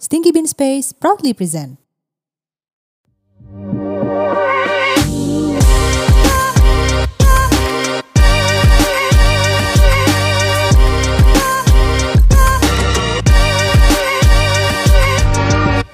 Stinky 0.00 0.32
Bean 0.32 0.48
Space 0.48 0.96
proudly 0.96 1.36
present. 1.36 1.76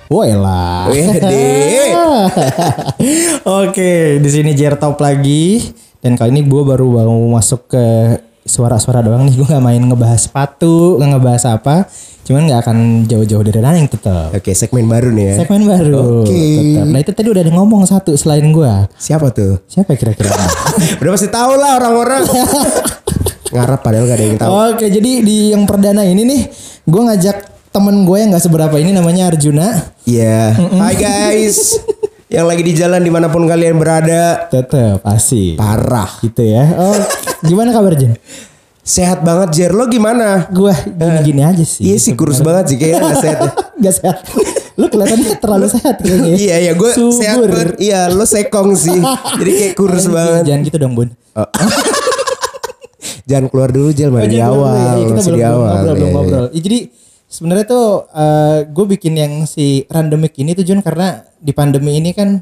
Wela. 0.06 0.86
Wede. 0.86 1.90
Oke, 3.66 4.22
di 4.22 4.30
sini 4.30 4.54
Jer 4.54 4.78
Top 4.78 5.02
lagi 5.02 5.58
dan 5.98 6.14
kali 6.14 6.30
ini 6.30 6.46
gue 6.46 6.62
baru 6.62 7.02
mau 7.02 7.26
masuk 7.34 7.74
ke 7.74 7.84
suara-suara 8.46 9.02
doang 9.02 9.26
nih. 9.26 9.34
Gue 9.36 9.46
nggak 9.50 9.64
main 9.64 9.82
ngebahas 9.82 10.30
sepatu, 10.30 10.96
nggak 10.96 11.10
ngebahas 11.18 11.44
apa. 11.58 11.76
Cuman 12.26 12.50
nggak 12.50 12.60
akan 12.66 12.78
jauh-jauh 13.06 13.44
dari 13.46 13.62
running 13.62 13.86
tetap. 13.86 14.34
Oke, 14.34 14.50
segmen 14.54 14.86
baru 14.90 15.14
nih 15.14 15.24
ya. 15.30 15.34
Segmen 15.42 15.62
baru. 15.66 16.26
Oke. 16.26 16.34
tetep. 16.34 16.86
Nah 16.90 16.98
itu 16.98 17.12
tadi 17.14 17.28
udah 17.30 17.42
ada 17.46 17.52
ngomong 17.54 17.82
satu 17.86 18.14
selain 18.18 18.46
gue. 18.50 18.72
Siapa 18.98 19.30
tuh? 19.30 19.62
Siapa 19.70 19.94
kira-kira? 19.94 20.30
Udah 21.02 21.10
pasti 21.14 21.28
tahu 21.30 21.52
lah 21.54 21.78
orang-orang. 21.78 22.22
Ngarap 23.54 23.80
padahal 23.82 24.10
gak 24.10 24.18
ada 24.18 24.26
yang 24.26 24.38
tahu. 24.42 24.50
Oke, 24.74 24.86
jadi 24.90 25.10
di 25.22 25.54
yang 25.54 25.62
perdana 25.70 26.02
ini 26.02 26.26
nih, 26.26 26.42
gue 26.82 27.02
ngajak 27.06 27.36
temen 27.70 28.08
gue 28.08 28.16
yang 28.16 28.32
nggak 28.32 28.44
seberapa 28.48 28.76
ini 28.80 28.90
namanya 28.90 29.30
Arjuna. 29.30 29.68
Iya. 30.02 30.56
Hai 30.56 30.94
guys. 30.96 31.76
yang 32.36 32.44
lagi 32.44 32.60
di 32.60 32.72
jalan 32.72 33.00
di 33.00 33.08
mana 33.08 33.26
pun 33.26 33.42
kalian 33.42 33.80
berada. 33.80 34.44
Tetep 34.46 35.00
asik. 35.00 35.56
Parah. 35.56 36.20
Gitu 36.20 36.44
ya. 36.44 36.68
Oh, 36.76 36.92
gimana 37.40 37.72
kabar 37.72 37.96
Jen? 37.96 38.12
Sehat 38.82 39.24
banget 39.24 39.56
Jer. 39.56 39.72
Lo 39.72 39.88
gimana? 39.88 40.44
Gue 40.46 40.70
gini-gini 40.86 41.40
aja 41.40 41.64
sih. 41.64 41.88
Iya 41.88 41.96
sih 41.96 42.12
kurus 42.12 42.38
banget 42.38 42.70
sih 42.70 42.76
kayaknya 42.76 43.00
gak 43.02 43.18
sehat. 43.18 43.38
ya. 43.40 43.50
Gak 43.82 43.94
sehat. 43.94 44.16
Lu 44.74 44.86
kelihatannya 44.86 45.36
terlalu 45.36 45.66
sehat 45.68 45.96
kayaknya. 45.98 46.32
Iya 46.34 46.56
iya 46.60 46.72
gue 46.72 46.90
sehat 46.92 47.40
banget. 47.42 47.76
Iya 47.76 48.00
lo 48.08 48.22
sekong 48.22 48.72
sih. 48.72 49.00
Jadi 49.34 49.50
kayak 49.52 49.74
kurus 49.74 50.04
banget. 50.06 50.42
Jangan 50.44 50.60
gitu 50.62 50.76
dong 50.76 50.92
Bun. 50.92 51.08
Jangan 53.26 53.46
keluar 53.50 53.70
dulu 53.70 53.90
Jel 53.90 54.08
masih 54.08 54.28
di 54.28 54.38
Jangan 54.38 54.54
dulu, 54.54 54.62
awal. 54.62 54.76
ya, 54.76 54.92
kita 55.02 55.20
belum, 55.20 55.34
di 55.34 55.42
awal. 55.42 55.58
ngobrol, 55.58 55.82
belum 55.82 55.96
Iya, 55.96 56.06
iya. 56.06 56.14
ngobrol. 56.14 56.46
Ya, 56.46 56.60
jadi 56.60 56.78
sebenarnya 57.26 57.66
tuh 57.66 57.86
gue 58.70 58.86
bikin 58.96 59.14
yang 59.18 59.32
si 59.44 59.84
randomik 59.90 60.34
ini 60.38 60.54
tuh 60.54 60.62
Jun 60.62 60.80
karena 60.80 61.22
di 61.36 61.50
pandemi 61.52 61.98
ini 61.98 62.14
kan 62.14 62.40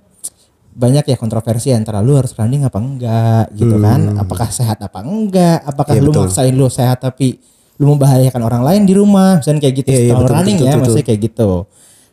banyak 0.75 1.07
ya 1.07 1.17
kontroversi 1.17 1.71
antara 1.71 2.03
lu 2.03 2.19
harus 2.19 2.35
running 2.35 2.67
apa 2.67 2.79
enggak 2.83 3.45
gitu 3.55 3.79
kan. 3.79 4.19
Apakah 4.19 4.51
sehat 4.51 4.83
apa 4.83 5.07
enggak? 5.07 5.63
Apakah 5.63 5.95
Hmm. 5.95 6.03
Iya, 6.03 6.07
lu 6.07 6.11
betul. 6.11 6.23
maksain 6.27 6.55
lu 6.55 6.67
sehat 6.67 6.99
tapi 6.99 7.39
lu 7.79 7.95
membahayakan 7.95 8.43
orang 8.43 8.63
lain 8.63 8.83
di 8.87 8.95
rumah 8.95 9.39
misalnya 9.39 9.67
kayak 9.67 9.75
gitu 9.83 9.89
iya, 9.91 9.99
setelah 9.99 10.23
betul, 10.23 10.35
running 10.39 10.57
betul, 10.59 10.67
ya 10.67 10.71
betul, 10.71 10.83
maksudnya 10.83 11.07
kayak 11.07 11.21
gitu. 11.27 11.51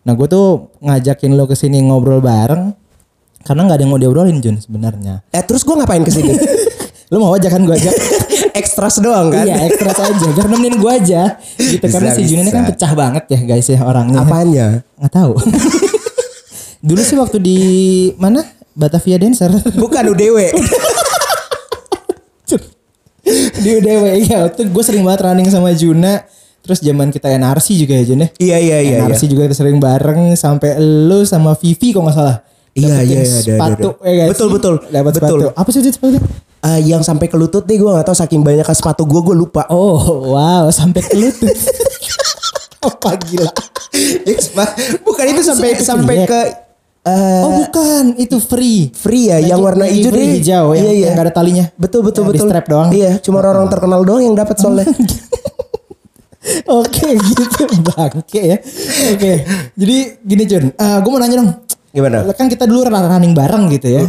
Nah 0.02 0.14
gue 0.18 0.28
tuh 0.30 0.48
ngajakin 0.82 1.32
lo 1.38 1.46
ke 1.46 1.56
sini 1.58 1.78
ngobrol 1.86 2.22
bareng 2.22 2.64
karena 3.42 3.62
nggak 3.66 3.78
ada 3.78 3.84
yang 3.86 3.92
mau 3.94 4.02
diobrolin 4.02 4.38
Jun 4.42 4.58
sebenarnya. 4.62 5.26
Eh 5.34 5.42
terus 5.42 5.66
gue 5.66 5.74
ngapain 5.74 6.06
ke 6.06 6.14
sini? 6.14 6.34
Lu 7.12 7.18
mau 7.18 7.34
aja 7.34 7.50
kan 7.50 7.62
gue 7.66 7.76
ajak? 7.76 7.94
Ekstras 8.52 9.00
doang 9.00 9.32
kan? 9.32 9.48
Iya 9.48 9.68
ekstra 9.68 9.92
aja 9.92 10.28
biar 10.36 10.48
nemenin 10.52 10.76
gue 10.80 10.92
aja 10.92 11.40
gitu 11.58 11.84
Bisa, 11.84 11.94
karena 11.98 12.10
si 12.16 12.22
Jun 12.28 12.44
ini 12.44 12.52
kan 12.52 12.64
pecah 12.68 12.92
banget 12.94 13.24
ya 13.32 13.40
guys 13.44 13.68
ya 13.68 13.80
orangnya. 13.84 14.22
Apanya? 14.24 14.68
Nggak 15.00 15.12
tahu. 15.12 15.34
Dulu 16.88 17.02
sih 17.06 17.18
waktu 17.20 17.38
di 17.38 17.60
mana 18.18 18.42
Batavia 18.74 19.22
Dancer 19.22 19.52
Bukan 19.78 20.04
UDW. 20.12 20.38
di 23.62 23.70
UDW 23.78 24.06
ya 24.28 24.50
itu 24.50 24.62
gue 24.68 24.84
sering 24.84 25.06
banget 25.06 25.30
running 25.30 25.48
sama 25.48 25.72
Juna 25.78 26.26
terus 26.62 26.82
zaman 26.82 27.14
kita 27.14 27.30
NRC 27.32 27.78
juga 27.80 27.94
ya 27.98 28.04
Jun 28.04 28.26
ya. 28.26 28.30
Iya 28.38 28.58
iya 28.58 28.78
iya. 28.82 28.98
iya. 29.02 29.08
NRC 29.08 29.30
juga 29.32 29.48
kita 29.48 29.58
sering 29.58 29.78
bareng 29.80 30.34
sampai 30.36 30.78
lu 30.82 31.24
sama 31.24 31.56
Vivi 31.58 31.94
kok 31.94 32.02
nggak 32.02 32.18
salah. 32.18 32.38
Iya, 32.72 33.04
iya, 33.04 33.20
iya, 33.20 33.20
ada, 33.28 33.44
sepatu 33.44 33.90
ada. 34.00 34.08
ya 34.08 34.14
guys. 34.16 34.30
Betul, 34.32 34.48
betul. 34.56 34.76
Dapat 34.88 35.12
Betul. 35.12 35.28
sepatu. 35.28 35.46
Apa 35.60 35.70
sih 35.76 35.80
itu 35.84 35.92
sepatu? 35.92 36.18
Eh, 36.62 36.80
yang 36.86 37.02
sampai 37.02 37.26
ke 37.26 37.34
lutut 37.34 37.66
nih 37.66 37.82
gue 37.82 37.90
gak 37.90 38.06
tahu 38.06 38.14
saking 38.14 38.46
banyak 38.46 38.62
sepatu 38.68 39.02
gue 39.04 39.22
gue 39.24 39.36
lupa. 39.36 39.66
Oh 39.68 39.98
wow 40.30 40.70
sampai 40.70 41.02
ke 41.02 41.18
lutut. 41.18 41.50
Apa 42.82 43.18
gila? 43.18 43.50
Bukan 45.02 45.26
itu 45.28 45.42
sampai 45.42 45.74
sampai 45.76 46.16
ke 46.24 46.40
eh, 47.02 47.42
Oh 47.42 47.66
bukan, 47.66 48.14
itu 48.16 48.38
free. 48.38 48.94
free 48.94 49.30
ya, 49.30 49.42
yang 49.42 49.58
Baju- 49.58 49.74
warna 49.74 49.86
hijau 49.90 50.14
free 50.14 50.22
deh. 50.22 50.34
hijau 50.38 50.66
yang, 50.72 50.86
Iya, 50.86 50.92
iya. 50.94 51.06
yang 51.10 51.14
gak 51.14 51.26
ada 51.26 51.34
talinya. 51.34 51.66
Betul 51.74 52.06
betul 52.06 52.26
Yang 52.26 52.30
di 52.30 52.38
betul. 52.38 52.50
strap 52.50 52.66
doang. 52.70 52.90
Iya, 52.94 53.12
cuma 53.18 53.42
orang 53.42 53.66
terkenal 53.66 54.02
doang 54.06 54.22
yang 54.22 54.38
dapat 54.38 54.56
soalnya. 54.58 54.86
Oke 56.66 57.08
gitu 57.22 57.64
bangke 57.86 58.42
ya. 58.42 58.58
Oke, 59.14 59.34
jadi 59.74 59.98
gini 60.20 60.44
Jun, 60.46 60.74
gue 60.74 61.10
mau 61.10 61.18
nanya 61.18 61.38
dong. 61.38 61.50
Gimana? 61.90 62.26
Kan 62.34 62.50
kita 62.50 62.66
dulu 62.66 62.82
running 62.86 63.34
bareng 63.34 63.70
gitu 63.70 63.88
ya. 63.90 64.04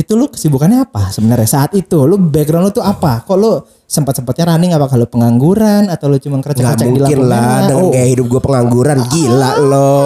Itu 0.00 0.16
lu 0.16 0.26
kesibukannya 0.26 0.80
apa 0.82 1.12
sebenarnya 1.12 1.44
saat 1.46 1.70
itu? 1.72 1.98
Lu 2.00 2.16
background 2.16 2.64
lu 2.64 2.72
tuh 2.72 2.80
apa? 2.80 3.20
Kok 3.20 3.36
lu 3.36 3.52
sempat-sempatnya 3.84 4.48
running 4.48 4.72
apa 4.72 4.88
kalau 4.88 5.04
pengangguran 5.04 5.86
atau 5.86 6.08
lu 6.08 6.16
cuma 6.16 6.38
Gak 6.38 6.56
kerja-kerja 6.56 6.88
di 6.88 6.96
lapangan? 6.96 7.20
lah 7.26 7.58
dengan 7.60 7.76
Oh. 7.78 7.92
kayak 7.92 8.08
hidup 8.08 8.26
gue 8.26 8.40
pengangguran. 8.40 8.96
Gila 9.04 9.50
lo. 9.60 9.96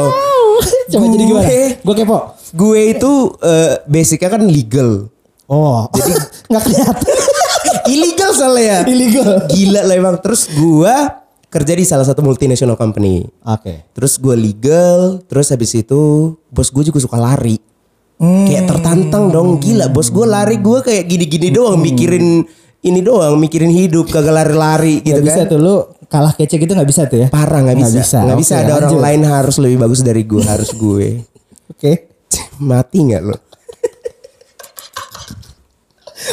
Coba 0.91 1.05
jadi 1.07 1.25
gimana? 1.25 1.47
Gue- 1.47 1.73
Gue 1.81 1.95
kepo. 1.95 2.19
Gue 2.53 2.81
itu 2.91 3.13
eh, 3.41 3.73
basicnya 3.85 4.29
kan 4.29 4.43
legal. 4.43 4.91
Oh, 5.45 5.87
jadi 5.93 6.11
nggak 6.51 6.63
kelihatan. 6.65 7.15
Illegal 7.95 8.31
soalnya 8.33 8.65
ya. 8.65 8.79
Illegal. 8.85 9.29
Gila 9.47 9.81
lah 9.85 9.95
emang. 9.95 10.17
Terus 10.19 10.49
gue 10.49 10.95
kerja 11.47 11.73
di 11.73 11.85
salah 11.85 12.03
satu 12.03 12.19
multinational 12.19 12.75
company. 12.75 13.23
Oke. 13.45 13.87
Terus 13.93 14.17
gue 14.17 14.35
legal, 14.35 15.23
terus 15.25 15.47
habis 15.49 15.71
itu 15.73 16.03
bos 16.49 16.67
gue 16.67 16.83
juga 16.83 16.99
suka 16.99 17.15
lari. 17.15 17.61
Hmm. 18.15 18.47
Kayak 18.47 18.71
tertantang 18.71 19.29
dong, 19.29 19.59
gila 19.59 19.91
bos 19.91 20.09
gue 20.09 20.23
lari 20.23 20.57
gue 20.57 20.79
kayak 20.81 21.05
gini-gini 21.05 21.51
doang 21.51 21.77
mikirin 21.77 22.47
ini 22.81 23.01
doang, 23.01 23.35
mikirin 23.37 23.69
hidup 23.69 24.07
kagak 24.07 24.31
lari-lari 24.31 25.01
gitu 25.01 25.19
Gak 25.19 25.27
bisa 25.27 25.41
kan. 25.43 25.51
tuh 25.51 25.59
lu 25.59 25.75
kalah 26.07 26.31
kece 26.31 26.57
gitu 26.57 26.73
nggak 26.73 26.87
bisa 26.87 27.03
tuh 27.05 27.19
ya? 27.19 27.29
Parah 27.29 27.59
nggak 27.61 27.75
Nggak 27.75 27.91
bisa, 27.91 28.01
bisa. 28.01 28.19
nggak 28.23 28.39
bisa 28.39 28.55
Oke, 28.55 28.63
ada 28.63 28.73
orang 28.77 28.93
lanjut. 28.93 29.05
lain 29.09 29.23
harus 29.25 29.57
lebih 29.59 29.79
bagus 29.81 30.01
dari 30.01 30.23
gue, 30.23 30.43
harus 30.43 30.71
gue. 30.71 31.07
Oke. 31.75 31.93
Mati 32.57 32.99
nggak 33.03 33.23
lo? 33.25 33.37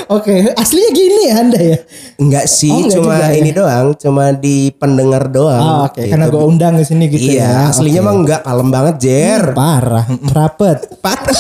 Oke, 0.07 0.51
aslinya 0.53 0.91
gini 0.91 1.17
ya 1.27 1.33
Anda 1.37 1.59
ya? 1.59 1.77
Enggak 2.15 2.45
sih, 2.45 2.69
Oh, 2.69 2.79
enggak 2.81 2.93
cuma 2.95 3.13
juga 3.15 3.27
ya? 3.27 3.35
ini 3.35 3.51
doang, 3.51 3.87
cuma 3.93 4.25
di 4.31 4.57
pendengar 4.71 5.27
doang. 5.27 5.61
Ah, 5.61 5.79
oke, 5.85 5.99
Gitu. 5.99 6.09
karena 6.09 6.25
gue 6.27 6.41
undang 6.41 6.73
ke 6.75 6.83
sini 6.83 7.05
gitu 7.07 7.27
iya, 7.31 7.67
ya. 7.67 7.69
aslinya 7.69 7.99
Oke. 7.99 8.07
mah 8.07 8.15
enggak 8.15 8.41
kalem 8.41 8.69
banget, 8.69 8.95
Jer. 8.99 9.43
parah, 9.51 10.05
merapet. 10.09 10.77
Parah. 10.99 11.35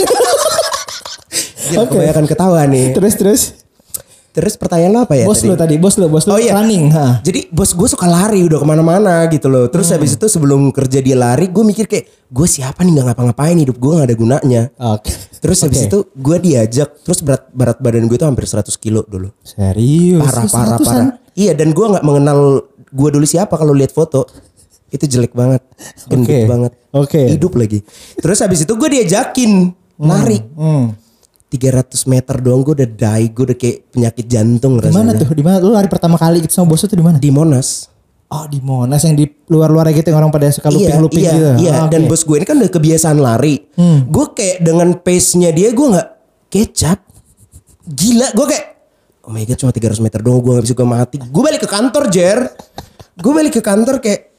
Jer, 1.71 1.79
Oke. 1.79 1.95
kebanyakan 1.95 2.25
ketawa 2.27 2.61
nih. 2.67 2.91
Terus 2.91 3.13
terus 3.15 3.41
Terus 4.31 4.55
pertanyaan 4.55 4.91
lo 4.91 4.99
apa 5.03 5.13
ya 5.13 5.27
bos 5.27 5.37
tadi? 5.37 5.47
lu 5.47 5.55
tadi, 5.55 5.75
bos 5.75 5.95
lu, 5.95 6.07
bos 6.07 6.23
lu 6.23 6.31
Oh 6.31 6.39
iya. 6.39 6.55
running, 6.55 6.87
ha. 6.89 7.19
Jadi 7.19 7.51
bos 7.51 7.71
gue 7.71 7.83
suka 7.85 8.07
lari 8.07 8.39
udah 8.41 8.57
ke 8.57 8.65
mana-mana 8.65 9.27
gitu 9.27 9.45
loh. 9.45 9.67
Terus 9.67 9.85
Hmm. 9.85 9.99
habis 9.99 10.15
itu 10.15 10.25
sebelum 10.25 10.71
kerja 10.71 10.99
dia 10.99 11.13
lari, 11.13 11.45
gue 11.45 11.59
mikir 11.61 11.83
kayak 11.83 12.05
gue 12.25 12.47
siapa 12.47 12.79
nih 12.79 12.91
nggak 12.93 13.05
ngapa-ngapain 13.09 13.53
hidup 13.53 13.75
gue 13.75 13.91
nggak 13.91 14.07
ada 14.07 14.15
gunanya. 14.15 14.61
Oke. 14.89 15.11
Terus 15.37 15.57
habis 15.61 15.79
Oke. 15.81 15.87
itu 15.87 15.97
gue 16.13 16.37
diajak, 16.39 16.89
terus 17.01 17.19
berat 17.19 17.43
berat 17.49 17.77
badan 17.77 18.07
gue 18.07 18.15
itu 18.15 18.23
hampir 18.23 18.45
100 18.45 18.71
kilo 18.77 19.03
dulu. 19.03 19.35
serius. 19.41 20.23
Parah 20.23 20.45
parah 20.47 20.77
parah. 20.79 21.07
Iya 21.33 21.51
dan 21.51 21.71
gue 21.71 21.85
nggak 21.85 22.01
mengenal 22.01 22.39
gue 22.87 23.09
dulu 23.09 23.25
siapa 23.25 23.53
kalau 23.53 23.71
lihat 23.71 23.91
foto. 23.91 24.23
Itu 24.87 25.07
jelek 25.07 25.31
banget, 25.31 25.63
gendut 26.05 26.27
Oke. 26.27 26.39
banget. 26.45 26.71
Oke. 26.93 27.21
Hidup 27.29 27.55
lagi. 27.55 27.79
Terus 28.15 28.39
habis 28.39 28.63
itu 28.63 28.73
gue 28.73 28.89
diajakin 28.91 29.71
lari. 29.97 30.39
Hmm. 30.51 30.91
300 31.51 32.07
meter 32.07 32.35
doang 32.39 32.63
gue 32.63 32.73
udah 32.79 32.87
die, 32.87 33.27
gue 33.27 33.43
udah 33.43 33.57
kayak 33.59 33.77
penyakit 33.91 34.25
jantung 34.25 34.79
Di 34.79 34.87
mana 34.87 35.11
tuh? 35.11 35.27
Di 35.35 35.43
mana? 35.43 35.59
Lu 35.59 35.75
lari 35.75 35.91
pertama 35.91 36.15
kali 36.15 36.39
gitu 36.39 36.55
sama 36.55 36.71
bos 36.71 36.79
tuh 36.79 36.95
di 36.95 37.03
mana? 37.03 37.19
Di 37.19 37.27
Monas. 37.27 37.91
Oh 38.31 38.47
di 38.47 38.63
Monas 38.63 39.03
yang 39.03 39.19
di 39.19 39.27
luar-luar 39.51 39.91
gitu 39.91 40.07
yang 40.07 40.23
orang 40.23 40.31
pada 40.31 40.47
suka 40.47 40.71
Iya, 40.71 40.95
looping-looping 40.95 41.19
iya, 41.19 41.33
gitu. 41.35 41.49
iya. 41.59 41.73
Oh, 41.83 41.87
Dan 41.91 42.07
oke. 42.07 42.15
bos 42.15 42.23
gue 42.23 42.35
ini 42.39 42.45
kan 42.47 42.55
udah 42.55 42.71
kebiasaan 42.71 43.17
lari. 43.19 43.55
Gue 44.07 44.25
kayak 44.31 44.57
dengan 44.63 44.95
pace-nya 44.95 45.51
dia 45.51 45.75
gue 45.75 45.87
nggak 45.91 46.09
kecap. 46.47 47.03
Gila, 47.83 48.31
gue 48.31 48.45
kayak 48.47 48.65
oh 49.27 49.31
my 49.35 49.43
god 49.43 49.59
cuma 49.59 49.75
300 49.75 49.99
meter 49.99 50.19
doang 50.23 50.39
gue 50.39 50.51
gak 50.55 50.63
bisa 50.63 50.75
gue 50.79 50.87
mati. 50.87 51.15
Gue 51.19 51.43
balik 51.43 51.67
ke 51.67 51.69
kantor 51.69 52.03
Jer. 52.07 52.39
Gue 53.19 53.31
balik 53.35 53.59
ke 53.59 53.61
kantor 53.61 53.99
kayak 53.99 54.31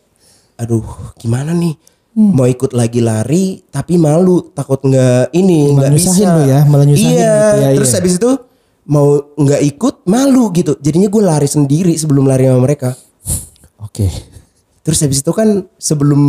aduh 0.56 1.12
gimana 1.20 1.52
nih. 1.52 1.76
Hmm. 2.12 2.36
Mau 2.36 2.44
ikut 2.44 2.76
lagi 2.76 3.00
lari 3.00 3.64
tapi 3.72 3.96
malu 3.96 4.52
takut 4.52 4.84
nggak 4.84 5.32
ini 5.32 5.72
nggak 5.72 5.90
bisa. 5.96 6.12
lu 6.36 6.44
ya, 6.44 6.60
malah 6.68 6.84
nyusahin 6.84 7.08
Iya, 7.08 7.32
gitu 7.32 7.56
ya, 7.56 7.68
terus 7.72 7.88
iya. 7.88 7.96
habis 7.96 8.14
itu 8.20 8.30
mau 8.84 9.06
nggak 9.32 9.62
ikut 9.64 9.94
malu 10.04 10.52
gitu. 10.52 10.76
Jadinya 10.76 11.08
gue 11.08 11.22
lari 11.24 11.48
sendiri 11.48 11.96
sebelum 11.96 12.28
lari 12.28 12.44
sama 12.44 12.60
mereka. 12.60 12.92
Oke. 13.80 14.12
Terus 14.82 14.98
habis 15.00 15.24
itu 15.24 15.32
kan 15.32 15.64
sebelum 15.78 16.20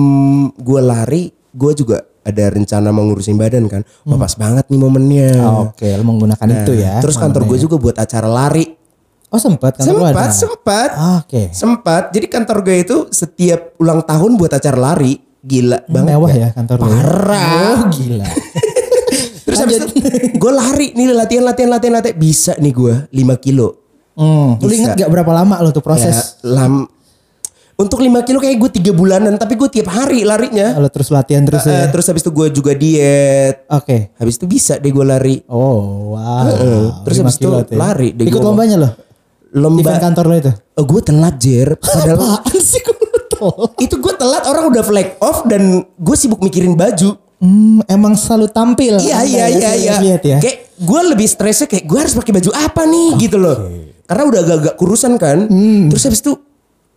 gue 0.55 0.79
lari, 0.79 1.23
gue 1.51 1.71
juga 1.73 2.05
ada 2.23 2.45
rencana 2.47 2.95
mau 2.95 3.03
ngurusin 3.03 3.35
badan 3.35 3.67
kan. 3.67 3.81
Wah 4.07 4.15
pas 4.15 4.33
banget 4.39 4.63
nih 4.71 4.79
momennya. 4.79 5.29
Oke, 5.67 5.91
lu 5.91 6.07
menggunakan 6.07 6.47
Nah, 6.47 6.63
itu 6.63 6.79
ya. 6.79 7.03
Terus 7.03 7.19
kantor 7.19 7.43
gue 7.43 7.59
juga 7.59 7.75
buat 7.75 7.99
acara 7.99 8.29
lari. 8.29 8.71
Oh 9.27 9.41
sempat 9.41 9.81
kantor 9.81 9.99
Sempat, 9.99 10.13
ada? 10.15 10.31
sempat. 10.31 10.89
Ah, 10.93 11.17
Oke. 11.19 11.49
Sempat. 11.51 12.13
Jadi 12.13 12.25
kantor 12.29 12.57
gue 12.61 12.77
itu 12.79 12.97
setiap 13.09 13.73
ulang 13.75 13.99
tahun 13.99 14.37
buat 14.37 14.53
acara 14.53 14.77
lari. 14.77 15.32
Gila 15.43 15.83
banget. 15.85 16.07
Mewah 16.09 16.31
nggak? 16.31 16.41
ya 16.41 16.49
kantor 16.51 16.75
lu. 16.79 16.87
Parah. 16.87 17.51
Oh 17.51 17.81
gila. 17.91 18.27
Terus 19.45 19.59
habis 19.59 19.75
itu 19.77 19.87
gue 20.33 20.51
lari 20.51 20.87
nih 20.95 21.11
latihan 21.11 21.43
latihan 21.43 21.69
latihan 21.69 21.93
latihan 21.93 22.15
bisa 22.15 22.55
nih 22.57 22.71
gue 22.71 22.93
5 23.11 23.45
kilo. 23.45 23.69
Hmm. 24.15 24.57
Lu 24.57 24.69
inget 24.69 24.95
gak 24.95 25.09
berapa 25.09 25.29
lama 25.29 25.59
lo 25.59 25.69
tuh 25.69 25.81
proses? 25.81 26.39
Ya, 26.41 26.55
lam 26.55 26.87
untuk 27.73 27.99
5 27.99 28.09
kilo 28.23 28.37
kayak 28.37 28.55
gue 28.55 28.71
tiga 28.71 28.91
bulanan 28.93 29.35
tapi 29.35 29.53
gue 29.53 29.67
tiap 29.67 29.89
hari 29.89 30.23
larinya. 30.23 30.73
Lo 30.77 30.87
terus 30.87 31.09
latihan 31.09 31.43
terus 31.43 31.65
Eh, 31.65 31.73
ya? 31.75 31.89
terus 31.89 32.05
habis 32.07 32.23
itu 32.23 32.31
gue 32.31 32.47
juga 32.49 32.71
diet. 32.73 33.67
Oke. 33.67 34.15
Habis 34.15 34.39
itu 34.39 34.45
bisa 34.47 34.79
deh 34.79 34.89
gue 34.89 35.05
lari. 35.05 35.43
Oh 35.45 36.15
wow. 36.15 36.45
Heeh. 36.47 36.83
Terus 37.03 37.15
habis 37.19 37.35
itu 37.35 37.49
ya. 37.51 37.65
lari 37.73 38.09
deh 38.15 38.25
Ikut 38.25 38.39
gua. 38.39 38.47
lombanya 38.49 38.75
lo? 38.79 38.89
Lomba. 39.53 39.85
Event 39.85 40.01
kantor 40.01 40.25
lo 40.25 40.35
itu? 40.39 40.51
Oh, 40.73 40.85
gue 40.87 41.01
telat 41.03 41.35
jer. 41.37 41.69
Padahal 41.81 42.41
Apaan 42.41 42.57
sih? 42.57 42.81
Itu 43.79 43.95
gue 43.97 44.13
telat 44.15 44.43
orang 44.47 44.69
udah 44.71 44.83
flag 44.83 45.17
off 45.21 45.45
dan 45.49 45.83
gue 45.83 46.15
sibuk 46.15 46.39
mikirin 46.41 46.73
baju. 46.77 47.17
Hmm, 47.43 47.83
emang 47.91 48.15
selalu 48.15 48.47
tampil. 48.55 49.03
Iya 49.03 49.19
iya 49.27 49.45
ya, 49.45 49.47
iya 49.51 49.71
iya. 49.75 49.93
Lihat 49.99 50.23
ya. 50.23 50.37
Kayak 50.39 50.57
gue 50.79 51.01
lebih 51.11 51.27
stresnya 51.27 51.67
kayak 51.67 51.83
gue 51.83 51.99
harus 51.99 52.15
pakai 52.15 52.31
baju 52.39 52.51
apa 52.55 52.81
nih 52.87 53.09
gitu 53.19 53.35
loh. 53.35 53.57
Karena 54.07 54.23
udah 54.31 54.39
agak-agak 54.47 54.75
kurusan 54.79 55.19
kan. 55.19 55.51
Hmm. 55.51 55.91
Terus 55.91 56.03
habis 56.07 56.21
itu 56.23 56.39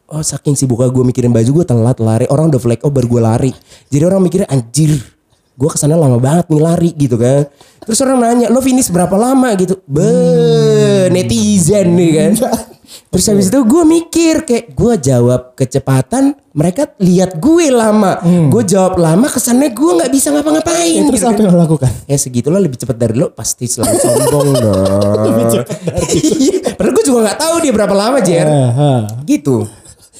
oh 0.07 0.23
saking 0.23 0.55
sibuknya 0.55 0.87
gue 0.95 1.03
mikirin 1.03 1.35
baju 1.35 1.51
gue 1.51 1.67
telat 1.67 1.99
lari. 1.99 2.31
Orang 2.31 2.55
udah 2.55 2.63
flag 2.63 2.79
off 2.87 2.95
baru 2.95 3.07
gue 3.11 3.23
lari. 3.27 3.53
Jadi 3.91 4.03
orang 4.07 4.23
mikirnya 4.23 4.47
anjir. 4.47 5.03
Gue 5.57 5.73
ke 5.73 5.81
sana 5.81 5.99
lama 5.99 6.23
banget 6.23 6.47
nih 6.53 6.63
lari 6.63 6.91
gitu 6.95 7.19
kan. 7.19 7.51
Terus 7.83 7.99
orang 8.07 8.19
nanya 8.23 8.47
lo 8.47 8.63
finish 8.63 8.87
berapa 8.93 9.19
lama 9.19 9.51
gitu. 9.59 9.83
Be 9.83 11.11
netizen 11.11 11.91
nih 11.99 12.11
kan. 12.15 12.33
Terus 13.17 13.27
habis 13.27 13.47
itu 13.49 13.59
gue 13.59 13.83
mikir 13.83 14.45
kayak 14.45 14.65
gue 14.71 14.95
jawab 15.03 15.57
kecepatan 15.57 16.37
mereka 16.53 16.93
lihat 16.99 17.37
gue 17.37 17.73
lama. 17.73 18.21
Gue 18.47 18.61
jawab 18.63 18.97
lama 18.97 19.25
kesannya 19.25 19.73
gue 19.73 19.91
nggak 19.95 20.13
bisa 20.13 20.29
ngapa-ngapain. 20.31 21.01
Hmm. 21.01 21.09
Terus 21.09 21.21
gitu 21.21 21.27
apa 21.27 21.33
kan. 21.33 21.43
yang 21.43 21.51
lo 21.51 21.59
lakukan? 21.59 21.91
Ya 22.05 22.17
segitulah 22.17 22.61
lebih 22.61 22.77
cepat 22.77 22.93
dari 22.95 23.17
lo 23.17 23.33
pasti 23.33 23.65
selalu 23.65 23.97
sombong 23.97 24.49
dong. 24.61 25.25
lebih 25.25 25.45
cepat 25.51 25.79
dari 25.83 26.21
Padahal 26.71 26.93
gue 26.93 27.05
juga 27.05 27.19
nggak 27.25 27.39
tahu 27.41 27.55
dia 27.59 27.73
berapa 27.73 27.95
lama 27.97 28.19
Jer. 28.21 28.45
Aha. 28.45 28.93
Gitu. 29.25 29.65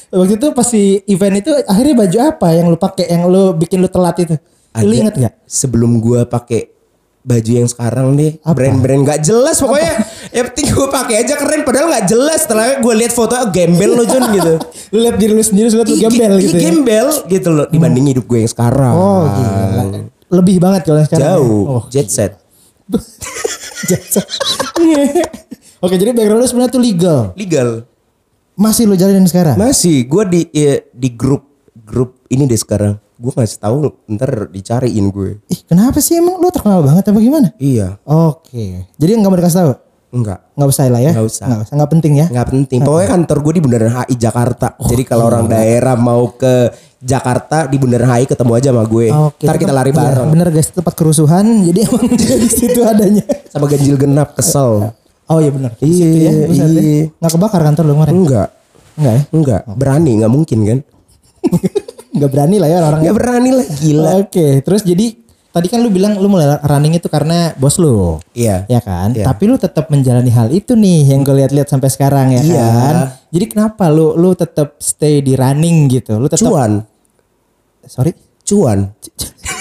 Waktu 0.07 0.33
itu 0.33 0.47
pas 0.51 0.65
si 0.65 0.81
event 1.05 1.35
itu 1.37 1.51
akhirnya 1.63 1.95
baju 1.95 2.17
apa 2.25 2.47
yang 2.49 2.65
lu 2.67 2.77
pakai 2.77 3.05
yang 3.07 3.29
lu 3.29 3.53
bikin 3.53 3.77
lu 3.77 3.87
telat 3.87 4.17
itu? 4.17 4.33
Lu 4.73 4.89
Ada- 4.89 4.97
inget 4.97 5.15
gak? 5.19 5.33
Sebelum 5.45 6.01
gue 6.01 6.25
pakai 6.25 6.73
baju 7.21 7.51
yang 7.53 7.67
sekarang 7.67 8.15
deh 8.15 8.39
Apa? 8.39 8.55
brand-brand 8.55 9.03
nggak 9.03 9.19
jelas 9.19 9.59
pokoknya 9.59 9.99
yang 10.29 10.45
penting 10.51 10.67
gue 10.69 10.87
pakai 10.87 11.15
aja 11.21 11.33
keren 11.35 11.61
padahal 11.61 11.87
nggak 11.87 12.05
jelas 12.05 12.39
setelah 12.43 12.77
gue 12.77 12.93
lihat 12.93 13.13
foto 13.13 13.33
oh, 13.33 13.47
gembel 13.49 13.91
lo 13.93 14.03
Jun 14.03 14.23
gitu 14.33 14.53
Lu 14.87 15.03
lihat 15.03 15.19
diri 15.19 15.35
lu 15.35 15.43
sendiri, 15.43 15.67
lu 15.67 15.83
tuh 15.83 15.95
Ih, 15.95 16.01
gembel 16.07 16.33
gitu 16.39 16.55
ya? 16.55 16.61
gembel 16.71 17.07
gitu 17.27 17.49
loh 17.51 17.65
dibanding 17.67 18.05
hidup 18.11 18.25
gue 18.25 18.39
yang 18.39 18.51
sekarang 18.51 18.93
Oh 18.93 19.23
gila. 19.27 19.83
Lebih 20.27 20.55
banget 20.59 20.81
kalau 20.83 20.99
yang 20.99 21.07
sekarang. 21.07 21.27
ya? 21.27 21.31
jauh 21.35 21.63
Oh, 21.67 21.83
jet 21.87 22.07
set 22.07 22.31
jasa. 23.89 24.21
Oke 25.83 25.95
jadi 25.95 26.09
background 26.09 26.41
lu 26.41 26.47
sebenarnya 26.47 26.73
tuh 26.73 26.81
legal. 26.81 27.19
legal 27.35 27.69
Masih 28.57 28.89
lu 28.89 28.97
jalanin 28.97 29.29
sekarang? 29.29 29.53
Masih, 29.53 30.09
gue 30.09 30.23
di 30.25 30.41
ya, 30.49 30.81
di 30.89 31.13
grup 31.13 31.45
grup 31.77 32.25
ini 32.27 32.49
deh 32.49 32.57
sekarang. 32.57 32.97
Gue 33.13 33.29
ngasih 33.29 33.61
tahu 33.61 33.93
ntar 34.09 34.49
dicariin 34.49 35.13
gue. 35.13 35.37
Ih 35.45 35.61
kenapa 35.61 36.01
sih 36.01 36.17
emang 36.17 36.41
lu 36.41 36.49
terkenal 36.49 36.81
banget 36.81 37.05
apa 37.05 37.19
gimana? 37.21 37.53
Iya, 37.61 38.01
Oke. 38.01 38.89
Jadi 38.97 39.11
nggak 39.13 39.29
mau 39.29 39.37
dikasih 39.37 39.57
tahu? 39.61 39.71
Enggak, 40.07 40.39
Nggak 40.55 40.69
usah 40.69 40.83
lah 40.87 41.01
ya? 41.01 41.11
Nggak 41.11 41.27
usah. 41.27 41.45
Nggak 41.45 41.61
usah. 41.61 41.73
Nggak 41.75 41.89
penting 41.91 42.13
ya? 42.15 42.25
nggak 42.27 42.47
penting. 42.47 42.79
Pokoknya 42.81 43.07
kantor 43.09 43.37
gue 43.39 43.53
di 43.53 43.61
Bundaran 43.61 43.91
HI 43.93 44.15
Jakarta. 44.15 44.67
Jadi 44.79 45.03
kalau 45.03 45.23
orang 45.27 45.45
daerah 45.45 45.95
mau 45.95 46.31
ke 46.31 46.53
Jakarta 46.97 47.67
di 47.67 47.77
Bundaran 47.77 48.09
HI 48.09 48.25
ketemu 48.25 48.51
aja 48.55 48.67
sama 48.71 48.83
gue. 48.83 49.07
Oke. 49.11 49.43
ntar 49.43 49.55
kita 49.55 49.73
lari 49.75 49.91
Iya, 49.91 49.99
bareng. 49.99 50.27
bener 50.31 50.47
guys 50.49 50.69
tempat 50.71 50.93
kerusuhan. 50.95 51.45
Jadi 51.67 51.79
emang 51.83 52.05
dia 52.13 52.35
di 52.35 52.49
situ 52.49 52.79
adanya. 52.81 53.23
Sama 53.47 53.67
ganjil 53.67 53.95
genap 53.95 54.33
kesel. 54.33 54.95
Oh 55.27 55.39
iya 55.43 55.51
bener. 55.51 55.75
Di 55.75 55.85
Iya, 55.85 56.07
ya. 56.07 56.31
Ya. 56.47 56.65
iya. 56.71 57.03
Kebakar 57.19 57.59
kantor 57.61 57.83
lu 57.83 57.93
kemarin? 57.99 58.13
Enggak, 58.15 58.47
Enggak 58.95 59.13
ya? 59.13 59.21
enggak. 59.29 59.61
Berani 59.75 60.11
nggak 60.17 60.31
mungkin 60.31 60.59
kan? 60.63 60.79
Nggak 62.17 62.31
berani 62.33 62.57
lah 62.57 62.65
ya 62.65 62.75
orang-orangnya. 62.81 63.03
Nggak 63.05 63.17
berani 63.21 63.49
lah 63.53 63.65
gila. 63.77 64.11
Oke, 64.25 64.47
terus 64.65 64.81
jadi 64.81 65.05
tadi 65.57 65.67
kan 65.67 65.81
lu 65.81 65.89
bilang 65.89 66.13
lu 66.21 66.29
mulai 66.29 66.61
running 66.61 66.93
itu 66.93 67.09
karena 67.09 67.51
bos 67.57 67.81
lu. 67.81 68.21
Iya. 68.37 68.69
Ya 68.69 68.79
kan? 68.79 69.17
Iya. 69.17 69.25
Tapi 69.25 69.43
lu 69.49 69.57
tetap 69.57 69.89
menjalani 69.89 70.29
hal 70.29 70.53
itu 70.53 70.77
nih 70.77 71.09
yang 71.09 71.25
gue 71.25 71.33
lihat-lihat 71.33 71.67
sampai 71.67 71.89
sekarang 71.89 72.37
ya 72.37 72.41
Iya. 72.45 72.67
kan. 72.69 72.95
Jadi 73.33 73.45
kenapa 73.49 73.89
lu 73.89 74.13
lu 74.13 74.37
tetap 74.37 74.77
stay 74.77 75.25
di 75.25 75.33
running 75.33 75.89
gitu? 75.89 76.21
Lu 76.21 76.29
tetap 76.29 76.45
Cuan, 76.45 76.85
Sorry. 77.83 78.13
cuan. 78.45 78.93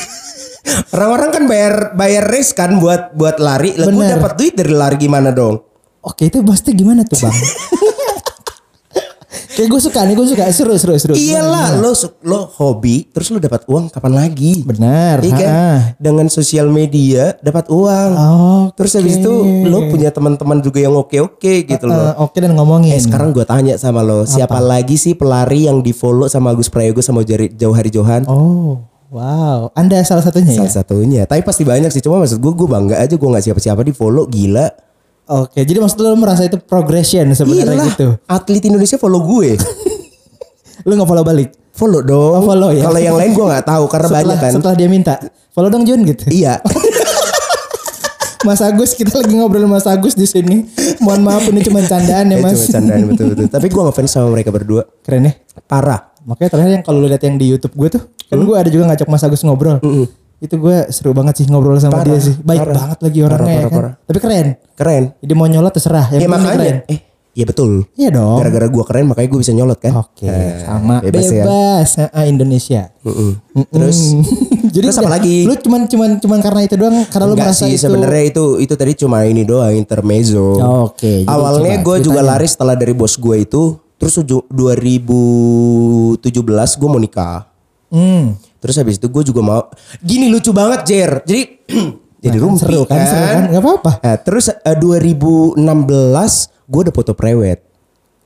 Orang-orang 0.94 1.30
kan 1.30 1.42
bayar 1.46 1.74
bayar 1.94 2.24
race 2.26 2.52
kan 2.52 2.76
buat 2.76 3.14
buat 3.16 3.40
lari. 3.40 3.72
Bener. 3.74 4.18
dapat 4.18 4.32
duit 4.36 4.54
dari 4.54 4.74
lari 4.74 4.96
gimana 4.98 5.30
dong? 5.32 5.62
Oke, 6.06 6.30
itu 6.30 6.38
pasti 6.46 6.70
gimana 6.70 7.02
tuh, 7.02 7.18
Bang? 7.18 7.34
Kayak 9.56 9.68
gue 9.72 9.80
suka 9.80 10.00
nih, 10.04 10.12
gue 10.12 10.26
suka 10.28 10.44
seru 10.52 10.76
seru 10.76 10.94
seru. 10.94 11.14
Iyalah, 11.16 11.80
lo 11.80 11.96
lo 12.22 12.44
hobi, 12.52 13.08
terus 13.08 13.32
lo 13.32 13.40
dapat 13.40 13.64
uang 13.64 13.88
kapan 13.88 14.12
lagi? 14.12 14.60
Benar. 14.60 15.24
Iya 15.24 15.32
kan? 15.32 15.76
Dengan 15.96 16.28
sosial 16.28 16.68
media 16.68 17.32
dapat 17.40 17.72
uang. 17.72 18.10
Oke. 18.12 18.76
Terus 18.76 18.92
habis 18.94 19.16
itu 19.16 19.32
lo 19.64 19.88
punya 19.88 20.12
teman-teman 20.12 20.60
juga 20.60 20.78
yang 20.78 20.92
oke-oke 20.92 21.64
gitu 21.64 21.84
Eh, 21.84 21.88
loh. 21.88 22.12
Oke 22.20 22.38
dan 22.38 22.52
ngomongin. 22.52 22.92
Eh 22.92 23.00
sekarang 23.00 23.32
gue 23.32 23.42
tanya 23.42 23.80
sama 23.80 24.04
lo, 24.04 24.28
siapa 24.28 24.60
lagi 24.60 24.94
sih 24.94 25.16
pelari 25.16 25.64
yang 25.64 25.80
di 25.80 25.96
follow 25.96 26.28
sama 26.28 26.52
Agus 26.52 26.68
Prayogo 26.68 27.00
sama 27.00 27.24
Jari, 27.24 27.48
Jauh 27.50 27.72
Hari 27.72 27.88
Johan? 27.88 28.28
Oh, 28.28 28.84
wow. 29.08 29.72
Anda 29.72 30.04
salah 30.04 30.20
satunya 30.20 30.52
ya? 30.52 30.60
Salah 30.60 30.74
satunya. 30.76 31.22
Tapi 31.24 31.40
pasti 31.40 31.64
banyak 31.64 31.88
sih. 31.88 32.04
Cuma 32.04 32.20
maksud 32.20 32.36
gue, 32.36 32.52
gue 32.52 32.68
bangga 32.68 33.00
aja 33.00 33.16
gue 33.16 33.24
nggak 33.24 33.40
siapa-siapa 33.42 33.80
di 33.80 33.96
follow. 33.96 34.28
Gila. 34.28 34.84
Oke, 35.26 35.60
jadi 35.60 35.78
maksud 35.78 35.98
lu 35.98 36.14
merasa 36.14 36.42
itu 36.42 36.54
progression 36.56 37.26
sebenarnya 37.30 37.74
Iyalah, 37.74 37.86
gitu. 37.90 38.08
atlet 38.24 38.62
Indonesia 38.62 38.94
follow 38.94 39.26
gue. 39.26 39.58
Lu 40.86 40.94
nggak 40.94 41.08
follow 41.08 41.26
balik? 41.26 41.50
follow 41.76 42.00
dong. 42.00 42.32
Oh, 42.32 42.42
follow 42.42 42.70
ya. 42.70 42.86
Kalau 42.86 42.96
yang 42.96 43.18
lain 43.18 43.34
gue 43.34 43.42
nggak 43.44 43.66
tahu 43.66 43.84
karena 43.84 44.06
setelah, 44.06 44.22
banyak 44.24 44.38
kan. 44.38 44.52
Setelah 44.54 44.74
dia 44.74 44.88
minta, 44.88 45.14
follow 45.50 45.68
dong 45.68 45.84
Jun 45.84 46.06
gitu. 46.06 46.24
Iya. 46.30 46.62
Mas 48.46 48.62
Agus, 48.62 48.94
kita 48.94 49.18
lagi 49.18 49.34
ngobrol 49.34 49.66
sama 49.66 49.76
Mas 49.76 49.86
Agus 49.86 50.14
di 50.14 50.22
sini. 50.22 50.62
Mohon 51.02 51.20
maaf 51.26 51.44
ini 51.44 51.60
cuma 51.60 51.82
candaan 51.82 52.30
ya 52.30 52.38
Mas. 52.38 52.54
cuma 52.62 52.78
candaan 52.78 53.02
betul-betul. 53.10 53.46
Tapi 53.50 53.66
gue 53.66 53.82
ngefans 53.82 54.08
sama 54.08 54.28
mereka 54.30 54.54
berdua. 54.54 54.86
Keren 55.02 55.26
ya. 55.26 55.32
Parah. 55.66 56.14
Makanya 56.22 56.54
terakhir 56.54 56.72
yang 56.72 56.84
kalau 56.86 57.02
lu 57.02 57.10
lihat 57.10 57.20
yang 57.20 57.36
di 57.36 57.46
YouTube 57.50 57.74
gue 57.74 57.88
tuh, 57.92 58.02
kan 58.24 58.38
Hmm? 58.38 58.46
gue 58.46 58.56
ada 58.56 58.68
juga 58.70 58.84
ngajak 58.86 59.06
Mas 59.06 59.22
Agus 59.22 59.42
ngobrol. 59.42 59.82
Itu 60.38 60.54
gue 60.56 60.88
seru 60.88 61.10
banget 61.10 61.34
sih 61.38 61.46
ngobrol 61.46 61.76
sama 61.76 61.98
Parah, 61.98 62.12
dia 62.12 62.20
sih. 62.22 62.34
Baik 62.38 62.60
parah. 62.62 62.74
banget 62.76 62.98
lagi 63.00 63.18
orangnya 63.20 63.36
Parah, 63.38 63.48
ya 63.48 63.56
parah, 63.56 63.66
kan. 63.66 63.78
parah. 63.78 63.92
Tapi 64.02 64.18
keren. 64.18 64.46
Keren. 64.74 65.02
Jadi 65.16 65.32
mau 65.32 65.46
nyolot 65.46 65.72
terserah. 65.72 66.06
Yang 66.10 66.20
Ya 66.20 66.28
makanya. 66.28 66.52
keren. 66.52 66.76
Eh, 66.86 66.98
iya 67.32 67.44
betul. 67.44 67.70
Iya 67.92 68.08
dong. 68.10 68.36
Gara-gara 68.38 68.66
gue 68.66 68.84
keren 68.84 69.04
makanya 69.06 69.28
gue 69.30 69.40
bisa 69.40 69.52
nyolot 69.52 69.78
kan. 69.78 69.92
Oke, 69.98 70.24
Eh, 70.24 70.60
sama 70.60 71.00
bebas 71.00 71.24
bebas, 71.26 71.88
ya. 71.94 72.06
Ah, 72.10 72.24
Indonesia. 72.24 72.82
Terus 73.66 73.98
Jadi 74.76 74.82
Terus 74.82 74.98
apa 74.98 75.02
udah, 75.02 75.14
lagi? 75.16 75.36
Lu 75.42 75.56
cuman 75.56 75.80
cuman 75.86 76.10
cuman 76.20 76.38
karena 76.38 76.60
itu 76.62 76.76
doang 76.76 77.00
karena 77.06 77.24
lu 77.24 77.32
Enggak 77.32 77.48
merasa 77.48 77.64
sih 77.64 77.72
itu 77.72 77.80
sebenarnya 77.82 78.24
itu 78.28 78.44
itu 78.58 78.74
tadi 78.74 78.92
cuma 78.94 79.24
ini 79.24 79.40
doang 79.42 79.72
intermezzo. 79.72 80.60
Oke, 80.84 81.24
jadi 81.24 81.32
Awalnya 81.32 81.80
gue 81.80 81.96
juga 82.02 82.20
lari 82.20 82.44
setelah 82.44 82.74
dari 82.74 82.92
bos 82.92 83.16
gue 83.16 83.36
itu. 83.38 83.62
Terus 83.96 84.20
uju- 84.20 84.44
2017 84.46 86.20
gue 86.74 86.84
mau 86.86 87.00
nikah. 87.00 87.48
Hmm. 87.88 88.36
Terus 88.66 88.76
habis 88.76 88.98
itu 88.98 89.06
gue 89.06 89.22
juga 89.24 89.40
mau 89.40 89.62
gini 89.98 90.26
lucu 90.26 90.50
banget 90.50 90.80
Jer. 90.82 91.10
Jadi 91.22 91.42
jadi 92.26 92.36
rumpi 92.36 92.58
seru 92.58 92.82
kan, 92.82 92.98
seru 93.00 93.22
kan? 93.22 93.42
Nggak 93.48 93.62
apa-apa. 93.62 93.92
Nah, 94.02 94.16
terus 94.18 94.50
eh, 94.50 94.74
2016 94.74 95.62
gue 96.66 96.80
udah 96.82 96.94
foto 96.94 97.14
prewed. 97.14 97.62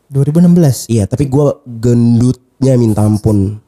2016. 0.08 0.88
Iya, 0.88 1.04
tapi 1.04 1.28
gue 1.28 1.46
gendutnya 1.68 2.74
minta 2.74 3.04
ampun. 3.04 3.60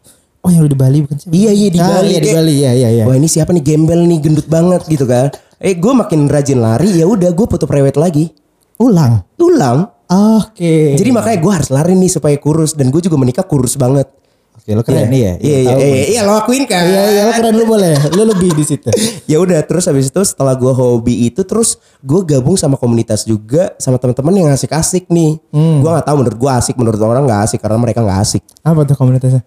Oh, 0.42 0.50
yang 0.50 0.66
di 0.66 0.74
Bali 0.74 1.06
bukan 1.06 1.14
sih? 1.14 1.28
Iya 1.30 1.52
iya 1.52 1.68
di 1.68 1.78
Ah, 1.78 1.86
Bali. 1.92 2.08
iya, 2.08 2.18
di 2.18 2.26
Kayak, 2.26 2.34
Bali. 2.34 2.52
Iya, 2.56 2.70
iya, 2.74 2.88
iya. 2.90 3.04
Wah 3.06 3.14
ini 3.14 3.28
siapa 3.30 3.54
nih 3.54 3.62
gembel 3.62 4.00
nih 4.02 4.18
gendut 4.18 4.48
banget 4.48 4.82
gitu 4.88 5.06
kan. 5.06 5.30
Eh 5.62 5.78
gue 5.78 5.92
makin 5.92 6.26
rajin 6.26 6.58
lari 6.58 6.90
ya 6.90 7.06
udah 7.06 7.30
gue 7.30 7.46
foto 7.46 7.62
prewed 7.62 7.94
lagi. 7.94 8.32
Ulang. 8.80 9.22
Ulang. 9.38 9.86
Oke. 10.10 10.98
Jadi 10.98 11.10
makanya 11.14 11.38
gue 11.38 11.52
harus 11.52 11.70
lari 11.70 11.94
nih 11.94 12.10
supaya 12.10 12.34
kurus 12.36 12.74
dan 12.74 12.90
gue 12.90 12.98
juga 12.98 13.14
menikah 13.14 13.46
kurus 13.46 13.78
banget. 13.78 14.10
Oke, 14.52 14.78
lu 14.78 14.82
keren 14.86 15.10
nih 15.10 15.20
ya. 15.26 15.32
Iya 15.42 15.58
iya 15.58 15.74
iya, 15.74 16.04
iya, 16.06 16.20
lo 16.22 16.38
akuin 16.38 16.62
kan. 16.70 16.86
Iya, 16.86 17.02
iya, 17.10 17.20
lu 17.26 17.32
keren 17.34 17.54
lu 17.58 17.66
boleh. 17.66 17.98
Lu 18.14 18.22
lebih 18.30 18.54
di 18.54 18.62
situ. 18.62 18.86
ya 19.30 19.42
udah 19.42 19.58
terus 19.66 19.90
habis 19.90 20.06
itu 20.06 20.22
setelah 20.22 20.54
gue 20.54 20.70
hobi 20.70 21.26
itu 21.26 21.42
terus 21.42 21.82
gue 21.98 22.20
gabung 22.22 22.54
sama 22.54 22.78
komunitas 22.78 23.26
juga 23.26 23.74
sama 23.82 23.98
teman-teman 23.98 24.30
yang 24.30 24.48
asik-asik 24.54 25.10
nih. 25.10 25.42
Hmm. 25.50 25.82
Gue 25.82 25.90
nggak 25.90 26.06
tahu 26.06 26.16
menurut 26.22 26.38
gue 26.38 26.50
asik 26.54 26.74
menurut 26.78 27.00
orang 27.02 27.26
nggak 27.26 27.42
asik 27.42 27.58
karena 27.58 27.78
mereka 27.82 28.06
nggak 28.06 28.18
asik. 28.22 28.42
Apa 28.62 28.86
tuh 28.86 28.94
komunitasnya? 28.94 29.42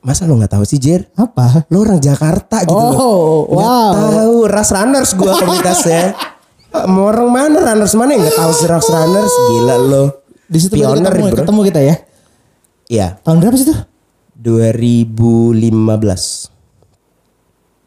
Masa 0.00 0.24
lo 0.24 0.36
nggak 0.36 0.52
tahu 0.56 0.64
sih 0.64 0.80
Jer? 0.80 1.04
Apa? 1.16 1.68
Lo 1.68 1.84
orang 1.84 2.00
Jakarta 2.00 2.64
gitu 2.64 2.72
loh. 2.76 2.96
Oh, 2.96 3.40
Nggak 3.52 3.60
wow. 3.60 3.92
tahu 3.92 4.36
ras 4.48 4.68
runners 4.72 5.10
gue 5.12 5.32
komunitasnya. 5.44 6.02
Mau 6.88 7.12
orang 7.12 7.28
mana 7.28 7.56
runners 7.60 7.92
mana 7.92 8.16
yang 8.16 8.24
nggak 8.24 8.36
tahu 8.40 8.52
sih 8.56 8.66
ras 8.68 8.88
runners 8.88 9.32
gila 9.52 9.76
lo. 9.80 10.04
Di 10.44 10.58
situ 10.60 10.76
Pioner, 10.76 11.12
ketemu, 11.12 11.28
bro. 11.28 11.38
ketemu 11.44 11.60
kita 11.68 11.80
ya. 11.84 11.94
Iya. 12.84 13.06
Tahun 13.20 13.36
berapa 13.40 13.56
sih 13.56 13.68
tuh? 13.68 13.78
2015. 14.34 16.50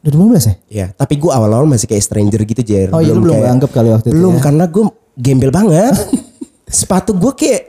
2015 0.04 0.48
ya? 0.48 0.56
Ya, 0.70 0.88
tapi 0.94 1.16
gue 1.16 1.28
awal-awal 1.28 1.66
masih 1.66 1.86
kayak 1.86 2.00
stranger 2.00 2.44
gitu 2.44 2.62
Jer. 2.64 2.90
Oh, 2.92 3.02
iya, 3.02 3.12
lu 3.12 3.22
belum 3.22 3.36
kayak- 3.36 3.52
anggap 3.52 3.72
kali 3.72 3.90
waktu 3.92 4.08
itu 4.08 4.16
Belum 4.16 4.36
ya? 4.36 4.42
karena 4.42 4.66
gue 4.66 4.84
gembel 5.16 5.52
banget. 5.52 5.96
sepatu 6.68 7.16
gue 7.16 7.34
kayak 7.34 7.62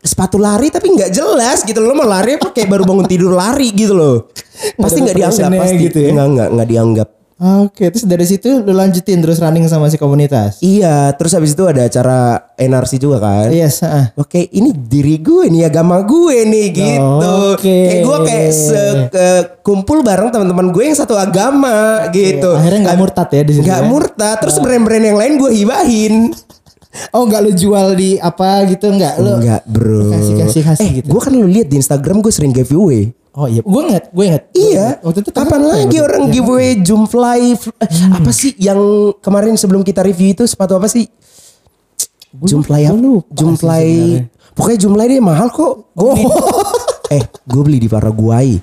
sepatu 0.00 0.40
lari 0.40 0.72
tapi 0.72 0.88
nggak 0.88 1.12
jelas 1.12 1.60
gitu 1.60 1.78
loh. 1.78 1.92
Lo 1.92 2.00
mau 2.00 2.08
lari 2.08 2.40
apa 2.40 2.50
kayak 2.50 2.68
baru 2.68 2.84
bangun 2.84 3.04
tidur 3.04 3.32
lari 3.32 3.68
gitu 3.70 3.92
loh. 3.92 4.32
Pasti 4.80 5.00
nggak 5.00 5.14
dianggap 5.14 5.50
pasti. 5.60 5.76
gitu 5.82 5.98
ya? 6.00 6.10
Nggak 6.14 6.28
nggak 6.30 6.48
nggak 6.56 6.68
dianggap. 6.68 7.08
Oke, 7.34 7.90
terus 7.90 8.06
dari 8.06 8.22
situ 8.22 8.62
lu 8.62 8.70
lanjutin 8.70 9.18
terus 9.18 9.42
running 9.42 9.66
sama 9.66 9.90
si 9.90 9.98
komunitas. 9.98 10.62
Iya, 10.62 11.10
terus 11.18 11.34
habis 11.34 11.50
itu 11.50 11.66
ada 11.66 11.82
acara 11.82 12.54
NRC 12.54 13.02
juga 13.02 13.18
kan. 13.18 13.50
Yes, 13.50 13.82
ah. 13.82 14.14
Oke, 14.14 14.46
ini 14.54 14.70
diri 14.70 15.18
gue 15.18 15.50
nih, 15.50 15.66
agama 15.66 15.98
gue 16.06 16.46
nih 16.46 16.66
gitu. 16.70 17.30
Oke. 17.58 17.66
Kayak 17.66 18.00
gue 18.06 18.18
kayak 18.22 18.52
se- 18.54 19.46
kumpul 19.66 20.06
bareng 20.06 20.30
teman-teman 20.30 20.70
gue 20.70 20.84
yang 20.86 20.94
satu 20.94 21.18
agama 21.18 22.06
gitu. 22.14 22.54
Akhirnya 22.54 22.90
nggak 22.90 22.98
murtad 23.02 23.28
ya 23.34 23.42
di 23.42 23.52
situ. 23.58 23.66
Nggak 23.66 23.82
ya? 23.82 23.88
murtad. 23.90 24.36
Terus 24.38 24.56
brand-brand 24.62 25.04
yang 25.04 25.18
lain 25.18 25.32
gue 25.34 25.50
hibahin. 25.58 26.14
Oh, 27.10 27.26
nggak 27.26 27.40
lu 27.42 27.52
jual 27.58 27.98
di 27.98 28.14
apa 28.22 28.62
gitu 28.70 28.86
nggak 28.94 29.14
lu? 29.18 29.42
Enggak 29.42 29.66
bro. 29.66 30.14
Kasih 30.14 30.34
kasih 30.38 30.62
kasih 30.62 30.86
eh, 30.86 30.90
gitu. 31.02 31.10
gue 31.10 31.20
kan 31.20 31.34
lu 31.34 31.50
lihat 31.50 31.66
di 31.66 31.82
Instagram 31.82 32.22
gue 32.22 32.30
sering 32.30 32.54
giveaway. 32.54 33.10
Oh 33.34 33.44
iya, 33.44 33.60
gue 33.60 33.80
inget, 33.84 34.04
gue 34.08 34.24
inget. 34.24 34.42
Iya. 34.52 34.86
Waktu 35.02 35.18
itu 35.20 35.30
Kapan 35.30 35.58
apa 35.58 35.68
lagi 35.68 35.96
ya? 35.98 36.02
orang 36.02 36.22
giveaway 36.30 36.78
Jumfly 36.78 37.40
f- 37.52 37.74
eh, 37.76 37.90
Hmm. 37.90 38.14
apa 38.14 38.30
sih 38.30 38.54
yang 38.56 38.78
kemarin 39.18 39.54
sebelum 39.54 39.82
kita 39.82 40.00
review 40.00 40.30
itu 40.30 40.44
sepatu 40.44 40.72
apa 40.72 40.86
sih? 40.86 41.10
Jumfly 42.32 42.82
apa? 42.84 42.98
Jumfly. 43.28 43.86
Pokoknya 44.54 44.78
Jumfly 44.78 45.06
dia 45.08 45.18
mahal 45.20 45.50
kok. 45.50 45.90
Oh, 45.92 46.14
eh, 47.10 47.22
gue 47.26 47.62
beli 47.62 47.78
di 47.78 47.86
Paraguay. 47.86 48.54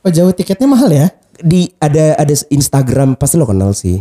oh 0.00 0.08
jauh 0.08 0.32
tiketnya 0.32 0.64
mahal 0.64 0.88
ya? 0.88 1.06
Di 1.34 1.68
ada 1.76 2.16
ada 2.16 2.34
Instagram 2.46 3.16
pasti 3.16 3.36
lo 3.36 3.44
kenal 3.44 3.72
sih. 3.72 4.00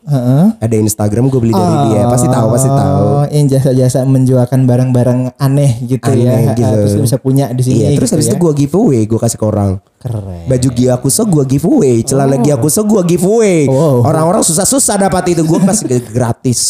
Heeh. 0.00 0.44
Ada 0.56 0.76
Instagram 0.80 1.28
gue 1.28 1.40
beli 1.40 1.52
dari 1.52 1.76
dia. 1.92 2.08
Pasti 2.08 2.28
tahu, 2.32 2.46
pasti 2.56 2.70
tahu. 2.72 3.04
Oh, 3.04 3.24
yang 3.28 3.46
jasa-jasa 3.52 4.00
menjualkan 4.08 4.64
barang-barang 4.64 5.36
aneh 5.36 5.84
gitu 5.84 6.08
Aneh 6.08 6.50
ya. 6.50 6.56
gitu. 6.56 6.76
Terus 6.88 6.94
bisa 7.04 7.16
punya 7.20 7.52
di 7.52 7.60
sini. 7.60 7.84
Iya, 7.84 7.88
terus 8.00 8.08
gitu 8.08 8.16
habis 8.16 8.26
ya. 8.26 8.32
itu 8.32 8.36
gue 8.40 8.52
giveaway, 8.64 9.02
gue 9.04 9.18
kasih 9.20 9.36
ke 9.36 9.44
orang. 9.44 9.70
Keren. 10.00 10.48
Baju 10.48 10.68
Giakuso 10.72 11.22
gue 11.28 11.44
giveaway, 11.44 12.00
celana 12.00 12.40
Giakuso 12.40 12.80
gue 12.88 13.02
giveaway. 13.04 13.68
Wow. 13.68 14.00
Orang-orang 14.08 14.40
susah-susah 14.40 14.96
dapat 14.96 15.36
itu, 15.36 15.44
gue 15.44 15.58
kasih 15.60 16.00
gratis. 16.08 16.60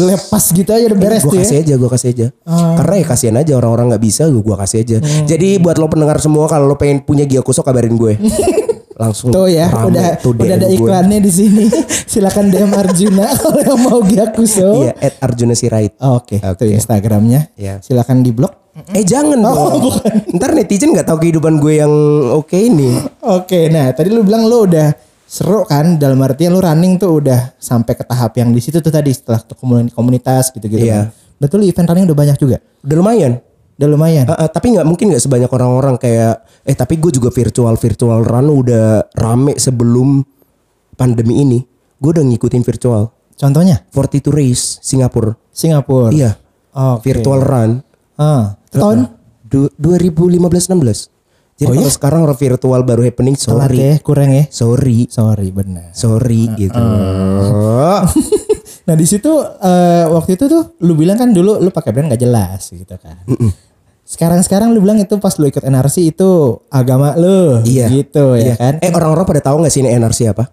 Lepas 0.00 0.48
gitu 0.48 0.72
aja 0.72 0.88
udah 0.88 0.96
beres 0.96 1.20
gue 1.20 1.28
tuh 1.28 1.36
ya. 1.36 1.44
kasih 1.44 1.56
aja, 1.60 1.74
gue 1.76 1.90
kasih 1.92 2.08
aja. 2.16 2.26
Karena 2.48 2.94
ya 2.96 3.04
kasihan 3.04 3.36
aja 3.36 3.52
orang-orang 3.60 3.92
nggak 3.92 4.04
bisa, 4.08 4.24
gue 4.32 4.56
kasih 4.64 4.78
aja. 4.80 4.96
Hmm. 4.96 5.28
Jadi 5.28 5.60
buat 5.60 5.76
lo 5.76 5.92
pendengar 5.92 6.16
semua, 6.24 6.48
kalau 6.48 6.64
lo 6.64 6.80
pengen 6.80 7.04
punya 7.04 7.28
Giakuso 7.28 7.60
kabarin 7.60 8.00
gue. 8.00 8.16
Langsung. 9.00 9.32
Tuh 9.32 9.48
ya, 9.48 9.64
rame 9.66 9.88
udah 9.88 10.08
tuh 10.20 10.36
udah 10.36 10.44
ada 10.52 10.68
gue. 10.68 10.76
iklannya 10.76 11.18
di 11.18 11.32
sini. 11.32 11.64
Silakan 12.12 12.52
DM 12.52 12.68
Arjuna 12.70 13.32
kalau 13.40 13.58
yang 13.58 13.80
mau 13.80 14.00
Gyakuso. 14.00 14.84
Iya, 14.84 14.92
at 14.94 15.14
Arjuna 15.18 15.56
Sirait. 15.56 15.96
Oke, 15.96 16.36
Oke. 16.36 16.68
itu 16.68 16.76
Instagramnya. 16.76 17.48
Iya. 17.56 17.80
Silakan 17.80 18.20
di 18.20 18.28
blog. 18.28 18.52
Eh 18.92 19.02
jangan 19.02 19.40
Oh, 19.42 19.72
dong. 19.72 19.96
Ntar 20.36 20.52
netizen 20.52 20.92
nggak 20.92 21.04
tahu 21.04 21.18
kehidupan 21.18 21.58
gue 21.58 21.80
yang 21.80 21.92
oke 22.30 22.54
ini. 22.54 22.92
Oke, 23.20 23.66
nah 23.66 23.88
tadi 23.90 24.08
lu 24.08 24.20
bilang 24.20 24.44
lu 24.44 24.64
udah 24.64 24.92
seru 25.24 25.64
kan 25.64 25.94
dalam 25.94 26.20
artian 26.20 26.50
lu 26.50 26.60
running 26.60 26.94
tuh 26.94 27.18
udah 27.18 27.56
sampai 27.56 27.94
ke 27.94 28.04
tahap 28.04 28.36
yang 28.36 28.50
di 28.50 28.58
situ 28.58 28.78
tuh 28.78 28.90
tadi 28.90 29.10
setelah 29.10 29.40
komunitas 29.88 30.50
gitu-gitu 30.50 30.86
Iya. 30.86 31.08
kan. 31.10 31.38
Betul 31.38 31.64
event 31.64 31.88
running 31.88 32.04
udah 32.04 32.18
banyak 32.18 32.36
juga. 32.36 32.60
Udah 32.80 32.96
lumayan. 32.96 33.32
Udah 33.74 33.88
lumayan. 33.88 34.24
Ah, 34.28 34.44
ah, 34.44 34.48
tapi 34.48 34.76
nggak 34.76 34.84
mungkin 34.84 35.08
nggak 35.08 35.22
sebanyak 35.22 35.48
orang-orang 35.48 35.96
kayak 35.96 36.44
eh 36.62 36.74
tapi 36.74 36.96
gue 36.96 37.10
juga 37.10 37.28
virtual 37.28 37.74
virtual 37.74 38.20
run 38.20 38.46
udah 38.48 39.08
rame 39.16 39.56
sebelum 39.56 40.20
pandemi 40.94 41.40
ini. 41.40 41.58
Gue 41.96 42.12
udah 42.12 42.24
ngikutin 42.24 42.62
virtual. 42.62 43.12
Contohnya 43.34 43.84
42 43.88 44.28
race 44.30 44.76
Singapura. 44.80 45.32
Singapura. 45.48 46.12
Iya. 46.12 46.36
Oke. 46.70 47.08
Virtual 47.08 47.40
run. 47.40 47.70
Ah, 48.14 48.60
tahun 48.68 49.16
Du- 49.50 49.72
2015-16. 49.74 51.10
Jadi 51.58 51.66
Oh, 51.66 51.74
iya? 51.74 51.82
kalau 51.82 51.90
sekarang 51.90 52.20
orang 52.22 52.38
virtual 52.38 52.80
baru 52.84 53.02
happening 53.02 53.36
telat 53.36 53.68
sorry. 53.68 53.78
ya, 53.78 53.92
kurang 54.00 54.30
ya. 54.30 54.44
Sorry. 54.48 54.98
Sorry, 55.10 55.48
benar. 55.50 55.92
Sorry 55.92 56.48
gitu. 56.54 56.78
Nah 58.80 58.98
di 58.98 59.06
situ 59.06 59.30
eh, 59.60 60.04
waktu 60.08 60.34
itu 60.34 60.44
tuh 60.46 60.74
lu 60.82 60.96
bilang 60.96 61.14
kan 61.14 61.30
dulu 61.30 61.62
lu 61.62 61.70
pakai 61.70 61.94
brand 61.94 62.10
nggak 62.10 62.18
jelas 62.18 62.74
gitu 62.74 62.90
kan. 62.96 63.22
Sekarang 63.22 63.52
sekarang 64.10 64.70
lu 64.70 64.80
bilang 64.80 64.98
itu 64.98 65.14
pas 65.16 65.30
lu 65.32 65.46
ikut 65.46 65.62
NRC 65.62 66.10
itu 66.10 66.30
agama 66.66 67.14
lu 67.14 67.62
Iya. 67.62 67.86
gitu 67.88 68.34
ya 68.34 68.42
Iya. 68.42 68.54
kan. 68.56 68.74
Eh 68.78 68.90
orang-orang 68.90 69.22
pada 69.24 69.40
tahu 69.40 69.62
nggak 69.62 69.70
sih 69.70 69.80
ini 69.80 69.94
NRC 69.94 70.26
apa? 70.26 70.50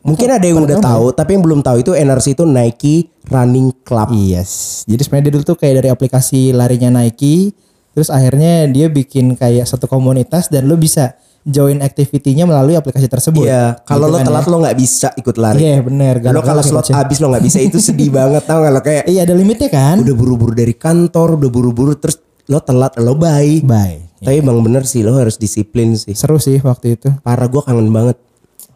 Mungkin 0.00 0.28
ada 0.30 0.40
yang 0.40 0.60
udah 0.60 0.80
tahu, 0.80 1.12
tapi 1.12 1.36
yang 1.36 1.44
belum 1.44 1.60
tahu 1.60 1.76
itu 1.78 1.92
NRC 1.92 2.32
itu 2.32 2.44
Nike 2.44 2.94
Running 3.26 3.68
Club. 3.80 4.08
Yes. 4.10 4.84
Jadi 4.84 4.96
sebenarnya 4.98 5.24
dia 5.26 5.34
dulu 5.36 5.44
tuh 5.44 5.56
kayak 5.56 5.74
dari 5.76 5.88
aplikasi 5.88 6.52
larinya 6.52 6.88
Nike, 6.94 7.52
terus 7.90 8.08
akhirnya 8.08 8.64
dia 8.66 8.88
bikin 8.88 9.36
kayak 9.36 9.64
satu 9.64 9.84
komunitas 9.84 10.48
dan 10.48 10.64
lu 10.64 10.76
bisa 10.76 11.16
join 11.42 11.80
activity-nya 11.80 12.44
melalui 12.44 12.76
aplikasi 12.76 13.08
tersebut. 13.08 13.44
Iya, 13.44 13.76
kalau 13.82 14.08
Gitu 14.08 14.12
lo 14.12 14.16
kan 14.16 14.26
telat 14.26 14.44
ya. 14.44 14.48
lo 14.48 14.56
nggak 14.58 14.76
bisa 14.78 15.08
ikut 15.14 15.36
lari. 15.36 15.58
Iya 15.62 15.76
bener. 15.80 16.14
Lo 16.16 16.22
Galak-galak 16.22 16.44
kalau 16.46 16.62
ya, 16.62 16.68
slot 16.70 16.86
ya. 16.86 16.94
habis 16.96 17.16
lo 17.18 17.26
nggak 17.28 17.44
bisa 17.44 17.58
itu 17.60 17.78
sedih 17.78 18.08
banget 18.18 18.42
tau 18.42 18.60
gak 18.60 18.72
lo 18.72 18.80
kayak 18.80 19.04
Iya 19.04 19.20
ada 19.24 19.32
limitnya 19.32 19.68
kan. 19.68 19.96
udah 20.00 20.14
buru-buru 20.14 20.52
dari 20.54 20.72
kantor, 20.72 21.36
udah 21.36 21.50
buru-buru 21.50 21.92
terus 21.94 22.16
lo 22.50 22.58
telat 22.58 22.98
lo 22.98 23.14
bye. 23.14 23.62
Bye. 23.62 24.10
Tapi 24.20 24.42
bang 24.42 24.58
bener 24.60 24.82
sih 24.84 25.00
lo 25.06 25.16
harus 25.16 25.38
disiplin 25.38 25.94
sih. 25.96 26.12
Seru 26.12 26.36
sih 26.42 26.58
waktu 26.60 26.98
itu. 26.98 27.08
Parah 27.22 27.46
gue 27.46 27.62
kangen 27.62 27.88
banget. 27.88 28.18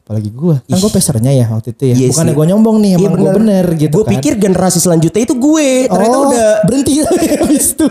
Apalagi 0.04 0.28
gua. 0.36 0.60
Kan 0.68 0.84
gua 0.84 0.92
pesernya 0.92 1.32
ya 1.32 1.48
waktu 1.48 1.72
itu 1.72 1.84
ya. 1.88 1.94
Iya 1.96 2.08
Bukannya 2.12 2.28
sih. 2.28 2.36
gua 2.36 2.46
nyombong 2.52 2.76
nih, 2.76 2.90
emang 3.00 3.12
gua 3.16 3.32
bener 3.40 3.66
gitu 3.72 3.96
Gue 3.96 4.04
kan. 4.04 4.12
pikir 4.12 4.32
generasi 4.36 4.76
selanjutnya 4.76 5.22
itu 5.24 5.32
gue. 5.32 5.68
Ternyata 5.88 6.16
oh, 6.20 6.22
udah. 6.28 6.48
berhenti 6.68 6.92
habis 7.40 7.72
itu. 7.72 7.86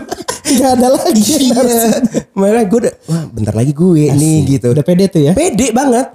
Gak 0.54 0.70
ada 0.78 0.88
lagi. 0.94 1.34
Iya. 1.50 1.90
Malah 2.38 2.64
gue 2.70 2.78
udah. 2.86 2.94
Wah 3.10 3.22
bentar 3.34 3.54
lagi 3.58 3.74
gue 3.74 4.14
nih 4.14 4.36
gitu. 4.46 4.70
Udah 4.70 4.86
pede 4.86 5.10
tuh 5.10 5.26
ya. 5.26 5.34
Pede 5.34 5.74
banget. 5.74 6.06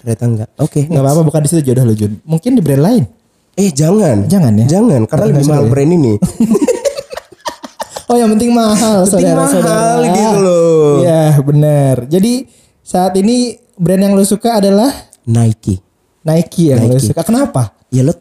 Ternyata 0.00 0.24
enggak. 0.24 0.48
Oke. 0.64 0.80
Gak 0.88 1.02
apa-apa 1.04 1.20
bukan 1.28 1.40
di 1.44 1.48
situ 1.52 1.60
jodoh 1.60 1.84
lu 1.84 1.92
Jun. 1.92 2.12
Mungkin 2.24 2.50
di 2.56 2.62
brand 2.64 2.80
lain. 2.80 3.04
Eh 3.60 3.68
jangan. 3.68 4.24
Jangan 4.24 4.52
ya? 4.64 4.66
Jangan. 4.80 5.00
Karena 5.04 5.24
lebih 5.28 5.44
nggak 5.44 5.52
mahal 5.52 5.64
ya? 5.68 5.70
brand 5.76 5.90
ini. 5.92 6.12
Oh 8.06 8.16
yang 8.16 8.28
penting 8.30 8.50
mahal 8.50 9.02
Penting 9.02 9.24
saudara-saudara. 9.26 9.64
mahal 9.64 9.98
gitu 10.06 10.36
loh. 10.38 10.92
Iya 11.00 11.24
bener. 11.40 11.96
Jadi 12.06 12.32
saat 12.80 13.12
ini 13.14 13.36
brand 13.74 14.02
yang 14.02 14.12
lu 14.12 14.22
suka 14.22 14.58
adalah 14.58 14.92
Nike. 15.24 15.80
Nike 16.22 16.70
yang 16.70 16.84
Nike. 16.84 17.00
suka. 17.06 17.20
Kenapa? 17.22 17.72
Ya 17.88 18.02
lo 18.02 18.12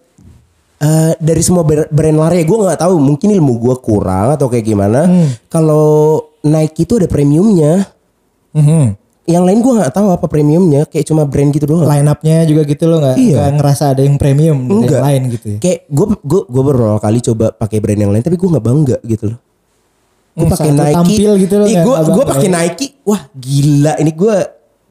eh, 0.80 1.14
dari 1.18 1.40
semua 1.40 1.62
brand 1.66 2.18
lari 2.18 2.42
gue 2.42 2.58
nggak 2.58 2.80
tahu 2.80 2.96
mungkin 2.98 3.28
ilmu 3.30 3.54
gue 3.58 3.76
kurang 3.78 4.32
atau 4.32 4.48
kayak 4.48 4.66
gimana. 4.66 5.04
Hmm. 5.04 5.30
Kalau 5.48 6.20
Nike 6.42 6.84
itu 6.84 6.96
ada 6.96 7.08
premiumnya. 7.08 7.88
Mhm. 8.52 9.00
Yang 9.24 9.44
lain 9.48 9.60
gue 9.60 9.74
nggak 9.74 9.94
tahu 9.94 10.08
apa 10.10 10.26
premiumnya. 10.28 10.84
Kayak 10.86 11.06
cuma 11.08 11.24
brand 11.24 11.48
gitu 11.50 11.64
doang. 11.66 11.88
Line 11.88 12.08
up-nya 12.08 12.44
juga 12.44 12.64
gitu 12.64 12.88
loh 12.88 13.00
nggak 13.00 13.16
Iya. 13.16 13.36
nggak 13.36 13.52
ngerasa 13.56 13.84
ada 13.92 14.02
yang 14.02 14.16
premium 14.16 14.58
dari 14.62 14.76
Enggak. 14.78 14.92
yang 14.94 15.08
lain 15.08 15.22
gitu 15.30 15.46
ya. 15.48 15.58
Kayak 15.60 15.80
gue 15.88 16.06
gue 16.22 16.42
gue 16.46 16.64
beberapa 16.66 17.00
kali 17.00 17.20
coba 17.22 17.46
pakai 17.52 17.78
brand 17.80 18.00
yang 18.00 18.12
lain 18.12 18.20
tapi 18.22 18.36
gue 18.36 18.50
nggak 18.50 18.64
bangga 18.64 18.98
gitu 19.04 19.26
loh. 19.32 19.40
Gue 20.34 20.44
Hmm, 20.44 20.52
pakai 20.52 20.70
Nike. 20.72 20.96
tampil 20.98 21.32
gitu 21.38 21.56
loh, 21.56 21.68
gue 21.70 21.96
gue 22.10 22.26
pakai 22.26 22.48
ya? 22.48 22.54
Nike. 22.56 22.88
Wah 23.06 23.22
gila 23.32 23.94
ini 23.98 24.12
gue 24.12 24.36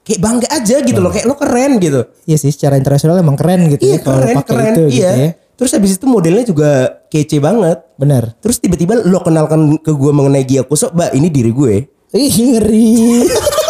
kayak 0.03 0.21
bangga 0.21 0.49
aja 0.49 0.77
gitu 0.79 0.99
loh. 0.99 1.11
Kayak 1.11 1.27
lo 1.27 1.35
keren 1.35 1.73
gitu. 1.77 2.01
Iya 2.25 2.37
sih 2.39 2.51
secara 2.51 2.75
internasional 2.75 3.19
emang 3.19 3.35
keren 3.35 3.67
gitu 3.69 3.83
Iya 3.83 3.99
ya 3.99 3.99
kalau 4.01 4.23
pakai 4.23 4.55
itu 4.71 4.83
iya. 4.89 4.89
gitu 4.89 5.03
ya. 5.19 5.31
Terus 5.53 5.71
habis 5.73 5.93
itu 5.95 6.07
modelnya 6.07 6.45
juga 6.45 6.71
kece 7.07 7.39
banget. 7.39 7.79
Bener. 7.95 8.35
Terus 8.39 8.59
tiba-tiba 8.59 8.99
lo 8.99 9.19
kenalkan 9.21 9.79
ke 9.79 9.91
gue 9.91 10.11
mengenai 10.11 10.43
Giakuso, 10.43 10.91
mbak 10.91 11.11
ini 11.13 11.29
diri 11.29 11.51
gue. 11.51 11.75
Ih 12.13 12.35
ngeri. 12.35 13.27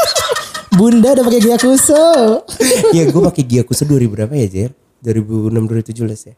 Bunda 0.77 1.13
udah 1.13 1.25
pakai 1.25 1.41
Gyakuso. 1.43 2.05
ya 2.97 3.03
gue 3.05 3.23
pakai 3.23 3.45
Giakuso 3.45 3.85
2000 3.85 4.09
berapa 4.09 4.33
ya 4.35 4.47
Jer? 4.47 4.71
2006 5.01 5.53
2017 5.93 6.29
ya. 6.29 6.35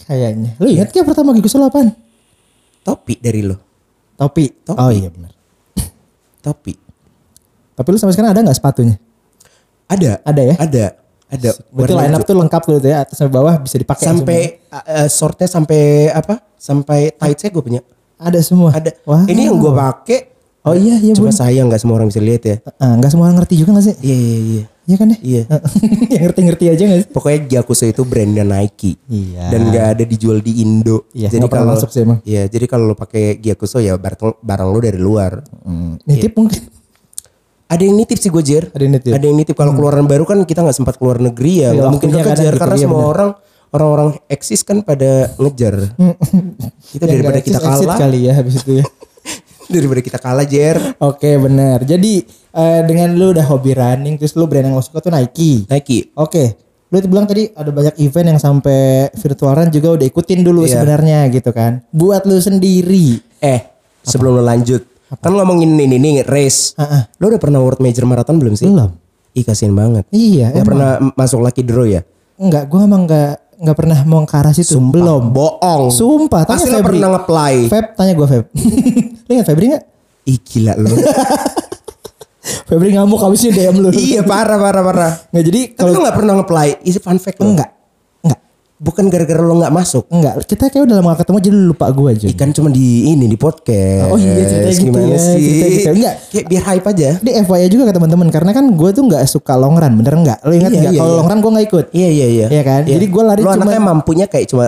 Kayaknya. 0.00 0.50
Lu 0.56 0.66
ingat 0.66 0.88
gak 0.90 1.04
pertama 1.04 1.32
Gyakuso 1.32 1.56
lo 1.56 1.68
apaan? 1.68 1.92
Topi 2.80 3.16
dari 3.16 3.44
lo. 3.44 3.69
Topi. 4.20 4.52
Topi. 4.68 4.76
Oh 4.76 4.92
iya 4.92 5.08
benar. 5.08 5.32
Topi. 6.44 6.76
Tapi 7.72 7.88
lu 7.88 7.96
sampai 7.96 8.12
sekarang 8.12 8.36
ada 8.36 8.44
nggak 8.44 8.58
sepatunya? 8.60 9.00
Ada. 9.88 10.20
Ada 10.20 10.42
ya? 10.44 10.54
Ada. 10.60 10.84
Ada. 11.30 11.50
Berarti 11.72 11.94
line 11.96 12.14
up 12.18 12.22
tuh 12.28 12.36
lengkap 12.36 12.62
tuh 12.68 12.74
ya 12.84 13.06
atas 13.06 13.16
sampai 13.16 13.32
bawah 13.32 13.54
bisa 13.62 13.80
dipakai 13.80 14.04
sampai 14.04 14.40
uh, 14.68 15.08
shortnya 15.08 15.48
sampai 15.48 16.12
apa? 16.12 16.44
Sampai 16.60 17.16
tight 17.16 17.38
saya 17.40 17.50
gue 17.54 17.64
punya. 17.64 17.80
Ada 18.20 18.44
semua. 18.44 18.76
Ada. 18.76 18.92
Wah. 19.08 19.24
Ini 19.24 19.48
yang 19.48 19.56
gue 19.56 19.72
pakai. 19.72 20.20
Oh 20.60 20.76
iya 20.76 21.00
iya 21.00 21.16
Cuma 21.16 21.32
bun. 21.32 21.40
sayang 21.40 21.72
nggak 21.72 21.80
semua 21.80 21.96
orang 21.96 22.12
bisa 22.12 22.20
lihat 22.20 22.42
ya. 22.44 22.56
Ah, 22.76 22.92
nggak 23.00 23.08
semua 23.08 23.32
orang 23.32 23.40
ngerti 23.40 23.56
juga 23.56 23.80
gak 23.80 23.84
sih? 23.88 23.96
Iya 24.04 24.16
iya 24.20 24.38
iya. 24.44 24.64
Iya 24.90 24.96
kan 24.98 25.08
ya? 25.14 25.18
Iya. 25.22 25.42
yang 26.18 26.22
ngerti-ngerti 26.26 26.64
aja 26.66 26.82
gak 26.90 26.98
sih? 26.98 27.08
Pokoknya 27.14 27.40
Giakuso 27.46 27.86
itu 27.86 28.02
brandnya 28.02 28.42
Nike. 28.42 28.98
Iya. 29.06 29.54
Dan 29.54 29.70
nggak 29.70 29.86
ada 29.94 30.02
dijual 30.02 30.42
di 30.42 30.66
Indo. 30.66 31.06
Iya, 31.14 31.30
jadi 31.30 31.46
kalau 31.46 31.78
masuk 31.78 31.94
sih 31.94 32.02
emang. 32.02 32.18
Iya, 32.26 32.50
jadi 32.50 32.66
kalau 32.66 32.90
lo 32.90 32.94
pakai 32.98 33.38
Giakuso 33.38 33.78
ya 33.78 33.94
barang 33.94 34.42
barang 34.42 34.68
lo 34.68 34.78
dari 34.82 34.98
luar. 34.98 35.46
Hmm. 35.62 35.94
Nitip 36.02 36.34
mungkin. 36.34 36.58
Ada 37.70 37.86
yang 37.86 38.02
nitip 38.02 38.18
sih 38.18 38.34
gue 38.34 38.42
Jer. 38.42 38.66
Ada 38.74 38.82
yang 38.82 38.94
nitip. 38.98 39.12
Ada 39.14 39.24
yang 39.30 39.36
nitip. 39.38 39.54
Kalau 39.54 39.72
keluaran 39.78 40.10
baru 40.10 40.26
kan 40.26 40.42
kita 40.42 40.66
nggak 40.66 40.74
sempat 40.74 40.98
keluar 40.98 41.22
negeri 41.22 41.62
ya. 41.62 41.70
Iya, 41.70 41.78
Nggak 41.78 41.90
mungkin 41.94 42.08
kekejar 42.10 42.26
kadang 42.26 42.42
gitu, 42.50 42.58
karena 42.58 42.74
iya 42.74 42.82
semua 42.82 42.98
benar. 42.98 43.12
orang 43.14 43.30
orang-orang 43.70 44.08
eksis 44.26 44.60
kan 44.66 44.82
pada 44.82 45.30
ngejar. 45.38 45.74
kita 46.90 47.04
Yang 47.06 47.10
daripada 47.14 47.38
nggak 47.38 47.46
kita 47.46 47.58
kalah, 47.62 47.96
kali 48.02 48.18
ya 48.26 48.32
habis 48.34 48.54
itu 48.58 48.72
ya. 48.82 48.84
daripada 49.78 50.00
kita 50.02 50.18
kalah 50.18 50.46
Jer. 50.50 50.76
Oke 50.98 51.30
benar. 51.38 51.86
Jadi 51.86 52.26
eh, 52.52 52.80
dengan 52.82 53.12
lu 53.12 53.30
udah 53.30 53.46
hobi 53.46 53.72
running 53.72 54.14
terus 54.14 54.34
lu 54.34 54.44
brand 54.44 54.64
yang 54.64 54.74
lu 54.74 54.80
suka 54.80 55.00
tuh 55.00 55.10
Nike. 55.10 55.66
Nike. 55.66 56.10
Oke. 56.14 56.56
Lu 56.88 56.98
tuh 56.98 57.06
bilang 57.06 57.22
tadi 57.22 57.46
ada 57.48 57.70
banyak 57.70 57.94
event 57.98 58.26
yang 58.28 58.40
sampai 58.40 58.80
virtual 59.14 59.54
run 59.54 59.70
juga 59.70 59.94
udah 59.94 60.04
ikutin 60.04 60.40
dulu 60.40 60.64
Iya. 60.64 60.74
sebenarnya 60.76 61.18
gitu 61.28 61.50
kan. 61.50 61.86
Buat 61.88 62.24
lu 62.24 62.34
sendiri. 62.36 63.22
Eh, 63.38 63.60
sebelum 64.02 64.34
lo 64.34 64.42
lanjut, 64.42 64.82
kan 65.16 65.30
ngomongin 65.30 65.70
ini 65.72 65.96
nih 65.96 66.26
race. 66.26 66.74
Heeh. 66.74 67.06
Lo 67.16 67.30
udah 67.30 67.38
pernah 67.38 67.58
World 67.58 67.78
Major 67.78 68.02
Marathon 68.04 68.36
belum 68.36 68.52
sih? 68.52 68.66
Belum. 68.66 68.90
Ih 69.30 69.46
kasihan 69.46 69.70
banget. 69.70 70.10
Iya, 70.10 70.50
Gak 70.50 70.54
emang. 70.56 70.66
pernah 70.66 70.90
masuk 71.14 71.38
lucky 71.38 71.62
draw 71.62 71.86
ya? 71.86 72.02
Enggak, 72.34 72.66
gua 72.66 72.82
emang 72.82 73.06
enggak 73.06 73.38
enggak 73.54 73.76
pernah 73.76 73.98
mau 74.02 74.24
ke 74.24 74.34
arah 74.34 74.50
situ. 74.50 74.74
Belum. 74.80 75.30
Bohong. 75.30 75.94
Sumpah, 75.94 76.42
tanya 76.42 76.58
Pasti 76.58 76.66
lo 76.66 76.82
Febri. 76.82 76.88
pernah 76.98 77.08
nge-apply. 77.14 77.54
Feb, 77.70 77.86
tanya 77.94 78.12
gua 78.12 78.26
Feb. 78.26 78.44
lu 79.24 79.30
ingat 79.30 79.46
Febri 79.46 79.64
enggak? 79.70 79.84
Ih 80.26 80.38
gila 80.40 80.74
lo. 80.74 80.90
Febri 82.64 82.90
ngamuk 82.90 83.18
habisnya 83.18 83.50
DM 83.50 83.76
lu. 83.78 83.90
iya 84.08 84.22
parah 84.22 84.56
parah 84.56 84.82
parah. 84.82 85.12
Nggak 85.28 85.44
jadi 85.44 85.60
kalau 85.72 85.90
lo 85.92 85.98
gak 86.02 86.16
pernah 86.16 86.32
nge-apply. 86.36 86.68
Ini 86.82 86.98
fun 86.98 87.16
fact 87.16 87.38
lo. 87.38 87.44
enggak. 87.48 87.70
Enggak. 88.20 88.40
Bukan 88.76 89.04
gara-gara 89.06 89.40
lo 89.40 89.54
gak 89.56 89.70
masuk. 89.70 90.04
Enggak. 90.08 90.34
Kita 90.44 90.64
kayak 90.66 90.84
udah 90.84 90.96
lama 90.98 91.12
ketemu 91.14 91.36
jadi 91.38 91.52
lu 91.52 91.64
lupa 91.68 91.86
gua 91.90 92.08
aja. 92.10 92.26
Ikan 92.26 92.50
cuma 92.50 92.68
di 92.68 92.86
ini 93.06 93.24
di 93.24 93.36
podcast. 93.36 94.08
Oh 94.08 94.16
iya, 94.16 94.32
ceritanya 94.40 94.72
gitu 94.72 94.84
Gimana 94.88 95.06
ya, 95.06 95.18
sih? 95.18 95.36
ceritanya 95.36 95.70
gitu. 95.70 95.90
Enggak. 95.92 96.14
Kayak 96.26 96.44
biar 96.46 96.62
hype 96.64 96.86
aja. 96.86 97.08
Ini 97.18 97.30
FYI 97.42 97.66
juga 97.68 97.84
ke 97.84 97.94
teman-teman 97.94 98.28
karena 98.28 98.50
kan 98.50 98.64
gue 98.66 98.90
tuh 98.90 99.02
nggak 99.04 99.22
suka 99.26 99.52
long 99.54 99.74
run, 99.74 99.92
bener 99.94 100.14
nggak? 100.16 100.38
Lo 100.40 100.52
ingat 100.52 100.70
Iya, 100.70 100.80
nggak? 100.80 100.92
iya, 100.92 100.98
Kalau 100.98 101.12
iya. 101.12 101.18
long 101.18 101.28
run 101.28 101.38
gue 101.38 101.50
nggak 101.50 101.66
ikut. 101.66 101.86
Iya 101.92 102.08
iya 102.08 102.26
iya. 102.28 102.46
Iya 102.48 102.62
kan? 102.62 102.82
Jadi 102.84 103.04
gua 103.06 103.22
lari 103.26 103.40
Lo 103.40 103.50
cuma- 103.50 103.62
anaknya 103.62 103.82
mampunya 103.82 104.26
kayak 104.26 104.46
cuma 104.46 104.66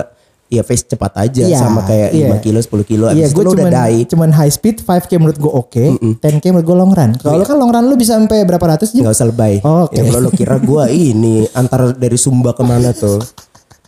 ya 0.53 0.61
face 0.61 0.85
cepat 0.85 1.25
aja 1.25 1.49
Iya, 1.49 1.57
sama 1.57 1.81
kayak 1.81 2.09
iya. 2.13 2.29
5 2.37 2.45
kilo 2.45 2.59
10 2.61 2.85
kilo. 2.85 3.05
Abis 3.09 3.29
itu 3.29 3.33
gue 3.33 3.43
lo 3.43 3.51
udah 3.57 3.65
cuman, 3.65 3.73
die. 3.89 4.05
cuman 4.05 4.29
high 4.29 4.53
speed, 4.53 4.85
5k 4.85 5.11
menurut 5.17 5.37
gue 5.41 5.51
oke, 5.51 5.83
10k 6.21 6.45
menurut 6.53 6.67
gue 6.69 6.77
long 6.77 6.91
run. 6.93 7.11
Kalau 7.17 7.41
lo 7.41 7.45
kan 7.45 7.57
long 7.57 7.71
run 7.73 7.85
lu 7.89 7.97
bisa 7.97 8.13
sampai 8.13 8.45
berapa 8.45 8.61
ratus 8.77 8.93
juga? 8.93 9.09
usah 9.09 9.25
lebay. 9.25 9.61
Oh, 9.65 9.89
oke. 9.89 9.97
Ya, 9.97 10.05
kalau 10.05 10.19
lo 10.25 10.31
kira 10.33 10.55
gua 10.61 10.85
ini 11.09 11.49
antar 11.57 11.97
dari 11.97 12.17
Sumba 12.17 12.53
ke 12.53 12.61
mana 12.61 12.93
tuh? 12.93 13.17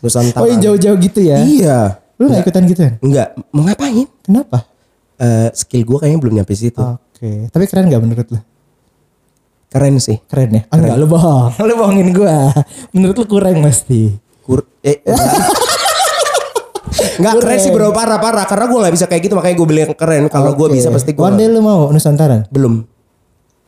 Nusantara. 0.02 0.42
Oh 0.42 0.50
jauh-jauh 0.50 0.98
gitu 0.98 1.22
ya? 1.22 1.42
Iya. 1.42 1.78
Lu 2.18 2.30
nggak 2.30 2.46
ikutan 2.48 2.64
gitu 2.66 2.82
kan? 2.86 2.94
Enggak. 3.02 3.28
Mau 3.54 3.62
ngapain? 3.66 4.08
Kenapa? 4.26 4.66
Eh, 5.16 5.50
skill 5.54 5.84
gua 5.86 5.98
kayaknya 6.04 6.20
belum 6.22 6.34
nyampe 6.42 6.54
situ. 6.58 6.82
Oke, 6.82 7.48
tapi 7.48 7.64
keren 7.70 7.88
nggak 7.88 8.02
menurut 8.04 8.28
lu? 8.34 8.40
Keren 9.72 10.00
sih. 10.00 10.20
Keren 10.28 10.50
ya? 10.56 10.62
Ah, 10.72 10.80
enggak, 10.80 10.96
lu 11.00 11.08
bohong. 11.08 11.52
lu 11.68 11.74
bohongin 11.76 12.10
gue. 12.16 12.38
Menurut 12.96 13.16
lu 13.20 13.26
kurang 13.28 13.60
pasti. 13.60 14.16
Kur 14.46 14.64
eh 14.86 15.02
enggak. 17.08 17.32
Enggak 17.32 17.34
keren 17.40 17.60
sih 17.60 17.70
bro 17.70 17.90
parah 17.90 18.18
parah 18.18 18.46
karena 18.46 18.66
gua 18.66 18.80
nggak 18.82 18.94
bisa 18.94 19.06
kayak 19.06 19.22
gitu 19.24 19.34
makanya 19.34 19.56
gue 19.56 19.68
beli 19.68 19.82
yang 19.82 19.94
keren 19.94 20.24
kalau 20.28 20.52
gua 20.52 20.68
Oke. 20.68 20.76
bisa 20.76 20.90
pasti 20.90 21.12
gua 21.12 21.28
One 21.28 21.36
day 21.36 21.48
lu 21.48 21.60
mau 21.60 21.88
Nusantara? 21.88 22.46
belum 22.48 22.86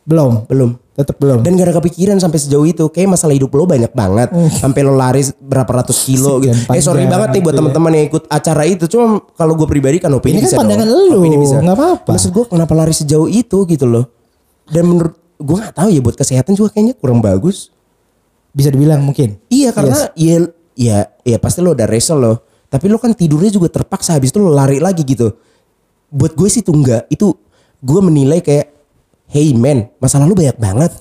Belum. 0.02 0.44
belum 0.44 0.70
Tetap 0.94 1.14
belum. 1.14 1.46
dan 1.46 1.54
gak 1.54 1.62
ada 1.64 1.74
kepikiran 1.78 2.18
sampai 2.18 2.38
sejauh 2.38 2.66
itu 2.66 2.82
kayak 2.88 3.06
masalah 3.08 3.30
hidup 3.30 3.52
lo 3.52 3.64
banyak 3.64 3.92
banget 3.92 4.28
sampai 4.52 4.82
lo 4.82 4.90
lari 4.92 5.22
berapa 5.38 5.70
ratus 5.78 5.94
kilo 6.02 6.42
gitu 6.42 6.58
eh 6.68 6.82
sorry 6.82 7.06
banget 7.06 7.38
nih 7.38 7.40
buat 7.40 7.54
gitu 7.54 7.54
ya. 7.54 7.58
teman-teman 7.62 7.90
yang 7.92 8.04
ikut 8.08 8.24
acara 8.26 8.62
itu 8.64 8.84
cuma 8.88 9.22
kalau 9.32 9.54
gue 9.54 9.62
pribadi 9.64 9.96
kan 9.96 10.10
opini 10.10 10.34
Ini 10.34 10.40
kan 10.40 10.48
bisa 10.48 10.58
pandangan 10.58 10.86
dong. 10.86 11.14
Opini 11.14 11.36
bisa. 11.38 11.62
nggak 11.62 11.76
apa-apa. 11.76 12.10
maksud 12.10 12.30
gue 12.32 12.44
kenapa 12.46 12.72
lari 12.74 12.90
sejauh 12.90 13.30
itu 13.30 13.58
gitu 13.64 13.86
loh 13.86 14.10
dan 14.66 14.84
menurut 14.84 15.14
gue 15.38 15.56
nggak 15.56 15.70
tahu 15.72 15.88
ya 15.88 16.00
buat 16.00 16.16
kesehatan 16.16 16.52
juga 16.52 16.68
kayaknya 16.72 16.94
kurang 16.94 17.22
bagus 17.22 17.70
Bisa 18.48 18.74
dibilang 18.74 18.98
mungkin. 18.98 19.38
Iya 19.46 19.70
karena 19.70 20.10
ya 20.16 20.50
ya 20.74 20.98
ya 21.22 21.36
pasti 21.38 21.60
lo 21.60 21.78
udah 21.78 21.86
wrestle 21.86 22.18
lo. 22.18 22.34
Tapi 22.68 22.84
lo 22.92 23.00
kan 23.00 23.16
tidurnya 23.16 23.48
juga 23.48 23.72
terpaksa 23.72 24.16
habis 24.16 24.28
itu 24.28 24.38
lo 24.38 24.52
lari 24.52 24.76
lagi 24.76 25.00
gitu. 25.04 25.32
Buat 26.12 26.36
gue 26.36 26.48
sih 26.52 26.60
itu 26.60 26.72
enggak. 26.72 27.08
Itu 27.08 27.36
gue 27.80 28.00
menilai 28.04 28.44
kayak 28.44 28.68
hey 29.32 29.56
man 29.56 29.88
masa 29.96 30.20
lalu 30.20 30.44
banyak 30.44 30.56
banget. 30.60 30.92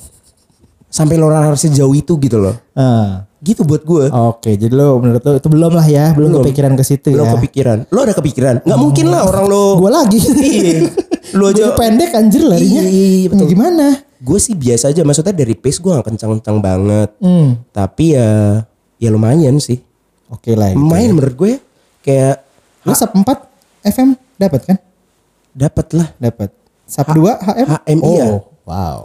Sampai 0.88 1.20
lo 1.20 1.28
lari 1.28 1.52
sejauh 1.60 1.92
itu 1.92 2.16
gitu 2.18 2.40
loh. 2.40 2.56
Ah. 2.72 3.28
Gitu 3.44 3.62
buat 3.68 3.84
gue. 3.84 4.10
Oke, 4.10 4.56
jadi 4.58 4.74
lo 4.74 4.98
menurut 4.98 5.22
lo 5.22 5.32
itu 5.38 5.46
belum 5.52 5.72
lah 5.78 5.86
ya, 5.86 6.10
belum, 6.18 6.42
kepikiran 6.42 6.74
ke 6.74 6.82
situ 6.82 7.14
Lo 7.14 7.22
ya. 7.22 7.38
kepikiran. 7.38 7.86
Lo 7.94 8.02
ada 8.02 8.18
kepikiran. 8.18 8.66
Nggak 8.66 8.80
mungkin 8.82 9.06
lah 9.14 9.30
orang 9.30 9.46
lo. 9.46 9.78
Gue 9.78 9.92
lagi. 9.92 10.20
Iya. 10.48 10.90
Lo 11.36 11.52
Gua 11.52 11.76
aja. 11.76 11.76
pendek 11.76 12.16
anjir 12.16 12.40
larinya. 12.40 12.82
Iya, 12.82 12.88
iya, 12.88 13.08
iya, 13.20 13.28
betul. 13.28 13.52
Gimana? 13.52 14.00
Gue 14.24 14.40
sih 14.40 14.56
biasa 14.56 14.96
aja. 14.96 15.04
Maksudnya 15.04 15.36
dari 15.36 15.60
pace 15.60 15.84
gue 15.84 15.92
gak 15.92 16.08
kencang-kencang 16.08 16.58
banget. 16.64 17.10
Hmm. 17.20 17.60
Tapi 17.76 18.16
ya 18.16 18.64
ya 18.96 19.10
lumayan 19.12 19.60
sih. 19.60 19.84
Oke 20.30 20.52
lah. 20.54 20.70
Gitu. 20.70 20.80
Lumayan 20.80 21.12
menurut 21.13 21.36
gue 21.36 21.54
kayak 22.02 22.44
Lo 22.82 22.92
sub 22.92 23.12
4 23.12 23.26
FM 23.84 24.10
dapat 24.36 24.62
kan? 24.66 24.78
dapat 25.52 25.88
lah. 25.92 26.08
Dapat. 26.16 26.50
Sub 26.84 27.04
2 27.06 27.18
HM? 27.18 27.68
HM, 27.68 28.00
oh, 28.00 28.12
iya. 28.12 28.26
Wow. 28.63 29.00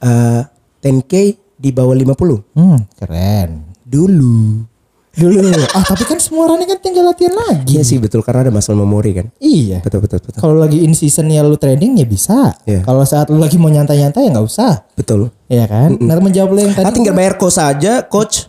eh 0.00 0.42
10k 0.80 1.12
di 1.54 1.70
bawah 1.70 1.92
50 1.92 2.56
Hmm, 2.56 2.78
keren. 2.94 3.68
dulu. 3.82 4.64
Dulu. 5.10 5.42
ah, 5.68 5.82
tapi 5.82 6.06
kan 6.06 6.16
semua 6.16 6.46
running 6.46 6.64
kan 6.64 6.78
tinggal 6.78 7.02
latihan 7.04 7.34
lagi. 7.34 7.74
Iya 7.74 7.82
sih 7.82 7.98
betul 7.98 8.22
karena 8.22 8.46
ada 8.46 8.52
muscle 8.54 8.72
memory 8.74 9.12
kan. 9.12 9.26
Iya. 9.36 9.82
Betul 9.82 10.00
betul 10.00 10.22
betul. 10.22 10.38
Kalau 10.38 10.54
lagi 10.54 10.80
in 10.80 10.94
season 10.94 11.26
ya 11.26 11.42
lu 11.42 11.58
training 11.58 11.98
ya 11.98 12.06
bisa. 12.06 12.54
Iya. 12.62 12.80
Kalau 12.80 13.02
saat 13.02 13.26
lu 13.26 13.36
lagi 13.36 13.58
mau 13.58 13.68
nyantai-nyantai 13.68 14.24
ya 14.24 14.30
nggak 14.30 14.46
usah. 14.46 14.86
Betul. 14.94 15.34
Iya 15.44 15.66
kan? 15.66 15.98
Nah 15.98 16.14
menjawab 16.16 16.48
lu 16.48 16.60
yang 16.62 16.72
tadi 16.72 16.86
Ah, 16.86 16.94
tinggal 16.94 17.12
bayar 17.12 17.34
kos 17.34 17.58
aja, 17.58 18.00
coach. 18.02 18.46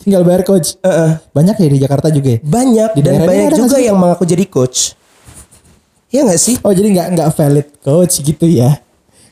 tinggal 0.00 0.22
bayar 0.22 0.42
coach. 0.42 0.80
Banyak 1.30 1.56
ya 1.56 1.68
di 1.68 1.78
Jakarta 1.78 2.08
juga 2.08 2.34
ya? 2.34 2.38
Banyak 2.40 2.90
Di 2.92 3.00
dan 3.00 3.20
banyak 3.20 3.52
juga 3.54 3.76
yang 3.76 3.94
mengaku 3.94 4.24
jadi 4.24 4.44
coach. 4.44 4.96
Iya 6.08 6.26
gak 6.26 6.40
sih? 6.40 6.56
Oh 6.60 6.70
jadi 6.70 6.90
nggak 6.90 7.06
nggak 7.14 7.28
valid 7.30 7.68
coach 7.78 8.18
gitu 8.18 8.42
ya? 8.44 8.82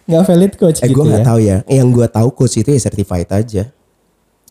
Nggak 0.05 0.23
valid 0.25 0.53
coach 0.55 0.79
Eh 0.79 0.87
gitu 0.87 0.95
gue 0.95 1.05
ya? 1.05 1.11
nggak 1.11 1.27
tahu 1.27 1.39
ya. 1.43 1.57
Yang 1.67 1.89
gue 1.91 2.07
tahu 2.09 2.29
coach 2.31 2.55
itu 2.57 2.69
ya 2.69 2.81
certified 2.81 3.29
aja. 3.29 3.63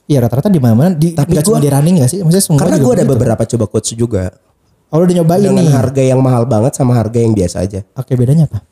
Iya 0.04 0.18
rata-rata 0.20 0.48
di 0.48 0.58
mana-mana. 0.58 0.92
Di, 0.92 1.12
Tapi 1.12 1.40
cuma 1.40 1.58
gua- 1.58 1.64
di 1.64 1.70
running 1.70 1.96
nggak 1.98 2.10
sih? 2.10 2.20
Maksudnya 2.20 2.44
semua 2.44 2.60
Karena 2.60 2.78
gue 2.78 2.88
ada 2.90 2.98
begitu. 3.00 3.14
beberapa 3.14 3.44
coba 3.46 3.66
coach 3.68 3.90
juga. 3.94 4.24
Oh 4.88 5.00
udah 5.00 5.14
nyobain 5.14 5.44
Dengan 5.44 5.64
nih. 5.64 5.72
harga 5.72 6.00
yang 6.02 6.20
mahal 6.20 6.44
banget 6.44 6.72
sama 6.74 6.96
harga 6.96 7.18
yang 7.18 7.32
biasa 7.32 7.60
aja. 7.60 7.84
Oke 7.94 8.16
bedanya 8.16 8.48
apa? 8.48 8.64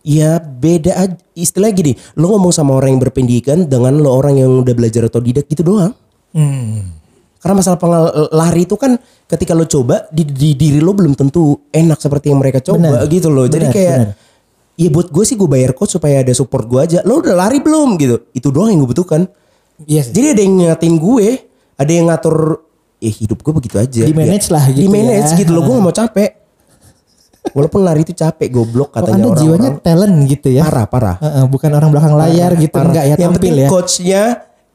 Ya 0.00 0.40
beda 0.40 0.96
aja. 0.98 1.16
Istilah 1.32 1.68
gini, 1.70 1.92
lo 2.14 2.28
ngomong 2.30 2.48
sama 2.50 2.72
orang 2.72 2.92
yang 2.92 3.02
berpendidikan 3.02 3.64
dengan 3.64 4.00
lo 4.00 4.12
orang 4.14 4.36
yang 4.36 4.64
udah 4.64 4.72
belajar 4.72 5.04
otodidak 5.04 5.44
gitu 5.44 5.60
doang. 5.62 5.92
Hmm. 6.32 6.96
Karena 7.36 7.54
masalah 7.56 7.76
pengal- 7.76 8.12
lari 8.30 8.62
itu 8.62 8.74
kan 8.74 8.94
ketika 9.24 9.52
lo 9.52 9.64
coba 9.64 10.04
di, 10.08 10.22
di 10.22 10.52
diri 10.52 10.76
lo 10.76 10.92
belum 10.92 11.14
tentu 11.14 11.40
enak 11.66 11.96
seperti 11.96 12.28
yang 12.28 12.38
mereka 12.38 12.60
coba 12.60 13.00
Benar. 13.00 13.08
gitu 13.08 13.28
loh. 13.28 13.44
Jadi 13.44 13.64
Benar, 13.64 13.74
kayak 13.74 13.96
benar. 13.96 14.12
ya 14.76 14.88
buat 14.88 15.08
gue 15.08 15.24
sih 15.24 15.34
gue 15.34 15.48
bayar 15.48 15.72
coach 15.72 15.92
supaya 15.92 16.20
ada 16.20 16.30
support 16.30 16.64
gue 16.64 16.78
aja. 16.78 16.98
Lo 17.00 17.18
udah 17.18 17.32
lari 17.34 17.58
belum 17.58 17.96
gitu? 17.96 18.28
Itu 18.30 18.48
doang 18.48 18.68
yang 18.68 18.80
gue 18.80 18.90
butuhkan. 18.90 19.24
Iya 19.82 20.02
sih. 20.02 20.12
Jadi 20.12 20.26
ada 20.30 20.42
yang 20.42 20.54
ngatin 20.62 20.94
gue, 20.94 21.28
ada 21.74 21.90
yang 21.90 22.06
ngatur 22.06 22.36
ya 22.98 23.08
hidup 23.10 23.40
gue 23.40 23.52
begitu 23.54 23.76
aja. 23.76 24.02
Di 24.02 24.12
manage 24.12 24.46
Ya, 24.46 24.52
lah 24.52 24.64
gitu 24.68 24.78
Di 24.78 24.86
manage 24.86 25.30
ya. 25.30 25.38
gitu 25.38 25.50
loh. 25.50 25.62
Gue 25.62 25.74
gak 25.74 25.82
mau 25.82 25.96
capek. 25.96 26.30
Walaupun 27.50 27.80
lari 27.80 28.04
itu 28.04 28.12
capek 28.12 28.52
goblok 28.52 28.92
Oh, 28.92 28.94
katanya 28.94 29.24
anda 29.26 29.40
jiwanya 29.40 29.48
orang-orang. 29.72 29.80
talent 29.80 30.14
gitu 30.28 30.48
ya? 30.50 30.62
Parah, 30.62 30.84
parah. 30.84 31.16
Heeh, 31.18 31.44
bukan 31.46 31.70
orang 31.72 31.88
belakang 31.88 32.14
layar 32.14 32.50
gitu 32.54 32.68
Parah. 32.70 32.86
enggak 32.86 33.00
ya 33.02 33.08
Yang 33.08 33.18
tampil 33.18 33.34
penting 33.40 33.54
ya. 33.56 33.68
coachnya 33.72 34.22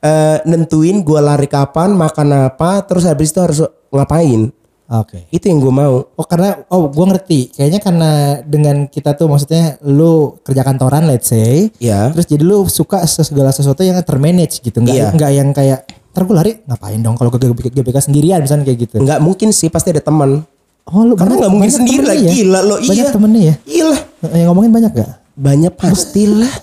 eh, 0.06 0.38
nentuin 0.46 1.02
gue 1.02 1.20
lari 1.20 1.50
kapan, 1.50 1.98
makan 1.98 2.54
apa, 2.54 2.86
terus 2.86 3.10
habis 3.10 3.34
itu 3.34 3.42
harus 3.42 3.60
ngapain. 3.90 4.54
Oke. 4.86 5.26
Itu 5.34 5.50
yang 5.50 5.66
gue 5.66 5.74
mau. 5.74 6.06
Oh 6.14 6.26
karena 6.30 6.62
oh 6.70 6.86
gua 6.94 7.10
ngerti. 7.10 7.50
Kayaknya 7.58 7.80
karena 7.82 8.12
dengan 8.46 8.86
kita 8.86 9.18
tuh 9.18 9.26
maksudnya 9.26 9.82
lu 9.82 10.38
kerja 10.46 10.62
kantoran 10.62 11.10
let's 11.10 11.34
say. 11.34 11.74
Ya. 11.82 12.14
Terus 12.14 12.30
jadi 12.30 12.46
lu 12.46 12.70
suka 12.70 13.02
segala 13.10 13.50
sesuatu 13.50 13.82
yang 13.82 13.98
termanage 14.06 14.62
gitu. 14.62 14.86
Enggak 14.86 14.94
Iya. 14.94 15.08
enggak 15.10 15.32
yang 15.34 15.50
kayak 15.58 15.80
ntar 16.14 16.22
gue 16.24 16.36
lari 16.38 16.52
ngapain 16.70 17.02
dong 17.02 17.18
kalau 17.18 17.34
gue 17.34 17.50
GBK 17.50 17.98
sendirian 17.98 18.46
misalnya 18.46 18.70
kayak 18.70 18.80
gitu. 18.86 18.96
Nggak 19.02 19.20
mungkin 19.26 19.50
sih 19.50 19.74
pasti 19.74 19.90
ada 19.90 20.06
teman. 20.06 20.46
Oh 20.86 21.02
lu 21.02 21.18
Karena 21.18 21.34
nggak 21.34 21.52
mungkin 21.52 21.66
banyak 21.74 21.80
sendiri 21.82 22.06
lah. 22.06 22.16
ya? 22.22 22.30
Gila 22.30 22.60
lo 22.62 22.76
iya. 22.78 22.90
Banyak 22.94 23.08
temennya 23.10 23.42
ya. 23.42 23.56
Gila. 23.66 23.98
Yang 24.38 24.48
ngomongin 24.54 24.72
banyak 24.72 24.92
gak? 24.94 25.12
Banyak 25.34 25.74
pastilah. 25.74 26.54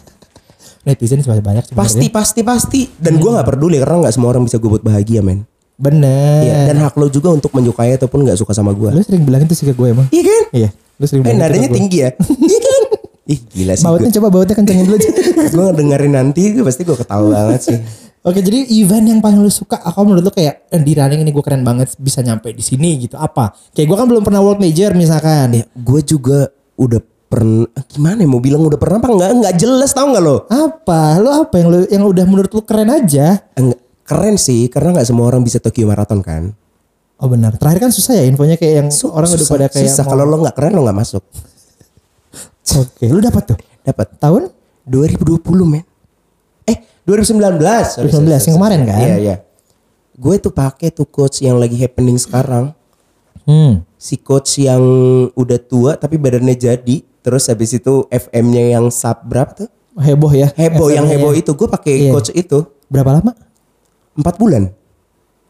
Netizen 0.82 1.22
masih 1.22 1.44
banyak 1.44 1.64
pasti 1.78 2.06
pasti 2.10 2.40
pasti. 2.42 2.80
Dan 2.98 3.22
gue 3.22 3.30
nggak 3.30 3.46
peduli 3.46 3.78
karena 3.78 4.06
nggak 4.06 4.14
semua 4.14 4.34
orang 4.34 4.42
bisa 4.42 4.58
gue 4.58 4.66
buat 4.66 4.82
bahagia 4.82 5.22
men. 5.22 5.46
Bener. 5.78 6.42
Iya. 6.42 6.58
Dan 6.74 6.82
hak 6.82 6.94
lo 6.98 7.06
juga 7.06 7.30
untuk 7.30 7.54
menyukai 7.54 7.94
ataupun 7.94 8.26
nggak 8.26 8.38
suka 8.38 8.50
sama 8.54 8.74
gue. 8.74 8.90
Lu 8.90 9.02
sering 9.02 9.22
bilang 9.22 9.46
itu 9.46 9.54
sih 9.54 9.66
ke 9.66 9.74
gue 9.74 9.88
emang. 9.94 10.06
Iya 10.10 10.22
kan? 10.26 10.44
Iya. 10.50 10.68
Lu 10.98 11.04
sering 11.06 11.22
Eh 11.22 11.30
bilang 11.30 11.38
itu 11.38 11.46
nadanya 11.46 11.70
tinggi 11.70 11.98
ya. 12.02 12.10
Iya 12.50 12.58
kan? 12.58 12.82
Ih 13.22 13.40
gila 13.54 13.74
sih. 13.78 13.86
Bautnya 13.86 14.10
coba 14.18 14.28
bautnya 14.34 14.54
kencengin 14.58 14.84
dulu. 14.90 14.98
Gue 15.54 15.66
dengerin 15.78 16.12
nanti 16.18 16.42
gue 16.58 16.66
pasti 16.66 16.82
gue 16.82 16.96
ketawa 16.98 17.30
banget 17.30 17.60
sih. 17.70 17.78
Oke 18.22 18.42
jadi 18.42 18.66
event 18.82 19.06
yang 19.06 19.18
paling 19.18 19.42
lu 19.42 19.50
suka 19.50 19.82
Aku 19.82 20.06
menurut 20.06 20.22
lu 20.22 20.30
kayak 20.30 20.70
eh, 20.70 20.78
Di 20.78 20.94
running 20.94 21.26
ini 21.26 21.34
gue 21.34 21.42
keren 21.42 21.66
banget 21.66 21.90
Bisa 21.98 22.22
nyampe 22.22 22.54
di 22.54 22.62
sini 22.62 22.94
gitu 23.02 23.18
Apa 23.18 23.50
Kayak 23.74 23.86
gue 23.90 23.96
kan 23.98 24.06
belum 24.06 24.22
pernah 24.22 24.38
world 24.38 24.62
major 24.62 24.94
misalkan 24.94 25.58
Ya, 25.58 25.66
gue 25.74 26.00
juga 26.06 26.46
udah 26.78 27.02
pernah 27.32 27.64
gimana 27.86 28.18
ya 28.18 28.28
mau 28.28 28.38
bilang 28.38 28.60
udah 28.60 28.76
pernah 28.76 28.98
apa 28.98 29.08
enggak 29.08 29.30
enggak 29.32 29.54
jelas 29.56 29.90
tau 29.90 30.04
nggak 30.06 30.20
lo 30.20 30.36
Apa? 30.46 31.16
Lu 31.16 31.30
apa 31.32 31.54
yang 31.56 31.68
lu 31.68 31.78
yang 31.86 32.04
udah 32.04 32.24
menurut 32.24 32.50
lu 32.50 32.60
keren 32.60 32.88
aja? 32.88 33.40
Enggak, 33.54 33.80
keren 34.02 34.36
sih 34.36 34.68
karena 34.68 34.92
nggak 34.92 35.06
semua 35.06 35.24
orang 35.26 35.40
bisa 35.40 35.56
Tokyo 35.56 35.86
Marathon 35.86 36.20
kan 36.20 36.52
Oh 37.16 37.26
benar. 37.26 37.54
Terakhir 37.54 37.78
kan 37.80 37.90
susah 37.90 38.14
ya 38.14 38.24
infonya 38.24 38.54
kayak 38.54 38.74
yang 38.76 38.88
orang 39.08 39.30
udah 39.30 39.38
Susah, 39.38 39.54
pada 39.54 39.66
kayak 39.68 39.88
susah. 39.88 40.02
mau- 40.02 40.10
kalau 40.12 40.24
lo 40.26 40.36
nggak 40.38 40.54
keren 40.54 40.72
lo 40.72 40.82
nggak 40.82 40.98
masuk 40.98 41.22
Oke, 42.78 43.04
lu 43.06 43.18
dapat 43.18 43.42
tuh. 43.46 43.58
dapat 43.80 44.06
Tahun 44.16 44.42
2020 44.84 45.38
men 45.64 45.82
eh 46.64 46.76
2019 47.02 47.58
sorry, 47.84 48.06
2019, 48.06 48.12
sorry, 48.12 48.42
yang 48.44 48.56
kemarin 48.56 48.80
kan? 48.82 48.98
iya 49.00 49.16
iya 49.16 49.36
gue 50.12 50.34
tuh 50.36 50.50
pakai 50.50 50.90
tuh 50.90 51.04
coach 51.04 51.40
yang 51.40 51.56
lagi 51.56 51.74
happening 51.76 52.14
sekarang 52.16 52.70
Hmm. 53.42 53.82
si 53.92 54.14
coach 54.16 54.54
yang 54.56 54.78
udah 55.32 55.58
tua 55.58 55.94
tapi 55.94 56.14
badannya 56.14 56.54
jadi 56.54 57.02
terus 57.22 57.46
habis 57.46 57.70
itu 57.72 58.04
FM-nya 58.06 58.74
yang 58.74 58.90
sub 58.90 59.22
berapa 59.22 59.54
tuh 59.56 59.70
Heboh 59.92 60.32
ya. 60.32 60.48
heboh 60.52 60.88
yang 60.88 61.04
heboh 61.04 61.32
ya. 61.32 61.40
itu 61.40 61.52
gue 61.52 61.68
pakai 61.68 61.94
Iya. 62.02 62.12
coach 62.12 62.32
itu 62.32 62.64
Berapa 62.86 63.12
lama? 63.14 63.32
empat 64.12 64.36
bulan 64.36 64.72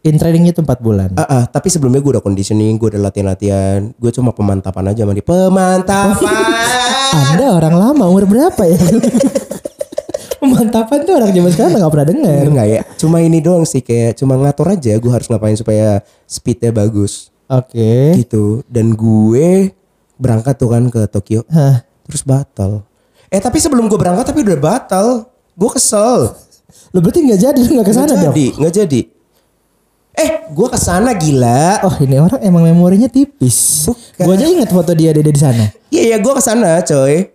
In 0.02 0.18
trainingnya 0.18 0.50
tuh 0.50 0.66
4 0.66 0.82
bulan. 0.82 1.14
Ah, 1.14 1.22
ah, 1.22 1.44
tapi 1.46 1.70
sebelumnya 1.70 2.02
gue 2.02 2.18
udah 2.18 2.24
conditioning 2.26 2.74
gue 2.74 2.90
udah 2.90 2.98
latihan 3.00 3.26
latihan 3.28 3.78
gue 3.94 4.10
cuma 4.10 4.34
pemantapan 4.34 4.90
aja 4.90 5.06
dia 5.06 5.22
pemantapan 5.22 6.18
Anda 7.30 7.54
orang 7.54 7.74
lama 7.76 8.04
umur 8.10 8.26
berapa 8.26 8.62
ya? 8.66 8.82
Pemantapan 10.42 11.06
tuh 11.06 11.14
orang 11.14 11.30
zaman 11.30 11.50
sekarang 11.50 11.70
nggak 11.78 11.92
pernah 11.94 12.08
denger. 12.08 12.42
enggak 12.44 12.66
ya 12.68 12.80
cuma 12.98 13.22
ini 13.22 13.38
doang 13.38 13.62
sih 13.62 13.78
kayak 13.78 14.18
cuma 14.18 14.34
ngatur 14.34 14.74
aja 14.74 14.98
gue 14.98 15.06
harus 15.06 15.30
ngapain 15.30 15.54
supaya 15.54 16.02
speednya 16.26 16.74
bagus 16.74 17.30
Oke. 17.46 18.18
gitu 18.18 18.66
dan 18.66 18.90
gue 18.90 19.70
berangkat 20.22 20.54
tuh 20.54 20.70
kan 20.70 20.86
ke 20.86 21.02
Tokyo 21.06 21.42
Hah. 21.48 21.82
terus 22.06 22.22
batal 22.22 22.86
eh 23.26 23.36
tapi 23.36 23.58
sebelum 23.58 23.86
gue 23.86 23.96
berangkat 23.96 24.22
tapi 24.24 24.40
udah 24.40 24.56
batal 24.56 25.06
gue 25.52 25.70
kesel 25.72 26.38
Lu 26.92 27.00
berarti 27.00 27.20
nggak 27.20 27.40
jadi, 27.42 27.60
nggak 27.60 27.84
ke 27.84 27.94
sana 27.94 28.12
dong? 28.12 28.30
jadi 28.30 28.46
nggak 28.54 28.74
jadi 28.76 29.00
eh 30.12 30.30
gue 30.46 30.68
ke 30.68 30.76
sana 30.76 31.10
gila 31.12 31.80
Oh 31.82 31.94
ini 31.98 32.16
orang 32.16 32.36
emang 32.40 32.62
memorinya 32.62 33.08
tipis. 33.08 33.88
Bukan. 33.88 34.22
Gue 34.22 34.34
aja 34.36 34.44
ingat 34.46 34.68
foto 34.68 34.92
dia 34.92 35.08
ada 35.08 35.24
di 35.24 35.32
sana. 35.34 35.72
iya 35.88 36.02
iya 36.06 36.16
gue 36.16 36.32
ke 36.32 36.40
sana 36.40 36.80
coy 36.80 37.32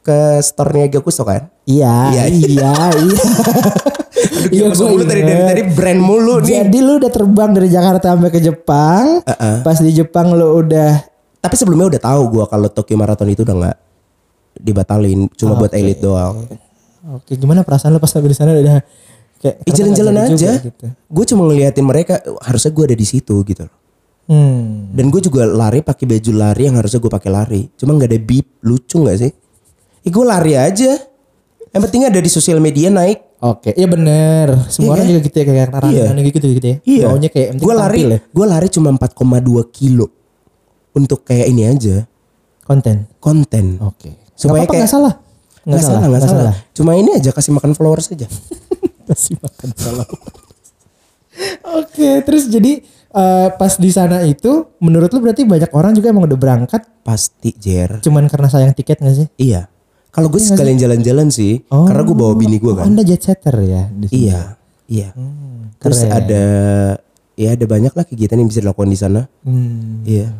ke 0.00 0.18
store-nya 0.40 0.86
Gakuso 0.88 1.20
kan 1.22 1.50
Iya, 1.66 1.90
Iya. 2.08 2.22
iya, 2.30 2.48
iya. 2.48 2.72
Iya, 4.48 4.72
gua 4.72 4.86
mulu 4.88 5.04
dari 5.04 5.20
inget. 5.20 5.46
tadi 5.46 5.62
brand 5.68 6.00
mulu 6.00 6.34
nih. 6.40 6.64
Jadi 6.64 6.78
lu 6.80 6.96
udah 6.96 7.12
terbang 7.12 7.50
dari 7.52 7.68
Jakarta 7.68 8.16
sampai 8.16 8.30
ke 8.30 8.40
Jepang. 8.40 9.20
Uh-uh. 9.20 9.56
Pas 9.60 9.76
di 9.76 9.92
Jepang 9.92 10.32
lu 10.32 10.64
udah 10.64 11.04
Tapi 11.48 11.56
sebelumnya 11.56 11.96
udah 11.96 12.02
tahu 12.04 12.22
gua 12.28 12.44
kalau 12.44 12.68
Tokyo 12.68 13.00
Marathon 13.00 13.32
itu 13.32 13.40
udah 13.40 13.56
nggak 13.56 13.76
dibatalin, 14.58 15.30
cuma 15.32 15.56
buat 15.56 15.72
elite 15.72 16.02
doang. 16.02 16.44
Oke, 17.16 17.40
gimana 17.40 17.64
perasaan 17.64 17.96
lu 17.96 18.00
pas 18.02 18.10
sampai 18.10 18.28
di 18.28 18.36
sana 18.36 18.52
udah 18.52 18.84
kayak 19.38 19.56
Ih, 19.64 19.72
jalan-jalan 19.72 20.14
aja. 20.18 20.28
juga 20.34 20.52
gitu. 20.60 20.86
Gue 21.08 21.24
cuma 21.24 21.42
ngeliatin 21.48 21.86
mereka, 21.86 22.20
harusnya 22.42 22.74
gue 22.74 22.84
ada 22.92 22.96
di 22.98 23.06
situ 23.06 23.34
gitu. 23.46 23.64
Hmm. 24.28 24.92
Dan 24.92 25.08
gue 25.08 25.24
juga 25.24 25.48
lari 25.48 25.80
pakai 25.80 26.04
baju 26.04 26.30
lari 26.36 26.68
yang 26.68 26.76
harusnya 26.76 27.00
gue 27.00 27.08
pakai 27.08 27.30
lari. 27.32 27.62
Cuma 27.80 27.96
nggak 27.96 28.12
ada 28.12 28.20
beep, 28.20 28.46
lucu 28.60 29.00
nggak 29.00 29.16
sih? 29.24 29.32
Ih, 30.04 30.10
gue 30.12 30.24
lari 30.26 30.52
aja. 30.52 31.00
Yang 31.72 31.82
penting 31.88 32.02
ada 32.04 32.18
di 32.20 32.28
sosial 32.28 32.58
media 32.60 32.92
naik. 32.92 33.24
Oke, 33.38 33.70
iya 33.78 33.86
bener. 33.86 34.66
Semua 34.66 34.92
Iya 34.92 34.92
orang 34.98 35.06
kan? 35.06 35.10
juga 35.14 35.20
gitu 35.22 35.36
ya 35.38 35.44
kayak 35.46 35.68
orang 35.70 35.90
Iya. 35.94 36.28
gitu 36.34 36.46
gitu 36.50 36.66
ya. 36.66 36.76
Iya. 36.82 37.04
Maunya 37.08 37.30
kayak 37.30 37.48
gue 37.56 37.72
lari, 37.78 38.00
ya. 38.04 38.18
gue 38.20 38.46
lari 38.50 38.68
cuma 38.68 38.88
4,2 38.92 39.62
kilo 39.70 40.17
untuk 40.98 41.22
kayak 41.22 41.46
ini 41.46 41.62
aja 41.64 42.04
Konten. 42.62 43.08
konten. 43.16 43.80
Oke. 43.80 44.12
Supaya 44.34 44.36
Supaya 44.36 44.62
nggak 44.62 44.74
kayak- 44.76 44.90
salah. 44.90 45.14
Nggak 45.62 45.82
salah, 45.82 46.02
nggak 46.02 46.22
salah. 46.22 46.54
Cuma 46.72 46.92
ini 46.92 47.10
aja 47.12 47.30
kasih 47.30 47.52
makan 47.52 47.72
followers 47.72 48.08
aja. 48.08 48.28
Kasih 49.08 49.36
makan 49.36 49.68
salah. 49.74 50.04
Oke, 51.70 52.20
terus 52.20 52.44
jadi 52.46 52.82
eh, 53.08 53.48
pas 53.50 53.72
di 53.72 53.88
sana 53.88 54.20
itu 54.22 54.68
menurut 54.78 55.08
lu 55.08 55.20
berarti 55.20 55.44
banyak 55.44 55.70
orang 55.70 55.92
juga 55.92 56.08
emang 56.08 56.24
udah 56.24 56.36
berangkat 56.36 56.82
Pasti 57.00 57.54
Jer. 57.54 58.00
cuman 58.00 58.26
karena 58.26 58.48
sayang 58.48 58.72
tiket 58.72 58.98
gak 58.98 59.16
sih? 59.16 59.28
Iya. 59.38 59.70
Kalau 60.08 60.28
gue 60.28 60.36
sekalian 60.36 60.76
jalan-jalan 60.76 61.28
sih, 61.28 61.62
karena 61.64 62.02
gue 62.02 62.16
bawa 62.16 62.32
bini 62.34 62.58
gue 62.58 62.68
Oh, 62.68 62.76
kan. 62.76 62.84
Anda 62.86 63.00
jet 63.00 63.22
setter 63.22 63.54
ya 63.60 63.86
di 63.88 64.08
sini. 64.08 64.18
Iya, 64.26 64.40
iya. 64.86 65.08
Terus 65.78 66.00
keren. 66.00 66.16
ada, 66.18 66.44
ya 67.32 67.48
ada 67.52 67.64
banyak 67.64 67.92
lah 67.92 68.02
kegiatan 68.02 68.34
yang 68.34 68.48
bisa 68.48 68.58
dilakukan 68.58 68.88
di 68.88 68.98
sana. 68.98 69.28
Hmm. 69.40 70.02
Iya. 70.02 70.32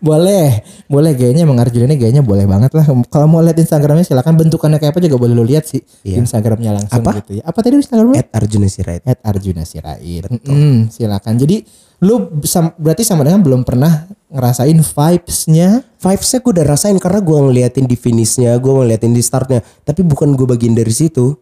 Boleh, 0.00 0.64
boleh 0.88 1.12
gayanya 1.12 1.44
emang 1.44 1.60
Arjuna 1.60 1.84
ini 1.84 2.00
gayanya 2.00 2.24
boleh 2.24 2.48
banget 2.48 2.72
lah. 2.72 2.84
Kalau 3.06 3.28
mau 3.28 3.44
lihat 3.44 3.56
Instagramnya 3.56 4.02
silakan 4.02 4.34
bentukannya 4.34 4.80
kayak 4.80 4.96
apa 4.96 5.00
juga 5.04 5.16
boleh 5.20 5.36
lu 5.36 5.44
lihat 5.44 5.68
sih 5.68 5.84
Iya. 6.00 6.24
Instagramnya 6.24 6.72
langsung 6.72 7.04
Apa? 7.04 7.20
gitu 7.20 7.38
ya. 7.38 7.42
Apa 7.44 7.58
tadi 7.60 7.76
Instagramnya? 7.76 8.24
At 8.24 8.28
Arjuna 8.32 8.68
Sirait. 8.68 9.02
At 9.04 9.20
Arjuna 9.20 9.62
Sirait. 9.62 10.24
Mm, 10.42 10.88
silakan. 10.88 11.34
Jadi 11.36 11.60
lu 12.00 12.40
sam- 12.42 12.72
berarti 12.76 13.04
sama 13.04 13.24
dengan 13.24 13.44
belum 13.44 13.64
pernah 13.64 14.08
ngerasain 14.28 14.76
vibes-nya 14.76 15.80
Vibes-nya 15.96 16.38
gue 16.38 16.52
udah 16.52 16.66
rasain 16.66 16.96
karena 16.96 17.20
gue 17.20 17.38
ngeliatin 17.40 17.84
di 17.84 17.96
finishnya, 17.96 18.56
gue 18.56 18.72
ngeliatin 18.72 19.10
di 19.10 19.20
startnya. 19.20 19.60
Tapi 19.60 20.00
bukan 20.00 20.32
gue 20.32 20.46
bagian 20.46 20.72
dari 20.72 20.92
situ. 20.92 21.36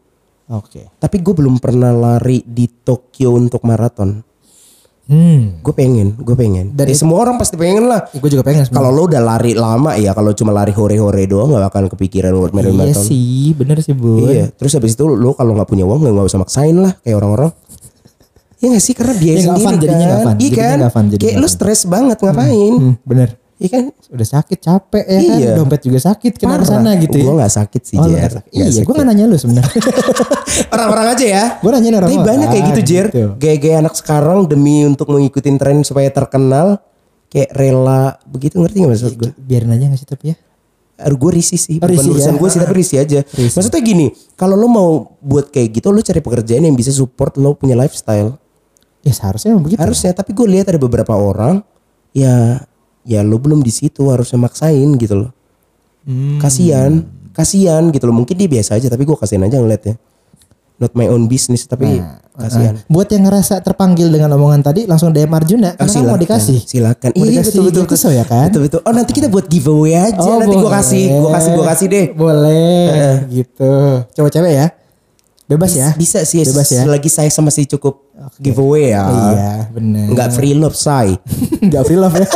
Oke. 0.51 0.91
Tapi 0.97 1.17
gue 1.23 1.35
belum 1.35 1.57
pernah 1.57 1.91
lari 1.91 2.43
di 2.43 2.67
Tokyo 2.67 3.35
untuk 3.35 3.63
maraton. 3.63 4.34
Hmm. 5.05 5.61
Gue 5.61 5.75
pengen, 5.77 6.17
gue 6.17 6.33
pengen. 6.33 6.73
Dan 6.73 6.89
ya, 6.89 6.97
semua 6.97 7.21
orang 7.21 7.37
pasti 7.37 7.61
pengen 7.61 7.85
lah. 7.85 8.09
gue 8.09 8.25
juga 8.25 8.41
pengen. 8.41 8.65
Kalau 8.67 8.89
lo 8.89 9.05
udah 9.05 9.21
lari 9.21 9.53
lama 9.53 9.93
ya, 9.95 10.17
kalau 10.17 10.33
cuma 10.33 10.49
lari 10.49 10.73
hore-hore 10.73 11.29
doang 11.29 11.53
gak 11.53 11.69
akan 11.69 11.85
kepikiran 11.93 12.33
buat 12.33 12.57
Iya 12.57 12.73
maraton. 12.73 13.05
sih, 13.05 13.53
bener 13.53 13.85
sih 13.85 13.93
bu. 13.93 14.25
Iya. 14.25 14.49
Terus 14.57 14.73
habis 14.73 14.97
itu 14.97 15.05
lo 15.05 15.37
kalau 15.37 15.53
nggak 15.53 15.69
punya 15.69 15.85
uang 15.85 16.01
nggak 16.03 16.25
usah 16.25 16.41
maksain 16.41 16.73
lah 16.75 16.97
kayak 17.05 17.21
orang-orang. 17.21 17.53
Iya 18.59 18.69
gak 18.73 18.81
sih 18.81 18.95
karena 18.97 19.13
Iya, 19.13 19.21
nggak 19.21 19.45
sendiri 19.45 19.61
fun, 19.61 19.73
kan. 19.77 19.83
jadinya 19.85 20.07
nggak 20.09 20.23
fun, 20.25 20.35
Iya 20.35 20.41
jadinya 20.41 20.65
kan. 20.65 20.79
nggak 20.81 20.93
fun, 20.97 21.05
jadinya 21.13 21.21
kayak 21.29 21.37
lo 21.37 21.45
fun. 21.45 21.53
stres 21.53 21.81
banget 21.85 22.17
ngapain. 22.25 22.73
Hmm, 22.81 22.95
bener. 23.05 23.29
Iya 23.65 23.71
kan. 23.81 23.85
Udah 24.13 24.29
sakit, 24.29 24.59
capek 24.61 25.05
ya 25.09 25.21
kan. 25.25 25.39
Iya. 25.41 25.51
Dompet 25.57 25.81
juga 25.89 25.99
sakit 26.05 26.33
kena 26.37 26.61
ke 26.61 26.67
sana 26.69 26.91
gitu 27.01 27.17
ya. 27.17 27.25
Gue 27.25 27.35
gak 27.41 27.55
sakit 27.57 27.81
sih 27.81 27.97
Oh, 27.97 28.05
Jer. 28.13 28.29
sakit. 28.29 28.53
Iya, 28.53 28.85
gue 28.85 28.93
gak 28.93 29.07
nanya 29.09 29.25
lu 29.25 29.37
sebenarnya. 29.41 29.81
Orang-orang 30.77 31.07
aja 31.17 31.25
ya. 31.25 31.45
gue 31.65 31.71
nanyain 31.73 31.97
orang 31.97 32.09
Tapi 32.13 32.21
banyak 32.21 32.49
kayak 32.53 32.65
gitu 32.77 32.81
Jer. 32.85 33.07
Gitu. 33.09 33.29
Gaya-gaya 33.41 33.77
anak 33.81 33.95
sekarang 33.97 34.45
demi 34.45 34.85
untuk 34.85 35.09
mengikuti 35.09 35.49
tren 35.57 35.81
supaya 35.81 36.13
terkenal. 36.13 36.77
Kayak 37.33 37.51
rela 37.57 38.21
begitu 38.29 38.61
ngerti 38.61 38.85
gak 38.85 38.91
maksud 38.93 39.15
gue? 39.17 39.31
Biarin 39.41 39.73
aja 39.73 39.85
gak 39.89 40.01
sih 40.05 40.09
tapi 40.13 40.25
ya. 40.31 40.37
Aduh 41.01 41.17
gue 41.17 41.31
risih 41.41 41.57
sih. 41.57 41.81
Bukan 41.81 41.89
risih 41.89 42.11
urusan 42.13 42.35
ya? 42.37 42.41
gue 42.45 42.49
sih 42.53 42.61
tapi 42.61 42.75
risih 42.77 42.99
aja. 43.01 43.21
Risih. 43.25 43.57
Maksudnya 43.65 43.81
gini. 43.81 44.07
Kalau 44.37 44.61
lo 44.61 44.69
mau 44.69 44.91
buat 45.25 45.49
kayak 45.49 45.81
gitu 45.81 45.89
lo 45.89 46.05
cari 46.05 46.21
pekerjaan 46.21 46.69
yang 46.69 46.77
bisa 46.77 46.93
support 46.93 47.41
lo 47.41 47.57
punya 47.57 47.73
lifestyle. 47.75 48.37
Ya 49.01 49.17
seharusnya 49.17 49.57
begitu. 49.57 49.81
Harusnya. 49.81 50.13
Tapi 50.13 50.37
gue 50.37 50.47
lihat 50.53 50.69
ada 50.69 50.77
beberapa 50.77 51.17
orang. 51.17 51.65
Ya 52.15 52.63
ya 53.05 53.21
lo 53.21 53.37
belum 53.37 53.61
di 53.61 53.71
situ 53.71 54.09
harusnya 54.09 54.41
maksain 54.41 54.97
gitu 54.97 55.15
loh. 55.25 55.31
Hmm. 56.05 56.41
Kasian. 56.41 57.05
Kasian 57.37 57.93
gitu 57.93 58.09
loh. 58.09 58.17
Mungkin 58.17 58.35
dia 58.37 58.49
biasa 58.49 58.81
aja 58.81 58.89
tapi 58.89 59.05
gue 59.05 59.17
kasihan 59.17 59.45
aja 59.45 59.61
ngeliatnya. 59.61 59.97
Not 60.75 60.91
my 60.99 61.07
own 61.07 61.31
business 61.31 61.71
tapi 61.71 62.03
kasihan. 62.35 62.75
Nah, 62.75 62.91
buat 62.91 63.07
yang 63.07 63.31
ngerasa 63.31 63.63
terpanggil 63.63 64.11
dengan 64.11 64.35
omongan 64.35 64.67
tadi 64.67 64.91
langsung 64.91 65.15
DM 65.15 65.31
Arjuna 65.31 65.79
karena 65.79 65.93
kan 65.95 66.03
mau 66.03 66.19
dikasih. 66.19 66.59
Silakan. 66.67 67.15
Mau 67.15 67.23
Iya 67.23 67.47
betul 67.47 67.63
betul 67.71 67.85
Gakuso 67.87 68.11
ya 68.11 68.27
kan? 68.27 68.51
Betul 68.51 68.67
betul. 68.67 68.81
Oh 68.83 68.91
nanti 68.91 69.13
kita 69.15 69.31
buat 69.31 69.47
giveaway 69.47 69.95
aja. 69.95 70.19
nanti 70.19 70.57
gue 70.59 70.73
kasih, 70.73 71.05
gue 71.15 71.31
kasih, 71.31 71.51
gue 71.55 71.67
kasih 71.71 71.87
deh. 71.87 72.07
Boleh 72.19 73.23
gitu. 73.31 74.03
Coba 74.19 74.29
cewek 74.35 74.53
ya. 74.53 74.67
Bebas 75.45 75.73
ya. 75.77 75.93
Bisa 75.95 76.25
sih. 76.25 76.41
Bebas 76.41 76.73
ya. 76.73 76.83
Selagi 76.89 77.11
saya 77.13 77.29
sama 77.29 77.53
si 77.53 77.69
cukup 77.69 78.01
giveaway 78.41 78.97
ya. 78.97 79.05
Iya, 79.05 79.53
benar. 79.77 80.07
Enggak 80.11 80.29
free 80.33 80.57
love 80.57 80.75
say. 80.75 81.15
Enggak 81.65 81.85
free 81.85 82.01
love 82.01 82.17
ya. 82.17 82.27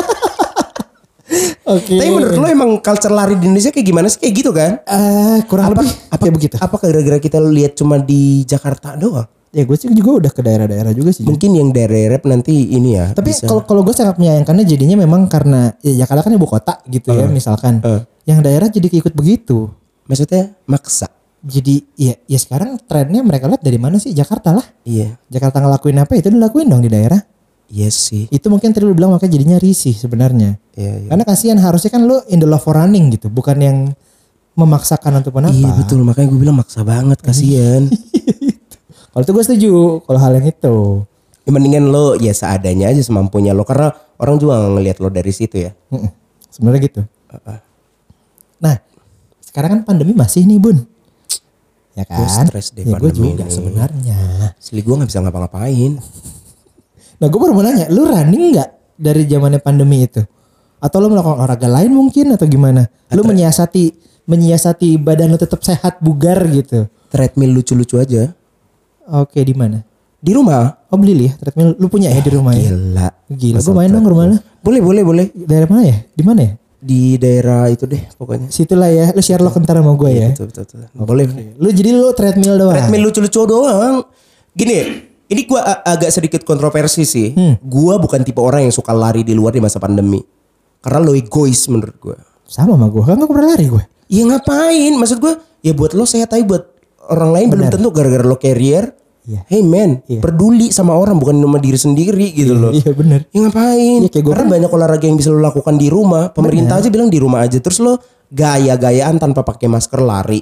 Oke. 1.68 2.00
Tapi 2.00 2.08
menurut 2.08 2.36
lo 2.36 2.46
emang 2.48 2.70
culture 2.80 3.12
lari 3.12 3.36
di 3.36 3.44
Indonesia 3.44 3.68
kayak 3.68 3.86
gimana 3.86 4.06
sih? 4.08 4.18
Kayak 4.20 4.34
gitu 4.40 4.50
kan? 4.56 4.80
Eh, 4.82 5.38
kurang 5.44 5.68
Apa, 5.68 5.84
lebih 5.84 5.90
apa 6.08 6.22
kayak 6.24 6.34
begitu. 6.34 6.54
Apa 6.56 6.74
gara-gara 6.80 7.18
kita 7.20 7.38
lihat 7.44 7.72
cuma 7.76 8.00
di 8.00 8.42
Jakarta 8.48 8.96
doang? 8.96 9.28
Ya 9.48 9.64
gue 9.64 9.76
sih 9.80 9.88
juga 9.92 10.28
udah 10.28 10.32
ke 10.32 10.44
daerah-daerah 10.44 10.92
juga 10.92 11.08
sih. 11.08 11.24
Mungkin 11.24 11.56
yang 11.56 11.68
daerah 11.72 12.16
rap 12.16 12.24
nanti 12.28 12.68
ini 12.72 13.00
ya. 13.00 13.16
Tapi 13.16 13.32
kalau 13.44 13.64
kalau 13.64 13.80
gue 13.80 13.96
sangat 13.96 14.20
menyayangkannya 14.20 14.64
jadinya 14.64 14.96
memang 15.00 15.24
karena 15.24 15.72
ya 15.80 16.04
Jakarta 16.04 16.28
kan 16.28 16.36
ibu 16.36 16.44
kota 16.44 16.74
gitu 16.84 17.16
ya 17.16 17.24
misalkan. 17.28 17.80
eh. 17.80 18.00
Yang 18.28 18.38
daerah 18.44 18.68
jadi 18.68 18.88
ikut 18.88 19.12
begitu. 19.16 19.72
maksudnya 20.08 20.56
maksa. 20.64 21.04
Jadi 21.44 21.84
ya 22.00 22.16
ya 22.24 22.38
sekarang 22.40 22.80
trennya 22.88 23.20
mereka 23.20 23.44
lihat 23.44 23.60
dari 23.60 23.76
mana 23.76 24.00
sih 24.00 24.16
Jakarta 24.16 24.56
lah. 24.56 24.64
Iya. 24.88 25.20
Jakarta 25.28 25.60
ngelakuin 25.60 26.00
apa 26.00 26.16
itu 26.16 26.32
dilakuin 26.32 26.68
dong 26.68 26.80
di 26.80 26.88
daerah. 26.88 27.20
Iya 27.68 27.92
sih. 27.92 28.32
Itu 28.32 28.48
mungkin 28.48 28.72
tadi 28.72 28.88
lu 28.88 28.96
bilang 28.96 29.12
makanya 29.12 29.36
jadinya 29.36 29.56
risih 29.60 29.92
sebenarnya. 29.92 30.56
Iya, 30.72 30.92
iya. 31.04 31.08
Karena 31.12 31.24
kasihan 31.28 31.58
harusnya 31.60 31.92
kan 31.92 32.08
lu 32.08 32.16
in 32.32 32.40
the 32.40 32.48
love 32.48 32.64
for 32.64 32.72
running 32.72 33.12
gitu, 33.12 33.28
bukan 33.28 33.56
yang 33.60 33.78
memaksakan 34.56 35.20
ataupun 35.20 35.46
apa. 35.46 35.54
Iya 35.54 35.70
betul 35.76 36.02
makanya 36.02 36.28
gue 36.32 36.40
bilang 36.40 36.56
maksa 36.58 36.82
banget 36.82 37.20
kasihan. 37.22 37.86
Kalau 39.12 39.22
itu 39.24 39.32
gue 39.34 39.44
setuju 39.44 39.72
kalau 40.06 40.20
hal 40.20 40.30
yang 40.38 40.46
itu. 40.46 41.02
ya, 41.42 41.50
mendingan 41.50 41.90
lo 41.90 42.14
ya 42.20 42.30
seadanya 42.30 42.92
aja 42.92 43.02
semampunya 43.02 43.50
lo 43.50 43.66
karena 43.66 43.90
orang 44.20 44.38
juga 44.38 44.62
nggak 44.62 44.72
ngelihat 44.78 44.96
lo 45.02 45.08
dari 45.10 45.32
situ 45.34 45.56
ya. 45.58 45.74
Sebenarnya 46.54 46.80
gitu. 46.86 47.00
Nah, 48.62 48.78
sekarang 49.42 49.70
kan 49.74 49.80
pandemi 49.82 50.14
masih 50.14 50.46
nih 50.46 50.60
bun. 50.62 50.86
Ya 51.98 52.06
kan? 52.06 52.20
Gua 52.20 52.30
stres 52.30 52.70
deh 52.70 52.86
ya, 52.86 52.94
gue 52.94 53.10
juga 53.10 53.48
sebenarnya. 53.50 54.18
Asli 54.54 54.86
gue 54.86 54.94
gak 55.02 55.10
bisa 55.10 55.18
ngapa-ngapain. 55.18 55.98
Nah 57.18 57.26
gue 57.26 57.38
baru 57.38 57.52
mau 57.54 57.66
nanya, 57.66 57.90
lu 57.90 58.06
running 58.06 58.54
nggak 58.54 58.68
dari 58.98 59.26
zamannya 59.26 59.58
pandemi 59.58 60.06
itu? 60.06 60.22
Atau 60.78 61.02
lu 61.02 61.10
melakukan 61.10 61.42
olahraga 61.42 61.66
lain 61.66 61.90
mungkin 61.90 62.38
atau 62.38 62.46
gimana? 62.46 62.86
Lu 63.10 63.26
menyiasati 63.26 64.06
menyiasati 64.28 65.00
badan 65.00 65.34
lu 65.34 65.38
tetap 65.40 65.64
sehat 65.64 65.98
bugar 65.98 66.38
gitu. 66.52 66.86
Treadmill 67.08 67.58
lucu-lucu 67.58 67.98
aja. 67.98 68.30
Oke 69.08 69.40
di 69.42 69.56
mana? 69.56 69.82
Di 70.20 70.36
rumah. 70.36 70.86
Oh 70.92 71.00
beli 71.00 71.26
ya 71.26 71.32
treadmill. 71.40 71.74
Lu 71.80 71.88
punya 71.88 72.12
ya 72.12 72.20
di 72.20 72.30
rumah 72.30 72.54
ya? 72.54 72.70
Gila. 72.70 73.08
Gila, 73.32 73.58
gue 73.64 73.74
main 73.74 73.90
dong 73.90 74.04
ke 74.04 74.10
rumah 74.12 74.24
lu. 74.28 74.36
Boleh, 74.60 74.80
boleh, 74.84 75.02
boleh. 75.02 75.24
Daerah 75.32 75.66
mana 75.66 75.82
ya? 75.88 75.98
Di 76.12 76.22
mana 76.22 76.40
ya? 76.44 76.52
Di 76.78 77.18
daerah 77.18 77.66
itu 77.72 77.88
deh 77.88 78.04
pokoknya. 78.14 78.52
Situlah 78.52 78.92
ya. 78.92 79.10
Lu 79.10 79.24
share 79.24 79.40
lo 79.42 79.50
ntar 79.50 79.80
sama 79.80 79.96
gue 79.96 80.10
ya. 80.12 80.28
Betul, 80.30 80.46
betul, 80.52 80.62
betul. 80.68 81.02
Boleh. 81.02 81.26
Lu 81.56 81.68
jadi 81.72 81.90
lu 81.96 82.12
treadmill 82.12 82.54
doang. 82.60 82.76
Treadmill 82.76 83.02
lucu-lucu 83.08 83.40
doang. 83.48 84.04
Gini, 84.52 85.07
ini 85.28 85.44
gua 85.44 85.60
a- 85.60 85.82
agak 85.92 86.08
sedikit 86.08 86.40
kontroversi 86.42 87.04
sih. 87.04 87.36
Hmm. 87.36 87.54
Gua 87.60 88.00
bukan 88.00 88.24
tipe 88.24 88.40
orang 88.40 88.64
yang 88.64 88.74
suka 88.74 88.96
lari 88.96 89.22
di 89.22 89.36
luar 89.36 89.52
di 89.52 89.60
masa 89.60 89.76
pandemi. 89.76 90.20
Karena 90.80 91.04
lo 91.04 91.12
egois 91.12 91.68
menurut 91.68 91.96
gua. 92.00 92.16
Sama 92.48 92.80
sama 92.80 92.88
gue. 92.88 93.04
Kan 93.04 93.20
gue 93.20 93.28
pernah 93.28 93.52
lari 93.52 93.68
gue. 93.68 93.84
Ya 94.08 94.24
ngapain? 94.24 94.96
Maksud 94.96 95.20
gua 95.20 95.36
ya 95.60 95.76
buat 95.76 95.92
lo 95.92 96.08
sehat 96.08 96.32
tapi 96.32 96.48
buat 96.48 96.64
orang 97.12 97.30
lain 97.36 97.46
belum 97.52 97.66
tentu 97.68 97.88
gara-gara 97.92 98.24
lo 98.24 98.40
carrier. 98.40 98.96
Iya. 99.28 99.44
Hey 99.44 99.60
man, 99.60 100.00
peduli 100.24 100.72
sama 100.72 100.96
orang 100.96 101.20
bukan 101.20 101.36
sama 101.36 101.60
diri 101.60 101.76
sendiri 101.76 102.32
gitu 102.32 102.56
loh. 102.56 102.72
Iya 102.72 102.96
bener. 102.96 103.28
Ya 103.28 103.44
ngapain? 103.44 104.00
Iya, 104.00 104.08
kayak 104.08 104.24
Karena 104.24 104.48
banyak 104.48 104.70
olahraga 104.72 105.04
yang 105.04 105.20
bisa 105.20 105.28
lo 105.28 105.44
lakukan 105.44 105.76
di 105.76 105.92
rumah. 105.92 106.32
Pemerintah 106.32 106.80
aja 106.80 106.88
bilang 106.88 107.12
di 107.12 107.20
rumah 107.20 107.44
aja. 107.44 107.60
Terus 107.60 107.76
lo 107.84 108.00
gaya-gayaan 108.32 109.20
tanpa 109.20 109.44
pakai 109.44 109.68
masker 109.68 110.00
lari. 110.00 110.40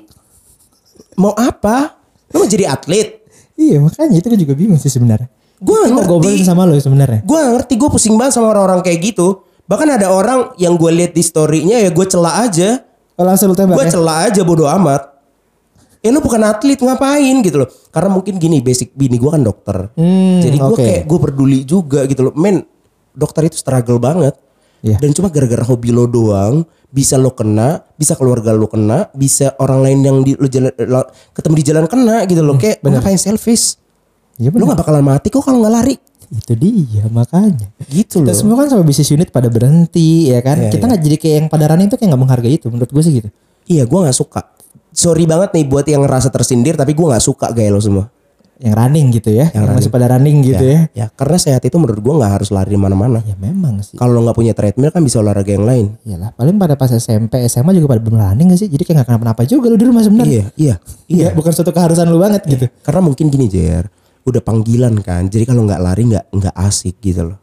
Mau 1.18 1.35
apa? 1.35 1.99
Lo 2.31 2.46
mau 2.46 2.46
jadi 2.46 2.70
atlet? 2.70 3.25
Iya 3.57 3.81
makanya 3.81 4.16
itu 4.21 4.27
gue 4.29 4.40
juga 4.40 4.55
bingung 4.55 4.77
sih 4.77 4.92
sebenarnya. 4.92 5.29
Gue 5.57 5.88
ngerti. 5.88 6.05
ngobrolin 6.05 6.45
sama 6.45 6.69
lo 6.69 6.77
sebenarnya. 6.77 7.25
Gue 7.25 7.40
ngerti. 7.40 7.75
Gue 7.81 7.88
pusing 7.88 8.14
banget 8.14 8.37
sama 8.37 8.53
orang-orang 8.53 8.85
kayak 8.85 9.01
gitu. 9.03 9.40
Bahkan 9.66 9.88
ada 9.99 10.12
orang 10.12 10.53
yang 10.61 10.77
gue 10.77 10.92
lihat 10.92 11.16
di 11.16 11.25
story-nya 11.25 11.81
ya 11.81 11.90
gue 11.90 12.07
celah 12.07 12.45
aja. 12.45 12.85
Oh, 13.16 13.25
langsung 13.25 13.49
lu 13.49 13.57
tembak 13.57 13.81
Gue 13.81 13.88
ya? 13.88 13.92
celah 13.97 14.16
aja 14.29 14.40
bodo 14.45 14.69
amat. 14.69 15.16
Ya 16.05 16.12
lu 16.12 16.21
bukan 16.21 16.38
atlet 16.45 16.79
ngapain 16.79 17.37
gitu 17.42 17.64
loh. 17.64 17.69
Karena 17.88 18.12
mungkin 18.12 18.37
gini 18.37 18.61
basic 18.61 18.92
bini 18.92 19.16
gue 19.16 19.27
kan 19.33 19.40
dokter. 19.40 19.88
Hmm, 19.97 20.38
Jadi 20.45 20.57
gue 20.61 20.77
oke. 20.77 20.85
kayak 20.85 21.03
gue 21.09 21.19
peduli 21.19 21.61
juga 21.64 22.05
gitu 22.05 22.31
loh. 22.31 22.35
Men 22.37 22.62
dokter 23.11 23.49
itu 23.49 23.57
struggle 23.57 23.97
banget. 23.97 24.37
Iya. 24.87 24.96
Dan 25.03 25.11
cuma 25.11 25.29
gara-gara 25.29 25.66
hobi 25.66 25.90
lo 25.90 26.07
doang 26.07 26.62
bisa 26.87 27.18
lo 27.18 27.35
kena, 27.35 27.83
bisa 27.92 28.14
keluarga 28.14 28.55
lo 28.55 28.70
kena, 28.70 29.11
bisa 29.12 29.53
orang 29.59 29.83
lain 29.83 29.99
yang 30.01 30.16
di, 30.22 30.33
lo 30.33 30.46
jalan, 30.46 30.70
lo- 30.87 31.11
ketemu 31.35 31.55
di 31.59 31.64
jalan 31.66 31.85
kena 31.85 32.22
gitu 32.25 32.40
loh. 32.40 32.55
kayak 32.55 32.79
lu 32.81 32.94
ngapain 32.94 33.18
selfish? 33.18 33.77
Iya 34.37 34.49
Lu 34.49 34.62
bener. 34.62 34.72
gak 34.72 34.81
bakalan 34.81 35.03
mati 35.03 35.27
kok 35.29 35.42
kalau 35.42 35.59
nggak 35.61 35.75
lari. 35.75 35.96
Itu 36.27 36.55
dia 36.55 37.03
makanya. 37.09 37.66
Gitu 37.87 38.22
Kita 38.22 38.31
loh. 38.31 38.37
semua 38.37 38.55
kan 38.59 38.66
sama 38.68 38.83
bisnis 38.83 39.11
unit 39.11 39.29
pada 39.29 39.46
berhenti 39.46 40.31
ya 40.31 40.38
kan. 40.40 40.59
Iya, 40.59 40.70
Kita 40.70 40.85
nggak 40.87 41.01
jadi 41.01 41.16
kayak 41.16 41.35
yang 41.37 41.46
pada 41.49 41.64
running 41.66 41.87
itu 41.87 41.96
kayak 41.96 42.09
nggak 42.11 42.22
menghargai 42.22 42.55
itu 42.55 42.66
menurut 42.70 42.90
gue 42.90 43.03
sih 43.03 43.12
gitu. 43.18 43.29
Iya 43.66 43.83
gue 43.83 43.99
gak 44.01 44.14
suka. 44.14 44.40
Sorry 44.90 45.25
banget 45.25 45.53
nih 45.53 45.64
buat 45.66 45.85
yang 45.85 46.01
ngerasa 46.03 46.31
tersindir 46.31 46.75
tapi 46.75 46.94
gue 46.94 47.05
gak 47.05 47.20
suka 47.20 47.51
gaya 47.51 47.68
lo 47.68 47.79
semua. 47.79 48.07
Yang 48.57 48.75
running 48.75 49.07
gitu 49.12 49.31
ya. 49.37 49.47
Yang, 49.53 49.64
masih 49.77 49.90
pada 49.92 50.07
running 50.16 50.40
gitu 50.40 50.64
ya. 50.64 50.88
Ya 50.97 51.07
karena 51.12 51.37
sehat 51.37 51.61
itu 51.61 51.77
menurut 51.77 52.01
gue 52.01 52.14
gak 52.25 52.33
harus 52.40 52.49
lari 52.49 52.73
mana-mana. 52.81 53.21
Ya 53.29 53.37
memang 53.37 53.85
sih. 53.85 54.01
Kalau 54.01 54.16
lo 54.16 54.25
nggak 54.25 54.37
punya 54.37 54.57
treadmill 54.57 54.88
kan 54.88 55.05
bisa 55.05 55.21
olahraga 55.21 55.53
yang 55.53 55.69
lain. 55.69 55.87
Iyalah, 56.09 56.33
paling 56.33 56.57
pada 56.57 56.75
pas 56.81 56.88
SMP, 56.88 57.45
SMA 57.53 57.77
juga 57.77 57.92
pada 57.92 58.01
belum 58.01 58.16
running 58.16 58.57
gak 58.57 58.61
sih? 58.64 58.69
Jadi 58.73 58.83
kayak 58.88 59.05
gak 59.05 59.09
kenapa-napa 59.12 59.45
juga 59.45 59.69
lu 59.69 59.77
di 59.77 59.85
rumah 59.85 60.01
sebenarnya. 60.01 60.33
Iya, 60.33 60.45
iya, 60.57 60.75
Iya, 61.07 61.29
bukan 61.37 61.53
suatu 61.53 61.69
keharusan 61.71 62.09
lu 62.09 62.16
banget 62.16 62.49
gitu. 62.49 62.64
Karena 62.81 63.01
mungkin 63.05 63.29
gini 63.29 63.47
Jer, 63.47 63.92
udah 64.27 64.42
panggilan 64.42 64.99
kan. 65.05 65.31
Jadi 65.31 65.47
kalau 65.47 65.62
nggak 65.62 65.81
lari 65.81 66.03
nggak 66.11 66.25
nggak 66.35 66.55
asik 66.57 66.99
gitu 66.99 67.31
loh. 67.31 67.38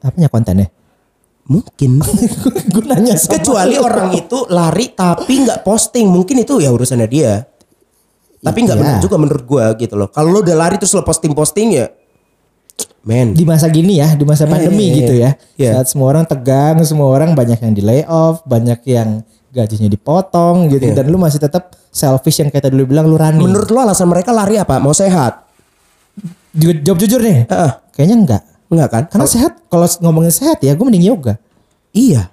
Apanya 0.00 0.32
kontennya? 0.32 0.68
Mungkin. 1.46 2.00
gue 2.72 2.84
nanya 2.88 3.18
sama 3.18 3.38
Kecuali 3.38 3.76
orang 3.76 4.14
itu 4.16 4.46
lari 4.48 4.94
tapi 4.96 5.44
nggak 5.44 5.66
posting, 5.66 6.08
mungkin 6.08 6.40
itu 6.40 6.62
ya 6.62 6.72
urusannya 6.72 7.08
dia. 7.10 7.44
Tapi 8.42 8.58
nggak 8.66 8.74
Iya. 8.76 8.82
benar 8.82 8.96
juga 8.98 9.16
menurut 9.22 9.44
gue 9.46 9.64
gitu 9.86 9.94
loh. 9.94 10.08
Kalau 10.10 10.28
lo 10.34 10.42
udah 10.42 10.56
lari 10.58 10.74
terus 10.74 10.90
lo 10.92 11.06
posting-posting 11.06 11.68
ya, 11.78 11.86
men. 13.06 13.38
di 13.38 13.46
masa 13.46 13.70
gini 13.70 14.02
ya, 14.02 14.18
di 14.18 14.26
masa 14.26 14.50
pandemi 14.50 14.90
iya, 14.90 14.96
gitu 14.98 15.14
ya. 15.14 15.30
iya. 15.54 15.70
Saat 15.78 15.94
semua 15.94 16.10
orang 16.10 16.26
tegang, 16.26 16.82
semua 16.82 17.06
orang 17.06 17.38
banyak 17.38 17.62
yang 17.62 17.72
di 17.72 17.82
layoff, 17.82 18.42
banyak 18.42 18.82
yang 18.84 19.22
gajinya 19.52 19.86
dipotong 19.86 20.66
gitu 20.72 20.90
Iya. 20.90 20.96
dan 20.96 21.04
lu 21.06 21.20
masih 21.20 21.38
tetap 21.38 21.76
selfish 21.92 22.40
yang 22.40 22.48
kayak 22.48 22.66
tadi 22.66 22.74
lu 22.74 22.82
bilang 22.82 23.06
lu 23.06 23.14
running. 23.14 23.46
Menurut 23.46 23.68
lo 23.68 23.84
alasan 23.84 24.08
mereka 24.08 24.32
lari 24.34 24.58
apa? 24.58 24.80
Mau 24.82 24.90
sehat? 24.90 25.44
Jawab 26.56 26.98
jujur 26.98 27.20
nih. 27.20 27.46
Heeh. 27.46 27.72
Kayaknya 27.94 28.16
enggak. 28.16 28.42
Enggak 28.72 28.88
kan? 28.88 29.02
Karena 29.12 29.26
sehat, 29.28 29.52
kalau 29.68 29.84
ngomongin 30.00 30.32
sehat 30.32 30.58
ya 30.64 30.72
gue 30.72 30.84
mending 30.84 31.04
yoga. 31.04 31.36
Iya. 31.92 32.32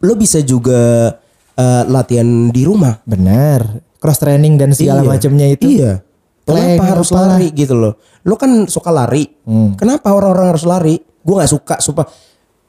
Lo 0.00 0.16
bisa 0.16 0.40
juga 0.40 1.12
eh, 1.54 1.82
latihan 1.86 2.24
di 2.48 2.64
rumah. 2.64 2.98
Benar. 3.04 3.60
Cross 4.04 4.20
training 4.20 4.60
dan 4.60 4.68
segala 4.70 5.00
Iya. 5.00 5.08
macamnya 5.08 5.46
itu. 5.48 5.64
Iya. 5.80 6.04
Kenapa 6.44 6.84
harus 6.92 7.08
apalah. 7.08 7.40
lari 7.40 7.48
gitu 7.56 7.72
loh? 7.72 7.96
Lo 8.20 8.36
kan 8.36 8.68
suka 8.68 8.92
lari. 8.92 9.24
Hmm. 9.48 9.80
Kenapa 9.80 10.12
orang-orang 10.12 10.52
harus 10.52 10.68
lari? 10.68 11.00
Gue 11.00 11.40
nggak 11.40 11.48
suka, 11.48 11.80
sumpah. 11.80 12.04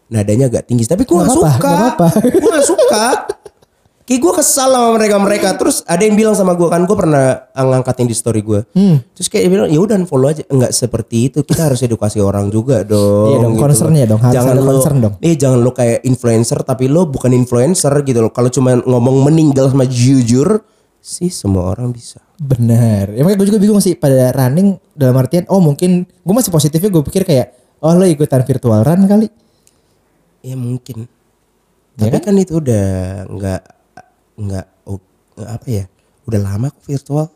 Nadanya 0.08 0.48
agak 0.48 0.64
tinggi, 0.64 0.88
tapi 0.88 1.04
gue 1.04 1.12
Nggak 1.12 1.28
suka. 1.28 1.52
apa-apa. 1.60 2.08
Gue 2.24 2.50
nggak 2.56 2.64
suka. 2.66 3.06
Kayak 4.06 4.22
gue 4.22 4.34
kesal 4.38 4.70
sama 4.70 4.90
mereka 4.96 5.18
mereka. 5.18 5.48
Terus 5.58 5.84
ada 5.84 6.00
yang 6.00 6.16
bilang 6.16 6.38
sama 6.38 6.54
gue 6.54 6.70
kan, 6.70 6.86
gue 6.86 6.94
pernah 6.94 7.52
ngangkatin 7.52 8.08
di 8.08 8.16
story 8.16 8.40
gue. 8.40 8.62
Terus 9.12 9.28
kayak 9.28 9.44
dia 9.44 9.52
bilang, 9.52 9.68
ya 9.68 9.80
udah 9.82 9.98
follow 10.08 10.30
aja. 10.30 10.46
Enggak 10.48 10.72
seperti 10.72 11.28
itu. 11.28 11.44
Kita 11.44 11.68
harus 11.68 11.82
edukasi 11.82 12.22
orang 12.22 12.48
juga 12.48 12.80
dong. 12.80 13.28
Iya 13.28 13.38
dong, 13.44 13.54
gitu 13.60 13.92
ya 13.92 14.06
dong, 14.08 14.22
harus 14.24 14.36
Jangan 14.40 14.54
ada 14.56 14.62
lo, 14.64 14.72
concern 14.72 14.98
dong. 15.04 15.14
Eh 15.20 15.36
jangan 15.36 15.60
lo 15.60 15.74
kayak 15.74 16.00
influencer, 16.06 16.64
tapi 16.64 16.86
lo 16.88 17.10
bukan 17.10 17.34
influencer 17.34 17.92
gitu 18.06 18.24
loh. 18.24 18.32
Kalau 18.32 18.48
cuma 18.48 18.78
ngomong 18.78 19.26
meninggal 19.26 19.68
sama 19.68 19.84
jujur, 19.84 20.62
sih 21.06 21.30
semua 21.30 21.70
orang 21.70 21.94
bisa. 21.94 22.18
Benar. 22.42 23.14
Ya 23.14 23.22
makanya 23.22 23.46
gue 23.46 23.48
juga 23.54 23.62
bingung 23.62 23.78
sih 23.78 23.94
pada 23.94 24.34
running 24.34 24.82
dalam 24.98 25.14
artian 25.22 25.46
oh 25.54 25.62
mungkin 25.62 26.10
gue 26.10 26.34
masih 26.34 26.50
positifnya 26.50 26.90
gue 26.90 27.04
pikir 27.06 27.22
kayak 27.22 27.54
oh 27.86 27.94
lo 27.94 28.10
ikutan 28.10 28.42
virtual 28.42 28.82
run 28.82 29.06
kali. 29.06 29.30
Ya 30.42 30.58
mungkin. 30.58 31.06
Ya 32.02 32.10
Tapi 32.10 32.18
kan? 32.26 32.34
itu 32.42 32.58
udah 32.58 32.86
nggak 33.30 33.62
nggak 34.42 34.66
oh, 34.90 34.98
apa 35.46 35.68
ya? 35.70 35.86
Udah 36.26 36.40
lama 36.42 36.74
kok 36.74 36.82
virtual. 36.90 37.30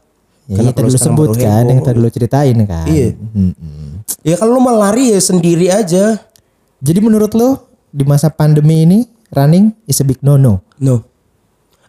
Ya, 0.49 0.65
Kenapa 0.65 0.65
yang 0.65 0.73
tadi 0.73 0.81
lo 0.81 0.89
lu 0.89 0.97
sekarang 0.97 1.13
sebut 1.13 1.29
kan, 1.37 1.63
yang 1.69 1.77
heboh? 1.77 1.85
tadi 1.85 1.97
lu 2.01 2.09
ceritain 2.09 2.57
kan. 2.65 2.87
Iya. 2.89 3.07
Mm-mm. 3.13 3.89
Ya 4.25 4.35
kalau 4.41 4.57
lo 4.57 4.61
mau 4.65 4.73
lari 4.73 5.13
ya 5.13 5.21
sendiri 5.21 5.69
aja. 5.69 6.17
Jadi 6.81 6.99
menurut 7.05 7.37
lo 7.37 7.69
di 7.93 8.01
masa 8.01 8.33
pandemi 8.33 8.81
ini 8.81 9.05
running 9.29 9.77
is 9.85 10.01
a 10.01 10.05
big 10.09 10.17
no 10.25 10.41
no. 10.41 10.65
No. 10.81 11.05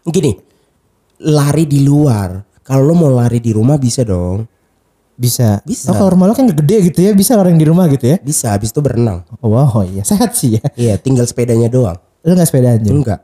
Gini, 0.05 0.37
lari 1.20 1.68
di 1.68 1.85
luar. 1.85 2.40
Kalau 2.64 2.87
lo 2.87 2.94
mau 2.96 3.11
lari 3.12 3.42
di 3.42 3.52
rumah 3.52 3.76
bisa 3.76 4.06
dong. 4.06 4.46
Bisa. 5.20 5.61
Bisa. 5.66 5.92
Oh 5.92 5.96
kalau 6.00 6.16
rumah 6.16 6.33
lo 6.33 6.35
kan 6.37 6.48
gede 6.48 6.88
gitu 6.88 7.04
ya, 7.04 7.12
bisa 7.12 7.37
orang 7.37 7.61
di 7.61 7.66
rumah 7.68 7.85
gitu 7.92 8.09
ya. 8.09 8.16
Bisa 8.20 8.56
habis 8.56 8.72
itu 8.72 8.80
berenang. 8.80 9.26
Oh, 9.44 9.52
wow, 9.52 9.85
iya 9.85 10.00
sehat 10.00 10.33
sih 10.33 10.56
ya. 10.56 10.64
Iya, 10.72 10.94
tinggal 10.96 11.28
sepedanya 11.28 11.68
doang. 11.68 12.00
Lo 12.24 12.33
gak 12.33 12.48
sepedaan 12.48 12.80
aja? 12.80 12.90
Enggak. 12.92 13.20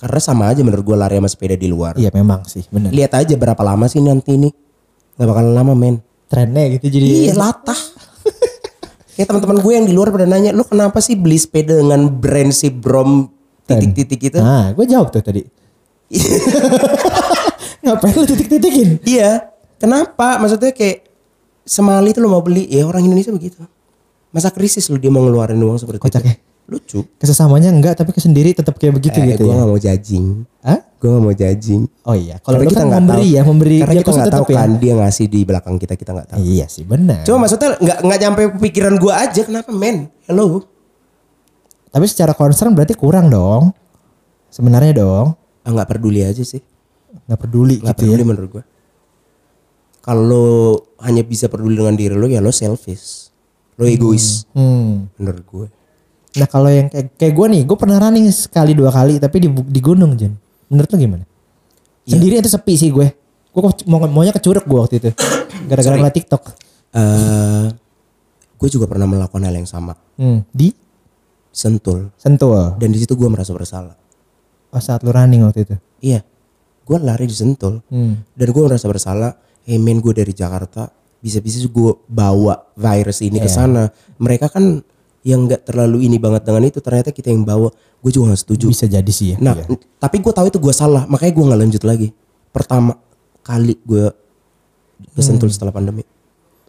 Karena 0.00 0.20
sama 0.20 0.52
aja 0.52 0.60
menurut 0.64 0.84
gue 0.84 0.96
lari 0.96 1.16
sama 1.20 1.28
sepeda 1.28 1.56
di 1.56 1.68
luar. 1.68 1.96
Iya 2.00 2.08
memang 2.12 2.44
sih, 2.48 2.64
benar. 2.72 2.92
Lihat 2.92 3.12
aja 3.12 3.34
berapa 3.36 3.60
lama 3.60 3.84
sih 3.88 4.00
nanti 4.00 4.36
ini. 4.36 4.48
Gak 5.16 5.28
bakalan 5.28 5.52
lama 5.52 5.72
men. 5.76 6.00
Trennya 6.28 6.64
gitu 6.80 6.88
jadi. 6.88 7.30
Iya 7.30 7.34
latah. 7.36 7.76
Kayak 9.14 9.30
teman-teman 9.30 9.58
gue 9.62 9.72
yang 9.72 9.86
di 9.86 9.94
luar 9.94 10.10
pada 10.10 10.26
nanya, 10.26 10.50
lu 10.50 10.64
kenapa 10.66 10.98
sih 10.98 11.14
beli 11.14 11.38
sepeda 11.38 11.78
dengan 11.78 12.08
brand 12.10 12.50
si 12.50 12.72
Brom 12.72 13.30
titik-titik 13.68 14.32
itu? 14.32 14.38
Nah, 14.42 14.74
gue 14.74 14.84
jawab 14.88 15.14
tuh 15.14 15.22
tadi. 15.22 15.44
Ngapain 17.84 18.12
lu 18.16 18.24
titik-titikin? 18.24 18.88
Iya. 19.04 19.52
Kenapa? 19.76 20.40
Maksudnya 20.40 20.72
kayak 20.72 21.04
semali 21.62 22.16
itu 22.16 22.18
lu 22.24 22.32
mau 22.32 22.40
beli, 22.40 22.64
ya 22.72 22.88
orang 22.88 23.04
Indonesia 23.04 23.28
begitu. 23.30 23.60
Masa 24.32 24.48
krisis 24.50 24.88
lu 24.88 24.96
dia 24.96 25.12
mau 25.12 25.20
ngeluarin 25.22 25.60
uang 25.60 25.78
seperti 25.78 26.00
Kocak 26.00 26.24
itu? 26.24 26.32
ya. 26.32 26.36
Lucu. 26.64 27.04
Kesesamanya 27.20 27.68
enggak 27.68 28.00
tapi 28.00 28.16
ke 28.16 28.24
sendiri 28.24 28.56
tetap 28.56 28.80
kayak 28.80 28.96
begitu 28.96 29.20
eh, 29.20 29.36
gitu 29.36 29.44
gue 29.44 29.52
ya. 29.52 29.60
gak 29.60 29.68
mau 29.68 29.76
judging. 29.76 30.26
Hah? 30.64 30.80
Gue 30.96 31.08
gak 31.12 31.22
mau 31.28 31.34
judging. 31.36 31.82
Oh 32.08 32.16
iya, 32.16 32.40
kalau 32.40 32.64
lu 32.64 32.72
kan 32.72 32.88
memberi 32.88 33.28
tahu. 33.28 33.36
ya, 33.36 33.42
memberi 33.44 33.76
Karena 33.84 33.92
dia 33.92 34.00
kita 34.00 34.12
nggak 34.16 34.32
tahu 34.32 34.44
ya. 34.48 34.56
kan 34.56 34.70
dia 34.80 34.92
ngasih 34.96 35.26
di 35.28 35.40
belakang 35.44 35.76
kita, 35.76 35.94
kita 36.00 36.10
nggak 36.16 36.28
tahu. 36.32 36.38
Iya 36.40 36.66
sih 36.72 36.84
benar. 36.88 37.20
Cuma 37.28 37.44
maksudnya 37.44 37.76
nggak 37.76 37.98
nggak 38.00 38.18
nyampe 38.24 38.42
pikiran 38.64 38.94
gue 38.96 39.12
aja 39.12 39.40
kenapa 39.44 39.70
men? 39.76 40.08
Hello. 40.24 40.64
Tapi 41.92 42.04
secara 42.08 42.32
concern 42.32 42.72
berarti 42.72 42.96
kurang 42.96 43.28
dong. 43.28 43.76
Sebenarnya 44.48 45.04
dong. 45.04 45.36
Ah, 45.62 45.70
nggak 45.70 45.88
peduli 45.92 46.24
aja 46.24 46.40
sih. 46.40 46.64
Nggak 47.24 47.40
peduli 47.40 47.76
nggak 47.78 47.94
gitu 47.94 48.02
ya. 48.02 48.08
peduli 48.10 48.22
menurut 48.24 48.50
gue. 48.50 48.64
Kalau 50.00 50.22
lo 50.22 50.44
hanya 51.00 51.22
bisa 51.22 51.48
peduli 51.48 51.74
dengan 51.74 51.96
diri 51.96 52.12
lo 52.12 52.26
ya 52.26 52.38
lo 52.38 52.52
selfish, 52.52 53.32
lo 53.74 53.84
egois 53.84 54.44
Hmm. 54.52 55.08
menurut 55.16 55.42
gue. 55.42 55.66
Nah 56.34 56.46
kalau 56.46 56.68
yang 56.68 56.90
kayak, 56.90 57.14
kayak 57.14 57.32
gue 57.32 57.46
nih, 57.48 57.62
gue 57.64 57.76
pernah 57.78 57.96
running 57.98 58.26
sekali 58.28 58.74
dua 58.74 58.90
kali 58.90 59.16
tapi 59.16 59.38
di, 59.38 59.48
di 59.48 59.80
gunung 59.80 60.12
Jen. 60.14 60.34
Menurut 60.68 60.90
lu 60.90 60.98
gimana? 60.98 61.24
Sendiri 62.04 62.36
itu 62.36 62.50
sepi 62.50 62.74
sih 62.74 62.90
gue. 62.90 63.08
Gue 63.48 63.60
mau 63.86 64.02
maunya 64.04 64.34
ke 64.34 64.42
Curug 64.42 64.66
gue 64.66 64.76
waktu 64.76 64.96
itu. 64.98 65.10
Gara-gara 65.64 65.94
ngeliat 65.94 66.12
TikTok. 66.12 66.42
Eh, 66.92 67.66
gue 68.54 68.68
juga 68.68 68.84
pernah 68.84 69.06
melakukan 69.06 69.40
hal 69.40 69.54
yang 69.54 69.64
sama. 69.64 69.96
Hmm. 70.18 70.44
Di 70.50 70.74
Sentul. 71.48 72.10
Sentul. 72.18 72.76
Dan 72.76 72.90
di 72.90 72.98
situ 72.98 73.14
gue 73.14 73.30
merasa 73.30 73.54
bersalah. 73.54 73.94
Oh 74.68 74.82
saat 74.82 75.00
lu 75.00 75.14
running 75.14 75.46
waktu 75.46 75.64
itu. 75.64 75.76
Iya. 76.02 76.26
Gue 76.84 76.96
lari 76.98 77.24
di 77.24 77.32
Sentul. 77.32 77.80
Hmm. 77.88 78.20
Dan 78.30 78.48
gue 78.48 78.62
merasa 78.62 78.84
bersalah. 78.84 79.34
Hey 79.62 79.76
men 79.76 79.98
gue 79.98 80.12
dari 80.12 80.30
Jakarta. 80.30 80.92
Bisa-bisa 81.18 81.56
gue 81.62 81.92
bawa 82.04 82.68
virus 82.74 83.20
ini 83.20 83.40
ke 83.40 83.48
sana. 83.48 83.88
Mereka 84.16 84.48
kan 84.48 84.84
yang 85.20 85.48
nggak 85.48 85.64
terlalu 85.64 86.04
ini 86.04 86.16
banget 86.16 86.44
dengan 86.44 86.62
itu. 86.62 86.78
Ternyata 86.78 87.08
kita 87.08 87.28
yang 87.28 87.42
bawa. 87.42 87.72
Gue 87.98 88.12
juga 88.12 88.30
gak 88.30 88.44
setuju. 88.44 88.68
Bisa 88.68 88.84
jadi 88.84 89.08
sih 89.08 89.32
ya. 89.32 89.36
Nah, 89.40 89.56
Iya. 89.56 89.80
tapi 89.96 90.20
gue 90.20 90.28
tahu 90.28 90.46
itu 90.46 90.60
gue 90.60 90.70
salah, 90.70 91.08
makanya 91.08 91.32
gue 91.32 91.44
nggak 91.48 91.60
lanjut 91.64 91.82
lagi. 91.82 92.08
Pertama 92.50 93.00
kali 93.40 93.80
gue 93.80 94.12
kesentul 95.12 95.48
Hmm. 95.48 95.56
setelah 95.56 95.72
pandemi. 95.72 96.04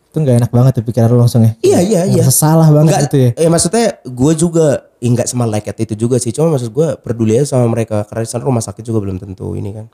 Itu 0.07 0.23
gak 0.23 0.39
enak 0.39 0.47
banget 0.49 0.79
tuh 0.79 0.85
pikiran 0.87 1.11
lu 1.11 1.19
langsung 1.19 1.43
ya. 1.43 1.51
Iya 1.59 1.79
iya 1.83 2.01
iya. 2.07 2.23
Salah 2.25 2.71
banget 2.71 2.95
Nggak, 2.95 3.03
itu 3.05 3.17
ya. 3.19 3.29
eh, 3.35 3.49
maksudnya 3.51 3.85
gue 4.01 4.31
juga 4.33 4.67
ya 4.95 5.07
nggak 5.11 5.27
sama 5.27 5.43
leket 5.45 5.75
itu 5.83 5.93
juga 5.99 6.15
sih. 6.15 6.31
Cuma 6.31 6.55
maksud 6.55 6.71
gue 6.71 6.95
peduli 6.97 7.35
aja 7.35 7.51
sama 7.51 7.67
mereka 7.67 8.07
karena 8.07 8.23
di 8.23 8.29
sana 8.29 8.47
rumah 8.47 8.63
sakit 8.63 8.79
juga 8.81 9.03
belum 9.03 9.19
tentu 9.19 9.51
ini 9.51 9.75
kan. 9.75 9.91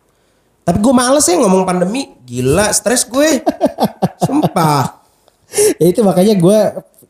Tapi 0.61 0.77
gue 0.77 0.93
males 0.93 1.23
ya 1.23 1.35
ngomong 1.35 1.63
pandemi. 1.63 2.13
Gila, 2.21 2.69
stres 2.71 3.03
gue. 3.03 3.41
Sumpah. 4.19 5.01
ya 5.75 5.85
itu 5.85 5.99
makanya 5.99 6.31
gue 6.33 6.59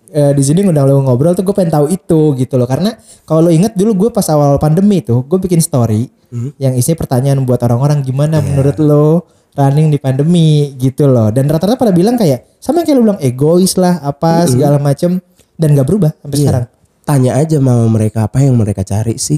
eh, 0.09 0.33
di 0.33 0.41
sini 0.41 0.65
ngundang 0.65 0.89
lo 0.89 1.05
ngobrol 1.05 1.31
tuh 1.31 1.43
gue 1.43 1.53
pengen 1.53 1.69
tahu 1.71 1.85
itu 1.87 2.33
gitu 2.35 2.57
loh 2.57 2.65
karena 2.65 2.97
kalau 3.21 3.45
lo 3.45 3.51
inget 3.53 3.77
dulu 3.77 3.93
gue 3.95 4.09
pas 4.09 4.25
awal 4.27 4.57
pandemi 4.57 4.97
tuh 4.99 5.21
gue 5.21 5.37
bikin 5.37 5.61
story 5.61 6.09
yang 6.57 6.73
isinya 6.73 6.97
pertanyaan 6.97 7.45
buat 7.45 7.61
orang-orang 7.61 8.01
gimana 8.01 8.41
menurut 8.41 8.81
lo 8.81 9.29
running 9.53 9.93
di 9.93 10.01
pandemi 10.01 10.73
gitu 10.73 11.05
loh 11.05 11.29
dan 11.29 11.45
rata-rata 11.45 11.77
pada 11.77 11.93
bilang 11.93 12.17
kayak 12.17 12.57
sama 12.57 12.81
yang 12.81 12.85
kayak 12.87 12.97
lo 12.97 13.03
bilang 13.05 13.21
egois 13.21 13.77
lah 13.77 14.01
apa 14.01 14.49
segala 14.49 14.81
macem 14.81 15.21
dan 15.53 15.77
gak 15.77 15.85
berubah 15.85 16.09
sampai 16.17 16.33
Iya. 16.33 16.41
sekarang 16.41 16.65
Tanya 17.01 17.31
aja 17.35 17.57
mau 17.59 17.85
mereka 17.85 18.25
apa 18.25 18.41
yang 18.41 18.55
mereka 18.55 18.81
cari 18.81 19.17
sih. 19.17 19.37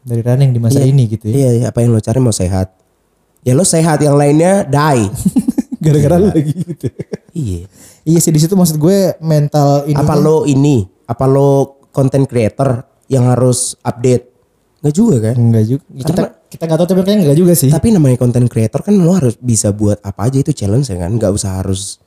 dari 0.00 0.18
running 0.20 0.50
di 0.50 0.58
masa 0.58 0.80
Iya. 0.80 0.90
ini 0.90 1.02
gitu 1.06 1.30
ya 1.30 1.34
Iya, 1.36 1.50
iya, 1.54 1.64
apa 1.70 1.78
yang 1.78 1.94
lo 1.94 2.00
cari 2.00 2.18
mau 2.18 2.34
sehat. 2.34 2.81
Ya 3.42 3.58
lo 3.58 3.66
sehat, 3.66 3.98
yang 4.02 4.14
lainnya 4.14 4.62
die. 4.66 5.10
gara-gara 5.82 6.14
lo 6.22 6.28
lagi 6.30 6.54
gitu 6.54 6.86
iya. 7.34 7.66
iya 8.06 8.18
sih 8.22 8.30
di 8.30 8.38
situ 8.38 8.54
maksud 8.54 8.78
gue 8.78 9.18
mental 9.18 9.82
ini 9.90 9.98
apa 9.98 10.14
lo 10.14 10.46
ini 10.46 10.86
apa 11.10 11.24
lo 11.26 11.82
content 11.90 12.24
creator 12.30 12.86
yang 13.10 13.26
harus 13.26 13.74
update 13.82 14.30
nggak 14.82 14.94
juga 14.94 15.16
kan 15.18 15.34
enggak 15.38 15.64
juga 15.66 15.82
kita 15.90 16.22
kita 16.54 16.62
nggak 16.66 16.78
tahu 16.78 16.88
tapi 16.94 17.00
kayaknya 17.02 17.20
enggak 17.26 17.38
juga 17.38 17.52
sih 17.58 17.70
tapi 17.70 17.90
namanya 17.90 18.16
content 18.18 18.46
creator 18.46 18.80
kan 18.82 18.94
lo 18.94 19.12
harus 19.14 19.34
bisa 19.38 19.74
buat 19.74 19.98
apa 20.06 20.30
aja 20.30 20.38
itu 20.38 20.54
challenge 20.54 20.86
ya 20.90 21.02
kan 21.02 21.18
nggak 21.18 21.34
usah 21.34 21.62
harus 21.62 21.98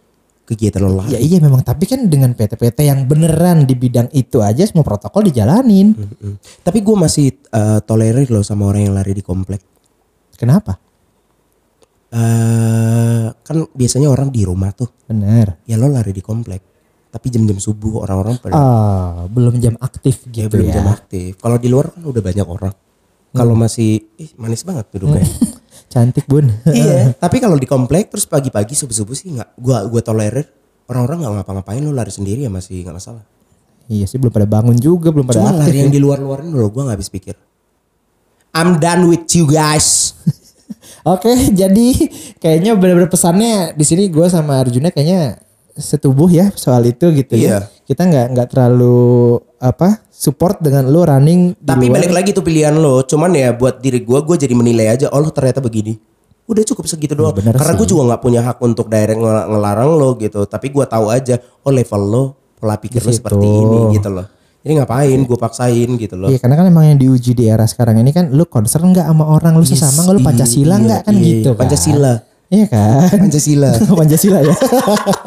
kegiatan 0.45 0.79
lo 0.85 1.01
Ya 1.09 1.17
lain 1.17 1.25
iya 1.25 1.37
memang 1.41 1.65
tapi 1.65 1.89
kan 1.89 2.05
dengan 2.05 2.31
PT-PT 2.37 2.85
yang 2.85 3.09
beneran 3.09 3.65
di 3.65 3.73
bidang 3.73 4.07
itu 4.13 4.45
aja 4.45 4.61
semua 4.61 4.85
protokol 4.85 5.25
dijalanin. 5.25 5.97
Mm. 5.97 6.37
tapi 6.61 6.85
gue 6.85 6.95
masih 6.95 7.33
eh, 7.49 7.79
tolerir 7.83 8.29
lo 8.29 8.45
sama 8.45 8.69
orang 8.69 8.87
yang 8.87 8.95
lari 8.95 9.17
di 9.17 9.23
komplek 9.25 9.59
Kenapa? 10.35 10.84
Eh 12.15 13.25
kan 13.43 13.57
biasanya 13.75 14.07
orang 14.07 14.31
di 14.31 14.47
rumah 14.47 14.71
tuh 14.71 14.87
Bener. 15.05 15.59
ya 15.67 15.75
lo 15.75 15.91
lari 15.91 16.15
di 16.15 16.23
komplek 16.23 16.63
tapi 17.11 17.27
jam-jam 17.27 17.59
subuh 17.59 18.03
orang-orang 18.03 18.39
pada 18.39 18.53
Ah, 18.55 19.23
belum 19.27 19.59
jam 19.59 19.75
aktif 19.79 20.23
ya, 20.31 20.47
gitu 20.47 20.55
belum 20.55 20.67
ya. 20.71 20.75
jam 20.79 20.87
aktif 20.87 21.35
kalau 21.39 21.59
di 21.59 21.67
luar 21.67 21.91
kan 21.91 22.03
udah 22.03 22.23
banyak 22.23 22.47
orang 22.47 22.73
kalau 23.35 23.51
masih 23.51 23.99
ih, 24.15 24.31
manis 24.39 24.63
banget 24.63 24.87
duduknya 24.95 25.27
Cantik 25.85 26.27
bun. 26.27 26.49
iya. 26.75 27.13
Tapi 27.15 27.39
kalau 27.39 27.55
di 27.55 27.63
komplek 27.63 28.11
terus 28.11 28.27
pagi-pagi 28.27 28.75
subuh-subuh 28.75 29.15
sih 29.15 29.31
nggak 29.31 29.55
gua 29.55 29.87
gua 29.87 30.01
tolerir 30.03 30.43
orang-orang 30.91 31.23
nggak 31.23 31.33
ngapa-ngapain 31.39 31.79
lo 31.83 31.95
lari 31.95 32.11
sendiri 32.11 32.43
ya 32.43 32.51
masih 32.51 32.83
nggak 32.83 32.95
masalah. 32.99 33.23
iya 33.85 34.03
sih 34.03 34.17
belum 34.17 34.33
pada 34.33 34.49
bangun 34.49 34.75
juga 34.75 35.13
belum 35.13 35.23
pada 35.29 35.39
Cuma 35.39 35.55
lari 35.55 35.77
yang 35.85 35.93
ya. 35.93 35.95
di 35.95 35.99
luar-luarin 36.03 36.51
dulu 36.51 36.67
gua 36.73 36.83
nggak 36.89 36.97
habis 36.99 37.07
pikir. 37.07 37.35
I'm 38.51 38.75
done 38.75 39.07
with 39.07 39.23
you 39.31 39.47
guys. 39.47 40.15
Oke, 41.05 41.29
jadi 41.61 41.87
kayaknya 42.37 42.73
bener-bener 42.73 43.07
pesannya 43.07 43.71
di 43.71 43.85
sini 43.85 44.09
gue 44.09 44.25
sama 44.25 44.57
Arjuna 44.57 44.89
kayaknya 44.89 45.37
setubuh 45.71 46.25
ya 46.25 46.49
soal 46.53 46.81
itu 46.83 47.11
gitu 47.11 47.35
Iya. 47.35 47.47
ya. 47.47 47.59
Kita 47.85 48.01
nggak 48.01 48.25
nggak 48.33 48.47
terlalu 48.49 49.37
apa 49.59 50.01
support 50.09 50.57
dengan 50.57 50.87
lu 50.87 51.03
running 51.03 51.53
Tapi 51.55 51.91
balik 51.91 52.09
lagi 52.09 52.33
tuh 52.33 52.41
pilihan 52.41 52.73
lo. 52.73 53.03
Cuman 53.03 53.29
ya 53.31 53.53
buat 53.53 53.77
diri 53.77 54.01
gua 54.01 54.25
gua 54.25 54.33
jadi 54.33 54.51
menilai 54.51 54.89
aja. 54.89 55.11
Oh 55.11 55.19
lo 55.19 55.29
ternyata 55.29 55.61
begini. 55.61 55.93
Udah 56.45 56.63
cukup 56.63 56.85
segitu 56.85 57.13
doang. 57.13 57.33
bener 57.33 57.53
Karena 57.53 57.73
gue 57.73 57.85
juga 57.85 58.05
nggak 58.07 58.21
punya 58.21 58.41
hak 58.41 58.57
untuk 58.59 58.85
direct 58.85 59.17
ngel- 59.17 59.47
ngelarang 59.47 59.91
lo 59.93 60.13
gitu. 60.15 60.45
Tapi 60.45 60.69
gua 60.69 60.85
tahu 60.85 61.09
aja. 61.09 61.37
Oh 61.61 61.69
level 61.69 62.01
lo 62.03 62.23
pola 62.55 62.79
pikir 62.79 63.01
lo 63.01 63.11
seperti 63.11 63.45
ini 63.45 63.93
gitu 63.93 64.09
loh. 64.09 64.25
Jadi 64.65 64.81
ngapain 64.81 65.19
gue 65.29 65.37
paksain 65.37 65.89
gitu 65.93 66.17
loh. 66.17 66.25
Iya 66.33 66.41
karena 66.41 66.57
kan 66.57 66.65
emang 66.65 66.89
yang 66.89 66.97
diuji 66.97 67.37
di 67.37 67.45
era 67.45 67.69
sekarang 67.69 68.01
ini 68.01 68.09
kan 68.09 68.33
lu 68.33 68.49
concern 68.49 68.89
nggak 68.89 69.05
sama 69.05 69.29
orang 69.29 69.53
lu 69.53 69.61
sesama 69.61 70.01
nggak 70.01 70.15
lu 70.17 70.21
Iya, 70.25 70.27
Pancasila 70.33 70.75
nggak 70.81 71.01
kan 71.05 71.13
iya, 71.13 71.21
gitu 71.21 71.49
kan. 71.53 71.59
Pancasila. 71.61 72.13
Iya 72.49 72.65
kan. 72.65 73.01
Pancasila. 73.13 73.69
Pancasila 74.01 74.39
ya. 74.41 74.55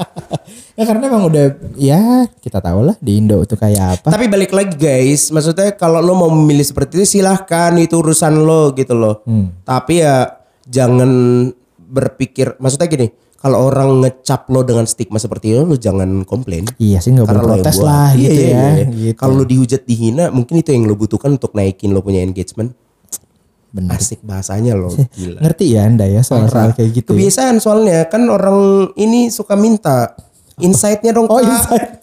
ya 0.82 0.84
karena 0.90 1.02
emang 1.06 1.30
udah 1.30 1.44
ya 1.78 2.26
kita 2.42 2.58
tahu 2.58 2.90
lah 2.90 2.98
di 2.98 3.12
Indo 3.14 3.38
itu 3.38 3.54
kayak 3.54 4.02
apa. 4.02 4.08
Tapi 4.10 4.26
balik 4.26 4.50
lagi 4.50 4.74
guys, 4.74 5.30
maksudnya 5.30 5.70
kalau 5.78 6.02
lo 6.02 6.18
mau 6.18 6.34
memilih 6.34 6.66
seperti 6.66 6.98
itu 6.98 7.22
silahkan 7.22 7.70
itu 7.78 7.94
urusan 7.94 8.42
lo 8.42 8.74
gitu 8.74 8.98
loh. 8.98 9.22
Hmm. 9.22 9.54
Tapi 9.62 10.02
ya 10.02 10.34
jangan 10.66 11.10
berpikir, 11.88 12.58
maksudnya 12.58 12.90
gini, 12.90 13.06
kalau 13.38 13.70
orang 13.70 14.02
ngecap 14.02 14.50
lo 14.50 14.60
dengan 14.60 14.82
stigma 14.82 15.16
seperti 15.16 15.54
itu, 15.54 15.62
lo 15.62 15.74
jangan 15.74 16.22
komplain. 16.22 16.66
Iya 16.74 16.98
sih 16.98 17.14
nggak 17.14 17.22
boleh 17.22 17.38
Karena 17.38 17.46
lo 17.46 17.54
protes 17.56 17.76
lah 17.78 18.10
Iya, 18.10 18.18
gitu 18.20 18.40
iya, 18.40 18.50
ya. 18.50 18.66
iya. 18.74 18.86
Gitu. 18.90 19.14
Kalau 19.14 19.34
lo 19.34 19.44
dihujat 19.44 19.82
dihina, 19.84 20.24
mungkin 20.28 20.54
itu 20.56 20.70
yang 20.70 20.84
lo 20.84 20.94
butuhkan 20.94 21.30
untuk 21.32 21.54
naikin 21.54 21.90
lo 21.90 22.02
punya 22.02 22.18
engagement. 22.18 22.74
Benar. 23.68 23.94
Asik 23.94 24.24
bahasanya 24.24 24.74
lo, 24.74 24.90
gila. 25.14 25.38
Ngerti 25.38 25.64
ya 25.70 25.84
anda 25.84 26.02
ya 26.04 26.20
soal-soal 26.20 26.74
kayak 26.74 26.90
gitu. 26.92 27.12
ya? 27.12 27.14
Kebiasaan 27.14 27.56
soalnya 27.58 27.98
kan 28.06 28.26
orang 28.26 28.90
ini 28.96 29.28
suka 29.28 29.54
minta 29.54 30.18
insight-nya 30.56 31.12
dong. 31.12 31.30
Oh 31.30 31.38
insight. 31.38 32.02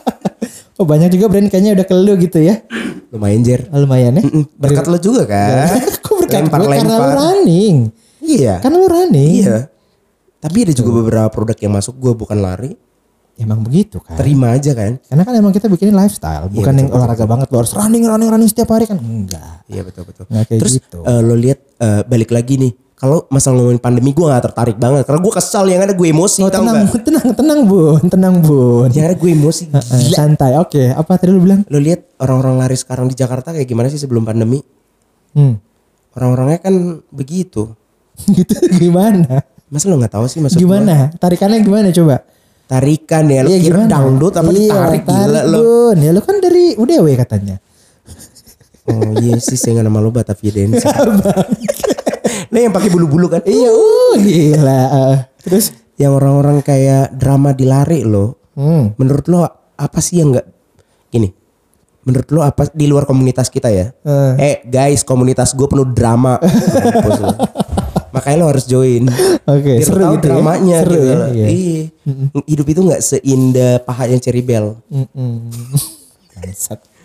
oh 0.80 0.86
banyak 0.86 1.12
juga 1.12 1.28
brand 1.28 1.46
kayaknya 1.46 1.76
udah 1.76 1.84
ke 1.84 1.92
lu 1.92 2.16
gitu 2.16 2.40
ya. 2.40 2.62
Lumayan 3.10 3.42
jer. 3.42 3.66
Oh, 3.68 3.82
lumayan 3.82 4.16
ya. 4.16 4.22
Mm, 4.22 4.48
Berkat 4.54 4.86
lo 4.86 4.96
juga 4.96 5.26
kan. 5.26 5.76
Kok 6.06 6.14
berkat 6.24 6.46
gue 6.46 6.56
karena 6.56 6.56
lu 6.56 6.72
Lempar-lempar. 6.72 7.10
running. 7.18 7.76
Iya. 8.22 8.54
Karena 8.62 8.76
lu 8.78 8.88
running. 8.88 9.34
Iya. 9.44 9.58
Tapi 10.40 10.56
ada 10.64 10.72
juga 10.72 10.90
beberapa 10.90 11.28
produk 11.28 11.56
yang 11.56 11.72
masuk 11.76 12.00
gue 12.00 12.12
bukan 12.16 12.40
lari, 12.40 12.72
Emang 13.36 13.64
begitu 13.64 14.00
kan. 14.00 14.20
terima 14.20 14.52
aja 14.52 14.72
kan. 14.72 15.00
Karena 15.00 15.22
kan 15.24 15.32
emang 15.32 15.52
kita 15.52 15.64
bikin 15.68 15.92
lifestyle, 15.92 16.48
bukan 16.48 16.76
yang 16.76 16.88
olahraga 16.92 17.24
banget 17.24 17.48
lu 17.48 17.60
harus 17.60 17.72
running 17.72 18.04
running 18.04 18.28
running 18.28 18.48
setiap 18.48 18.68
hari 18.68 18.84
kan 18.84 19.00
enggak. 19.00 19.64
Iya 19.64 19.80
betul 19.80 20.04
betul. 20.04 20.24
Nggak 20.28 20.44
kayak 20.44 20.60
Terus 20.60 20.74
gitu. 20.76 20.98
eh, 21.00 21.20
lo 21.20 21.34
lihat 21.36 21.58
eh, 21.80 22.02
balik 22.04 22.32
lagi 22.32 22.60
nih, 22.60 22.72
kalau 22.96 23.24
masalah 23.32 23.64
ngomongin 23.64 23.80
pandemi 23.80 24.12
gue 24.12 24.28
gak 24.28 24.44
tertarik 24.52 24.76
banget 24.76 25.08
karena 25.08 25.20
gue 25.24 25.32
kesal 25.32 25.64
yang 25.72 25.80
ada 25.80 25.96
gue 25.96 26.04
emosi 26.04 26.44
Oh, 26.44 26.52
tenang, 26.52 26.84
gak? 26.84 27.00
tenang, 27.00 27.28
tenang 27.32 27.60
bun, 27.64 28.02
tenang 28.12 28.36
bun. 28.44 28.88
Yang 28.92 29.04
ada 29.08 29.16
gue 29.16 29.30
emosi. 29.32 29.64
Gila. 29.72 30.16
santai, 30.20 30.52
oke. 30.60 30.82
Apa 30.92 31.16
tadi 31.16 31.32
lu 31.32 31.40
bilang? 31.40 31.64
Lo 31.72 31.80
lihat 31.80 32.04
orang-orang 32.20 32.60
lari 32.60 32.76
sekarang 32.76 33.08
di 33.08 33.16
Jakarta 33.16 33.56
kayak 33.56 33.64
gimana 33.64 33.88
sih 33.88 33.96
sebelum 33.96 34.28
pandemi? 34.28 34.60
Hmm. 35.32 35.56
Orang-orangnya 36.12 36.60
kan 36.60 36.74
begitu. 37.08 37.72
gitu 38.36 38.52
gimana? 38.76 39.48
Masa 39.70 39.86
lo 39.86 39.96
nggak 40.02 40.14
tahu 40.18 40.26
sih 40.26 40.42
maksud 40.42 40.58
gua? 40.58 40.82
Gimana? 40.82 41.14
Tarikannya 41.14 41.62
gimana 41.62 41.88
coba? 41.94 42.26
Tarikan 42.66 43.24
ya, 43.30 43.46
lo 43.46 43.48
Iya, 43.50 43.58
kira 43.62 43.78
gimana? 43.82 43.90
dangdut 43.90 44.34
apa 44.34 44.50
Iya, 44.50 44.58
ditarik 44.58 45.02
gila. 45.06 45.40
Bun. 45.46 45.96
Ya 46.02 46.10
lu 46.10 46.20
kan 46.22 46.36
dari 46.42 46.64
UDW 46.74 47.06
katanya. 47.14 47.56
Oh 48.90 49.14
iya 49.22 49.38
sih 49.38 49.54
saya 49.54 49.86
nama 49.86 50.02
lo 50.02 50.10
Batavia 50.10 50.50
Dance. 50.50 50.82
Nah 52.50 52.58
yang 52.58 52.74
pakai 52.74 52.90
bulu-bulu 52.90 53.30
kan? 53.30 53.46
Iya, 53.46 53.70
uh, 53.70 54.14
gila. 54.18 54.82
Eh, 54.90 55.18
terus 55.46 55.70
yang 55.94 56.18
orang-orang 56.18 56.66
kayak 56.66 57.14
drama 57.14 57.54
di 57.54 57.62
lari 57.62 58.02
lo, 58.02 58.50
hmm. 58.58 58.98
menurut 58.98 59.26
lo 59.30 59.46
apa 59.78 59.98
sih 60.02 60.18
yang 60.18 60.34
nggak 60.34 60.46
gini? 61.14 61.30
Menurut 62.02 62.26
lo 62.34 62.40
apa 62.42 62.66
di 62.74 62.90
luar 62.90 63.06
komunitas 63.06 63.46
kita 63.52 63.70
ya? 63.70 63.94
Eh. 64.02 64.32
Eh 64.34 64.56
guys, 64.66 65.06
komunitas 65.06 65.54
gue 65.54 65.68
penuh 65.70 65.86
drama. 65.94 66.42
Lo. 68.20 68.22
Makanya 68.22 68.36
lo 68.36 68.46
harus 68.52 68.64
join. 68.68 69.04
Oke, 69.48 69.72
lo 69.80 69.86
seru 69.88 70.00
tahu 70.04 70.14
gitu 70.14 70.20
ya. 70.20 70.24
dramanya 70.28 70.78
Seru 70.84 70.92
gitu. 70.92 71.08
ya, 71.08 71.16
iya. 71.32 71.46
Iya. 71.48 71.82
Hidup 72.44 72.66
itu 72.68 72.80
nggak 72.84 73.02
seindah 73.02 73.72
paha 73.80 74.04
yang 74.12 74.20
cherry 74.20 74.44
bell. 74.44 74.76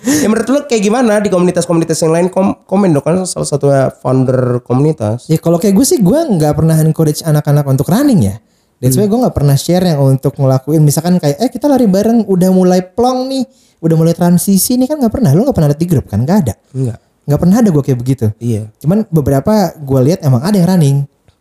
Ya 0.05 0.29
menurut 0.29 0.47
lo 0.53 0.59
kayak 0.69 0.83
gimana 0.85 1.17
di 1.17 1.33
komunitas-komunitas 1.33 1.97
yang 2.05 2.13
lain 2.13 2.27
kom 2.29 2.53
komen 2.69 2.93
dong 2.93 3.01
kan 3.01 3.25
salah 3.25 3.49
satu 3.49 3.73
founder 4.05 4.61
komunitas. 4.61 5.25
Ya 5.25 5.41
kalau 5.41 5.57
kayak 5.57 5.73
gue 5.73 5.85
sih 5.87 5.97
gue 5.97 6.19
nggak 6.37 6.53
pernah 6.53 6.77
encourage 6.77 7.25
anak-anak 7.25 7.65
untuk 7.65 7.89
running 7.89 8.21
ya. 8.21 8.37
That's 8.77 9.01
why 9.01 9.09
gue 9.09 9.17
nggak 9.17 9.33
pernah 9.33 9.57
share 9.57 9.81
yang 9.81 10.03
untuk 10.05 10.37
ngelakuin 10.37 10.85
misalkan 10.85 11.17
kayak 11.17 11.41
eh 11.41 11.49
kita 11.49 11.65
lari 11.65 11.89
bareng 11.89 12.21
udah 12.29 12.49
mulai 12.53 12.85
plong 12.85 13.33
nih, 13.33 13.43
udah 13.81 13.95
mulai 13.97 14.13
transisi 14.13 14.77
nih 14.77 14.85
kan 14.85 15.01
nggak 15.01 15.09
pernah. 15.09 15.33
Lu 15.33 15.41
nggak 15.41 15.57
pernah 15.57 15.69
lihat 15.73 15.81
di 15.81 15.87
grup 15.89 16.05
kan? 16.05 16.21
Nggak 16.21 16.37
ada. 16.45 16.53
Enggak. 16.75 16.99
Nggak 17.25 17.39
pernah 17.39 17.57
ada 17.57 17.69
gue 17.69 17.83
kayak 17.83 17.99
begitu. 17.99 18.25
Iya, 18.37 18.69
Cuman 18.77 19.05
beberapa 19.07 19.53
gue 19.75 19.99
lihat 20.03 20.21
emang 20.21 20.41
ada 20.41 20.53
yang 20.53 20.69
running 20.69 20.97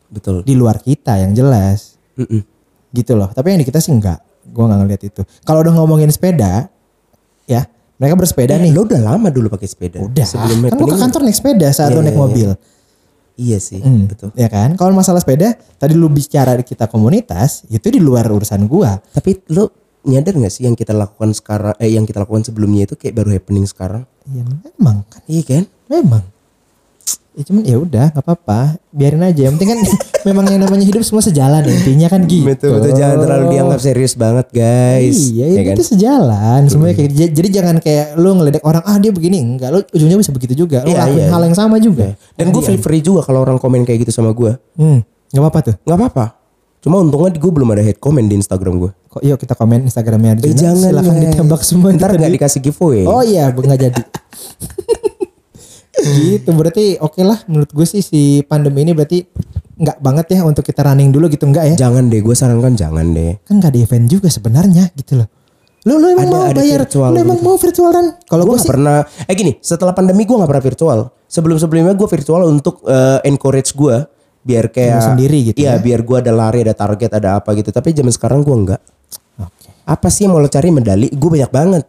betul. 0.09 0.41
di 0.41 0.53
luar 0.53 0.78
kita 0.78 1.16
yang 1.16 1.32
jelas 1.32 2.01
Mm-mm. 2.14 2.41
gitu 2.91 3.12
loh. 3.14 3.28
Tapi 3.28 3.53
yang 3.53 3.61
di 3.61 3.66
kita 3.66 3.78
sih 3.78 3.91
enggak. 3.91 4.18
Gue 4.45 4.64
nggak 4.64 4.80
ngeliat 4.80 5.03
itu. 5.03 5.20
Kalau 5.43 5.61
udah 5.61 5.72
ngomongin 5.74 6.09
sepeda, 6.09 6.68
ya 7.45 7.64
mereka 7.95 8.16
bersepeda 8.16 8.57
Eh, 8.57 8.64
nih. 8.64 8.72
lo 8.72 8.85
udah 8.85 9.01
lama 9.01 9.28
dulu 9.28 9.49
pakai 9.49 9.68
sepeda. 9.68 9.99
Udah. 10.01 10.24
Sebelum 10.24 10.66
kan 10.66 10.74
gue 10.74 10.89
ke 10.89 10.99
kantor 10.99 11.20
naik 11.22 11.37
sepeda 11.37 11.68
saat 11.70 11.91
Iya, 11.91 11.97
lo 11.97 12.03
naik 12.03 12.12
iya, 12.12 12.20
mobil. 12.20 12.51
Iya 13.35 13.59
sih, 13.59 13.82
Hmm, 13.82 14.07
betul. 14.07 14.30
Ya 14.32 14.47
kan? 14.47 14.78
Kalau 14.78 14.95
masalah 14.95 15.18
sepeda, 15.18 15.53
tadi 15.74 15.93
lu 15.93 16.07
bicara 16.07 16.55
di 16.55 16.62
kita 16.62 16.87
komunitas, 16.87 17.66
itu 17.66 17.82
di 17.89 17.99
luar 17.99 18.24
urusan 18.24 18.62
gua. 18.64 18.95
Tapi 19.11 19.43
lo 19.51 19.84
nyadar 20.05 20.37
gak 20.37 20.49
sih 20.51 20.63
yang 20.63 20.73
kita 20.73 20.93
lakukan 20.93 21.33
sekarang, 21.33 21.75
eh 21.77 21.91
yang 21.91 22.05
kita 22.05 22.21
lakukan 22.21 22.43
sebelumnya 22.43 22.85
itu 22.85 22.95
kayak 22.95 23.15
baru 23.15 23.33
happening 23.33 23.65
sekarang? 23.65 24.05
Ya 24.27 24.45
memang 24.45 25.05
kan, 25.05 25.21
Iya 25.25 25.43
kan? 25.43 25.65
memang. 25.87 26.23
Ya 27.35 27.43
cuman 27.43 27.67
ya 27.67 27.77
udah, 27.77 28.07
nggak 28.15 28.23
apa-apa, 28.23 28.79
biarin 28.89 29.19
aja. 29.21 29.51
Yang 29.51 29.59
penting 29.59 29.69
kan 29.69 29.81
memang 30.29 30.45
yang 30.47 30.63
namanya 30.63 30.87
hidup 30.87 31.03
semua 31.03 31.19
sejalan 31.19 31.67
intinya 31.67 32.07
kan 32.07 32.23
gitu. 32.25 32.47
Betul 32.47 32.79
betul 32.79 32.95
jangan 32.95 33.17
terlalu 33.19 33.45
dianggap 33.51 33.81
serius 33.83 34.15
banget 34.15 34.47
guys. 34.55 35.19
Iya, 35.35 35.47
Ya 35.51 35.61
itu 35.67 35.83
kan? 35.83 35.91
sejalan. 35.91 36.61
Semuanya 36.71 36.95
kayak 36.95 37.11
jadi 37.35 37.49
jangan 37.51 37.77
kayak 37.83 38.15
lu 38.15 38.39
ngeledek 38.39 38.63
orang 38.63 38.87
ah 38.87 38.97
dia 38.97 39.11
begini 39.11 39.43
enggak, 39.43 39.69
lu 39.69 39.83
ujungnya 39.91 40.15
bisa 40.15 40.31
begitu 40.31 40.55
juga. 40.55 40.87
Lu 40.87 40.95
Iya, 40.95 41.03
ngelakuin 41.03 41.19
iya. 41.19 41.31
hal 41.35 41.43
yang 41.43 41.57
sama 41.59 41.77
juga. 41.83 42.07
Dan 42.39 42.47
gue 42.49 42.63
feel 42.63 42.79
free 42.79 43.03
juga 43.03 43.27
kalau 43.27 43.43
orang 43.43 43.59
komen 43.59 43.83
kayak 43.83 44.07
gitu 44.07 44.15
sama 44.15 44.31
gue. 44.31 44.55
Hmm, 44.79 45.03
nggak 45.35 45.43
apa-apa 45.43 45.59
tuh. 45.65 45.75
nggak 45.83 45.99
apa-apa. 45.99 46.27
Cuma 46.81 47.01
untungnya 47.01 47.35
gue 47.35 47.51
belum 47.51 47.69
ada 47.73 47.83
hate 47.83 47.99
comment 47.99 48.23
di 48.23 48.39
Instagram 48.39 48.79
gue. 48.79 48.91
Kok 49.15 49.23
yuk 49.23 49.39
kita 49.39 49.55
komen 49.55 49.87
Instagramnya 49.87 50.35
Eh 50.35 50.37
Arjuna. 50.43 50.59
jangan 50.59 50.91
Silakan 50.91 51.15
guys. 51.15 51.25
ditembak 51.31 51.61
semua. 51.62 51.89
Ntar 51.91 52.11
nggak 52.12 52.27
di- 52.27 52.37
dikasih 52.37 52.61
giveaway. 52.61 53.07
Oh 53.07 53.23
iya, 53.23 53.47
nggak 53.49 53.79
jadi. 53.81 54.03
gitu 56.05 56.51
berarti 56.53 56.99
oke 56.99 57.23
lah 57.23 57.39
menurut 57.47 57.71
gue 57.71 57.87
sih 57.87 58.03
si 58.03 58.21
pandemi 58.43 58.83
ini 58.83 58.93
berarti 58.93 59.25
nggak 59.75 59.99
banget 59.99 60.27
ya 60.35 60.41
untuk 60.43 60.61
kita 60.61 60.83
running 60.85 61.09
dulu 61.09 61.31
gitu 61.31 61.47
enggak 61.47 61.71
ya? 61.71 61.75
Jangan 61.81 62.11
deh, 62.11 62.21
gue 62.21 62.35
sarankan 62.35 62.75
jangan 62.75 63.07
deh. 63.09 63.39
Kan 63.41 63.62
nggak 63.62 63.71
ada 63.71 63.81
event 63.81 64.07
juga 64.07 64.27
sebenarnya 64.27 64.91
gitu 64.93 65.23
loh. 65.23 65.29
Lu 65.85 65.97
lu 65.97 66.11
emang 66.11 66.27
Ada- 66.27 66.33
mau 66.33 66.43
ada 66.43 66.59
bayar? 66.59 66.81
virtual 66.83 67.11
Lu 67.12 67.19
emang 67.21 67.39
gitu. 67.39 67.47
mau 67.47 67.57
virtual 67.57 67.91
run? 67.93 68.09
Kalau 68.25 68.43
Gue 68.43 68.57
sih 68.57 68.67
pernah. 68.67 68.99
Eh 69.23 69.35
gini, 69.35 69.53
setelah 69.61 69.93
pandemi 69.93 70.25
gue 70.25 70.33
gak 70.35 70.49
pernah 70.49 70.65
virtual. 70.65 70.99
Sebelum 71.29 71.57
sebelumnya 71.57 71.93
gue 71.93 72.09
virtual 72.09 72.43
untuk 72.45 72.83
eh, 72.85 73.21
encourage 73.25 73.73
gue 73.73 73.97
biar 74.41 74.69
kayak 74.69 75.01
sendiri 75.12 75.39
gitu 75.47 75.57
Iya, 75.59 75.77
ya? 75.77 75.81
biar 75.81 76.01
gue 76.01 76.17
ada 76.19 76.29
lari, 76.29 76.61
ada 76.61 76.73
target, 76.73 77.11
ada 77.15 77.37
apa 77.37 77.53
gitu. 77.53 77.69
Tapi 77.69 77.93
zaman 77.93 78.11
sekarang 78.11 78.41
gue 78.41 78.53
enggak. 78.55 78.81
Apa 79.85 80.09
sih 80.09 80.24
yang 80.24 80.32
mau 80.32 80.41
lo 80.41 80.49
cari 80.49 80.68
medali? 80.68 81.09
Gue 81.09 81.30
banyak 81.35 81.51
banget. 81.51 81.85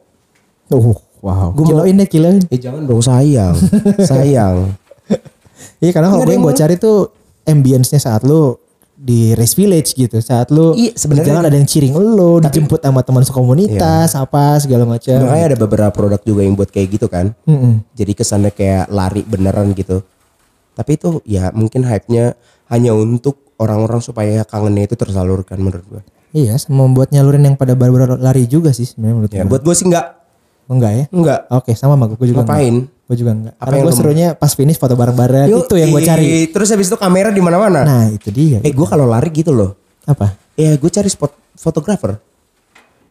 Oh, 0.67 0.99
wow. 1.21 1.49
Gua 1.49 1.55
mau- 1.55 1.65
kiloin 1.65 1.95
deh, 1.95 2.07
kiloin. 2.07 2.37
Eh 2.45 2.59
jangan 2.59 2.83
dong 2.83 2.99
sayang, 2.99 3.55
sayang. 4.09 4.75
Iya 5.77 5.91
karena 5.91 6.09
kalau 6.09 6.23
gue 6.23 6.33
yang 6.33 6.43
gue 6.43 6.55
cari 6.55 6.75
tuh 6.75 7.09
ambience-nya 7.43 7.97
saat 7.97 8.21
lu 8.21 8.57
di 8.95 9.31
race 9.31 9.53
village 9.53 9.93
gitu. 9.93 10.17
Saat 10.17 10.49
lu 10.49 10.73
Iya, 10.73 10.91
sebenarnya- 10.93 11.31
jalan 11.31 11.43
ada 11.45 11.55
yang 11.55 11.65
ciring 11.65 11.93
lu, 11.93 12.41
dijemput 12.41 12.79
sama 12.79 13.01
teman 13.01 13.23
sekomunitas, 13.23 14.11
apa 14.13 14.57
segala 14.57 14.83
macam. 14.83 15.19
Makanya 15.21 15.45
ada 15.47 15.57
beberapa 15.57 15.91
produk 15.91 16.19
juga 16.19 16.41
yang 16.41 16.53
buat 16.53 16.67
kayak 16.67 16.87
gitu 16.91 17.07
kan. 17.07 17.31
Mm-mm. 17.43 17.85
Jadi 17.91 18.11
kesannya 18.11 18.49
kayak 18.49 18.89
lari 18.89 19.21
beneran 19.21 19.71
gitu. 19.71 20.01
Tapi 20.73 20.91
itu 20.93 21.23
ya 21.23 21.51
mungkin 21.51 21.83
hype-nya 21.83 22.35
hanya 22.67 22.91
untuk 22.91 23.39
orang-orang 23.55 24.01
supaya 24.01 24.43
kangennya 24.43 24.83
itu 24.85 24.95
tersalurkan 24.95 25.55
menurut 25.57 25.85
gue. 25.87 26.01
Iya, 26.35 26.59
sama 26.59 26.83
membuat 26.83 27.15
nyalurin 27.15 27.47
yang 27.47 27.55
pada 27.55 27.79
baru-baru 27.79 28.19
lari 28.19 28.43
juga 28.43 28.75
sih 28.75 28.83
sebenarnya 28.83 29.15
menurut 29.15 29.31
Ya 29.31 29.41
gue. 29.41 29.51
buat 29.55 29.63
gue 29.63 29.71
sih 29.71 29.87
enggak. 29.87 30.19
Enggak 30.67 30.91
ya? 30.91 31.05
Enggak. 31.15 31.39
Oke, 31.47 31.71
sama 31.79 31.95
sama 31.95 32.11
gue 32.11 32.27
juga 32.27 32.43
enggak. 32.43 32.59
Ngapain? 32.59 32.75
Gue 33.07 33.15
juga 33.15 33.31
enggak. 33.31 33.53
Apa 33.55 33.63
Karena 33.63 33.75
yang 33.79 33.85
gue 33.87 33.95
serunya 33.95 34.27
pas 34.35 34.51
finish 34.51 34.75
foto 34.75 34.99
bareng-bareng 34.99 35.47
itu 35.47 35.75
yang 35.79 35.89
gue 35.95 36.03
cari. 36.03 36.27
Terus 36.51 36.67
habis 36.75 36.91
itu 36.91 36.97
kamera 36.99 37.31
di 37.31 37.39
mana-mana. 37.39 37.87
Nah, 37.87 38.03
itu 38.11 38.27
dia. 38.35 38.59
Eh 38.59 38.73
gue 38.75 38.87
kalau 38.89 39.07
lari 39.07 39.31
gitu 39.31 39.55
loh. 39.55 39.79
Apa? 40.03 40.35
Ya 40.59 40.75
gue 40.75 40.91
cari 40.91 41.07
spot 41.07 41.31
fotografer. 41.55 42.19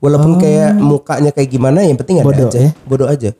Walaupun 0.05 0.37
kayak 0.37 0.77
mukanya 0.77 1.33
kayak 1.33 1.49
gimana 1.49 1.81
yang 1.81 1.97
penting 1.97 2.20
ada 2.20 2.29
Oh. 2.29 2.37
Bodoh 2.37 2.49
aja. 2.53 2.61
ya? 2.61 2.70
Bodoh 2.85 3.09
aja. 3.09 3.31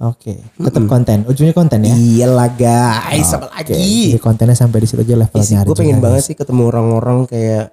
Oke, 0.00 0.32
tetap 0.56 0.80
konten. 0.88 1.28
Ujungnya 1.28 1.52
konten 1.52 1.84
ya. 1.84 1.92
Iyalah 1.92 2.48
guys, 2.56 3.36
apa 3.36 3.52
Oke, 3.52 3.76
lagi? 3.76 4.16
Jadi 4.16 4.20
kontennya 4.20 4.56
sampai 4.56 4.80
di 4.80 4.88
situ 4.88 5.00
aja 5.04 5.12
levelnya. 5.12 5.60
Gue 5.60 5.76
pengen 5.76 6.00
banget 6.00 6.24
sih 6.24 6.36
ketemu 6.36 6.72
orang-orang 6.72 7.28
kayak 7.28 7.68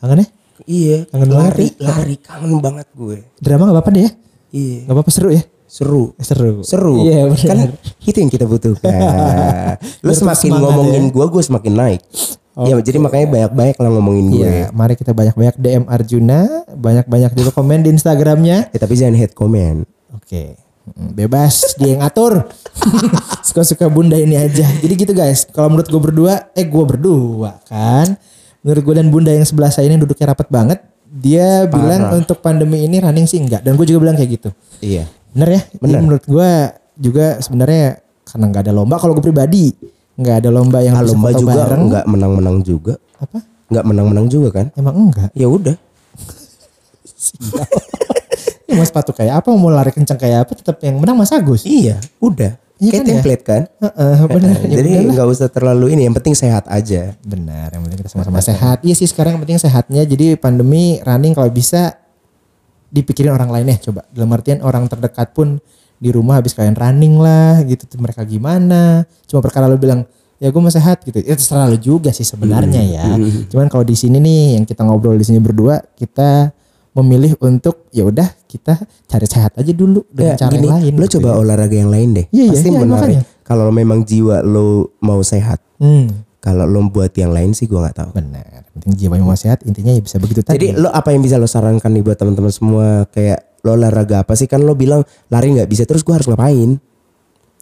Kangen 0.00 0.24
ya? 0.24 0.28
Iya, 0.66 1.04
Kangen 1.08 1.30
banget 1.30 1.52
lari, 1.52 1.66
lari 1.78 2.16
kangen 2.18 2.52
banget 2.58 2.86
gue. 2.92 3.18
Drama 3.38 3.70
gak 3.70 3.74
apa-apa 3.76 3.90
deh 3.92 4.02
ya? 4.04 4.10
Iya. 4.50 4.78
Gak 4.88 4.94
apa-apa 4.96 5.10
seru 5.12 5.30
ya? 5.32 5.42
Seru. 5.70 6.18
Seru. 6.18 6.66
Seru. 6.66 7.06
Iya 7.06 7.30
benar. 7.30 7.46
Kan 7.46 7.58
itu 8.02 8.18
yang 8.18 8.30
kita 8.32 8.44
butuhkan. 8.50 8.98
Lu 10.04 10.10
semakin 10.10 10.50
ngomongin 10.58 11.02
ya. 11.06 11.14
gua, 11.14 11.26
gua 11.30 11.42
semakin 11.46 11.72
naik. 11.78 12.02
Ya 12.60 12.74
jadi 12.82 12.98
makanya 12.98 13.26
banyak-banyak 13.30 13.76
lah 13.78 13.90
ngomongin 13.94 14.26
gue. 14.34 14.42
Iya, 14.42 14.68
mari 14.74 14.98
kita 14.98 15.14
banyak-banyak 15.14 15.54
DM 15.56 15.84
Arjuna, 15.86 16.66
banyak-banyak 16.74 17.32
juga 17.38 17.54
komen 17.54 17.86
di 17.86 17.94
Instagramnya. 17.94 18.74
Ya, 18.74 18.78
tapi 18.82 18.98
jangan 18.98 19.16
hate 19.16 19.32
comment. 19.38 19.86
Oke, 20.12 20.58
Mm, 20.96 21.12
bebas 21.14 21.76
dia 21.78 21.94
yang 21.94 22.02
ngatur. 22.02 22.50
Suka-suka 23.46 23.86
bunda 23.86 24.16
ini 24.18 24.34
aja. 24.34 24.66
Jadi 24.66 24.94
gitu 24.96 25.12
guys. 25.14 25.46
Kalau 25.46 25.70
menurut 25.70 25.86
gue 25.86 26.02
berdua, 26.02 26.50
eh 26.56 26.66
gue 26.66 26.84
berdua 26.84 27.62
kan. 27.68 28.16
Menurut 28.60 28.82
gue 28.82 28.94
dan 28.94 29.08
bunda 29.08 29.30
yang 29.30 29.42
sebelah 29.42 29.68
saya 29.68 29.88
ini 29.88 29.96
duduknya 29.96 30.30
rapat 30.30 30.48
banget. 30.48 30.78
Dia 31.06 31.66
bilang 31.66 32.14
untuk 32.14 32.38
pandemi 32.38 32.84
ini 32.84 33.00
running 33.00 33.24
sih 33.24 33.40
enggak. 33.40 33.60
Dan 33.60 33.74
gue 33.74 33.84
juga 33.84 34.04
bilang 34.04 34.14
kayak 34.14 34.30
gitu. 34.30 34.48
Iya. 34.78 35.08
Bener 35.30 35.48
ya? 35.50 35.60
Jadi 35.66 35.80
Bener. 35.80 36.00
menurut 36.00 36.24
gue 36.24 36.50
juga 36.94 37.26
sebenarnya 37.38 37.98
karena 38.22 38.44
nggak 38.46 38.62
ada 38.68 38.72
lomba. 38.72 38.94
Kalau 38.96 39.12
gue 39.12 39.24
pribadi 39.24 39.72
nggak 40.14 40.36
ada 40.44 40.50
lomba 40.50 40.78
yang 40.80 40.94
Ah, 40.94 41.02
bisa 41.02 41.16
lomba 41.16 41.28
juga 41.32 41.54
bareng. 41.56 41.82
nggak 41.88 42.04
menang-menang 42.06 42.56
juga. 42.60 42.94
Apa? 43.16 43.38
Nggak 43.70 43.84
menang-menang 43.86 44.26
juga 44.26 44.48
kan? 44.52 44.66
Emang 44.74 44.94
enggak? 45.08 45.30
Ya 45.32 45.46
udah. 45.46 45.76
Ya, 48.70 48.78
mau 48.78 48.86
sepatu 48.86 49.10
kayak 49.10 49.42
apa, 49.42 49.50
mau 49.50 49.66
lari 49.66 49.90
kencang 49.90 50.14
kayak 50.14 50.46
apa, 50.46 50.54
tetap 50.54 50.78
yang 50.78 51.02
menang 51.02 51.18
Mas 51.18 51.34
Agus. 51.34 51.66
Iya, 51.66 51.98
udah. 52.22 52.54
Iya 52.80 52.90
Kayak 52.96 53.00
kan 53.00 53.04
ya? 53.04 53.12
template 53.12 53.44
kan? 53.44 53.62
Heeh, 53.68 54.16
benar. 54.24 54.56
Ya 54.64 54.76
Jadi 54.80 54.90
nggak 55.12 55.28
usah 55.28 55.48
terlalu 55.52 55.92
ini. 55.92 56.08
Yang 56.08 56.16
penting 56.24 56.34
sehat 56.34 56.64
aja. 56.64 57.12
Benar, 57.20 57.68
yang 57.76 57.82
penting 57.84 57.98
kita 58.00 58.08
sama-sama 58.08 58.40
sehat. 58.40 58.80
Iya 58.80 58.94
sih 58.96 59.04
sekarang 59.04 59.36
yang 59.36 59.42
penting 59.44 59.60
sehatnya. 59.60 60.02
Jadi 60.08 60.40
pandemi 60.40 60.96
running 61.04 61.36
kalau 61.36 61.52
bisa 61.52 61.92
dipikirin 62.88 63.36
orang 63.36 63.52
lain 63.52 63.76
ya 63.76 63.92
coba. 63.92 64.08
Dalam 64.08 64.32
artian 64.32 64.64
orang 64.64 64.88
terdekat 64.88 65.36
pun 65.36 65.60
di 66.00 66.08
rumah 66.08 66.40
habis 66.40 66.56
kalian 66.56 66.72
running 66.72 67.20
lah 67.20 67.60
gitu 67.68 67.84
mereka 68.00 68.24
gimana. 68.24 69.04
Cuma 69.28 69.44
perkara 69.44 69.68
lu 69.68 69.76
bilang 69.76 70.08
ya 70.40 70.48
gue 70.48 70.60
mau 70.64 70.72
sehat 70.72 71.04
gitu. 71.04 71.20
Ya 71.20 71.36
terserah 71.36 71.68
lu 71.68 71.76
juga 71.76 72.16
sih 72.16 72.24
sebenarnya 72.24 72.80
ya. 72.80 73.04
Cuman 73.52 73.68
kalau 73.68 73.84
di 73.84 73.92
sini 73.92 74.16
nih 74.16 74.56
yang 74.56 74.64
kita 74.64 74.88
ngobrol 74.88 75.20
di 75.20 75.28
sini 75.28 75.36
berdua 75.36 75.84
kita 76.00 76.48
memilih 76.92 77.38
untuk 77.38 77.86
ya 77.88 78.02
udah 78.02 78.26
kita 78.44 78.74
cari 79.04 79.24
sehat 79.24 79.54
aja 79.54 79.70
dulu 79.70 80.02
dengan 80.08 80.34
Ya, 80.34 80.40
cara 80.40 80.52
gini, 80.52 80.66
yang 80.66 80.76
lain. 80.76 80.92
lo 80.92 81.04
gitu 81.04 81.14
coba 81.16 81.28
ya. 81.28 81.34
olahraga 81.38 81.76
yang 81.76 81.88
lain 81.88 82.08
deh. 82.12 82.26
Iya, 82.28 82.42
iya, 82.42 82.52
Pasti 82.52 82.68
iya, 82.68 82.78
menarik. 82.78 83.16
Kalau 83.40 83.66
memang 83.68 84.02
jiwa 84.02 84.36
lo 84.40 84.68
mau 84.98 85.20
sehat. 85.20 85.62
Hmm, 85.76 86.10
Kalau 86.38 86.64
lo 86.64 86.80
buat 86.84 87.12
yang 87.12 87.30
lain 87.30 87.52
sih 87.52 87.64
gua 87.64 87.84
nggak 87.84 87.96
tahu. 87.96 88.10
benar. 88.12 88.66
Penting 88.70 88.92
jiwa 88.96 89.14
yang 89.14 89.24
mau 89.24 89.34
sehat 89.34 89.62
intinya 89.62 89.90
ya 89.90 90.00
bisa 90.00 90.16
begitu 90.16 90.40
tadi. 90.40 90.56
Jadi 90.56 90.66
lo 90.74 90.88
apa 90.88 91.10
yang 91.10 91.20
bisa 91.20 91.34
lo 91.34 91.44
sarankan 91.44 91.90
nih 91.90 92.02
buat 92.02 92.16
teman-teman 92.16 92.48
semua 92.48 92.86
kayak 93.06 93.60
lo 93.60 93.74
olahraga 93.74 94.22
apa 94.22 94.32
sih 94.32 94.46
kan 94.46 94.58
lo 94.58 94.72
bilang 94.72 95.02
lari 95.26 95.52
nggak 95.52 95.66
bisa 95.66 95.84
terus 95.84 96.00
gua 96.00 96.16
harus 96.16 96.26
ngapain? 96.26 96.80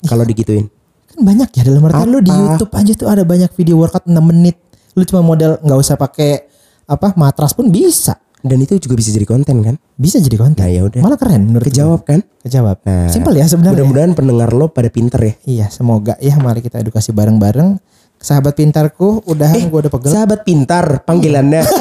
Kalau 0.01 0.23
digituin. 0.23 0.71
kan 1.09 1.25
banyak 1.27 1.49
ya 1.51 1.63
dalam 1.65 1.83
artian 1.83 2.07
lu 2.07 2.21
di? 2.21 2.31
YouTube 2.31 2.71
aja 2.71 2.93
tuh 2.95 3.09
ada 3.09 3.23
banyak 3.23 3.51
video 3.53 3.77
workout 3.77 4.05
6 4.05 4.15
menit 4.23 4.55
lu 4.93 5.03
cuma 5.03 5.21
model 5.21 5.57
nggak 5.59 5.79
usah 5.79 5.95
pakai 5.95 6.47
apa 6.85 7.13
matras 7.15 7.51
pun 7.51 7.67
bisa 7.67 8.15
Dan 8.39 8.59
itu 8.61 8.79
juga 8.79 8.95
bisa 8.95 9.11
jadi 9.11 9.25
konten 9.25 9.57
kan? 9.61 9.75
bisa 9.93 10.17
jadi 10.17 10.37
konten 10.37 10.63
Nah, 10.63 10.71
ya 10.71 10.83
udah. 10.83 11.01
malah 11.01 11.17
keren 11.17 11.43
menurut 11.45 11.65
Kejawab 11.65 12.03
kan? 12.03 12.23
kejawab 12.41 12.79
Nah, 12.83 13.09
simpel 13.09 13.35
ya 13.35 13.45
sebenarnya 13.45 13.75
Mudah-mudahan 13.77 14.13
pendengar 14.13 14.51
lo 14.51 14.69
pada 14.69 14.87
pinter 14.89 15.19
ya. 15.19 15.35
iya 15.45 15.67
semoga 15.67 16.15
ya 16.19 16.37
mari 16.37 16.61
kita 16.61 16.79
edukasi 16.79 17.11
bareng-bareng 17.11 17.83
sahabat 18.17 18.55
pintarku 18.55 19.23
udahan 19.25 19.59
gue 19.65 19.79
udah 19.81 19.89
pegel 19.89 20.11
Sahabat 20.13 20.43
pintar 20.43 21.03
panggilannya. 21.03 21.63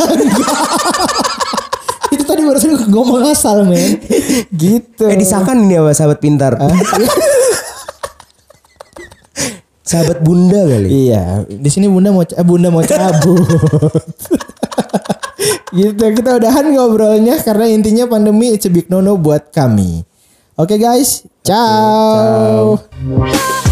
itu 2.07 2.23
tadi 2.23 2.41
barusan 2.41 2.73
gue 2.73 2.87
ngomong 2.87 3.21
asal 3.27 3.61
men 3.61 3.99
gitu 4.55 5.05
eh 5.05 5.13
disahkan 5.15 5.59
ini 5.59 5.75
apa 5.75 5.91
sahabat 5.91 6.17
pintar? 6.17 6.57
sahabat 9.83 10.19
bunda 10.19 10.61
kali. 10.63 11.07
Iya, 11.07 11.45
di 11.47 11.69
sini 11.69 11.87
bunda 11.87 12.09
mau 12.09 12.21
eh, 12.21 12.43
bunda 12.43 12.67
mau 12.67 12.81
cabut. 12.81 13.45
Gitu 15.75 16.05
kita 16.15 16.39
udahan 16.39 16.65
ngobrolnya 16.71 17.39
karena 17.43 17.67
intinya 17.69 18.05
pandemi 18.07 18.55
it's 18.55 18.67
a 18.67 18.71
big 18.71 18.87
no 18.87 19.03
no 19.03 19.15
buat 19.19 19.51
kami. 19.51 20.03
Oke 20.57 20.81
guys, 20.81 21.27
ciao. 21.45 22.81
ciao. 22.81 23.66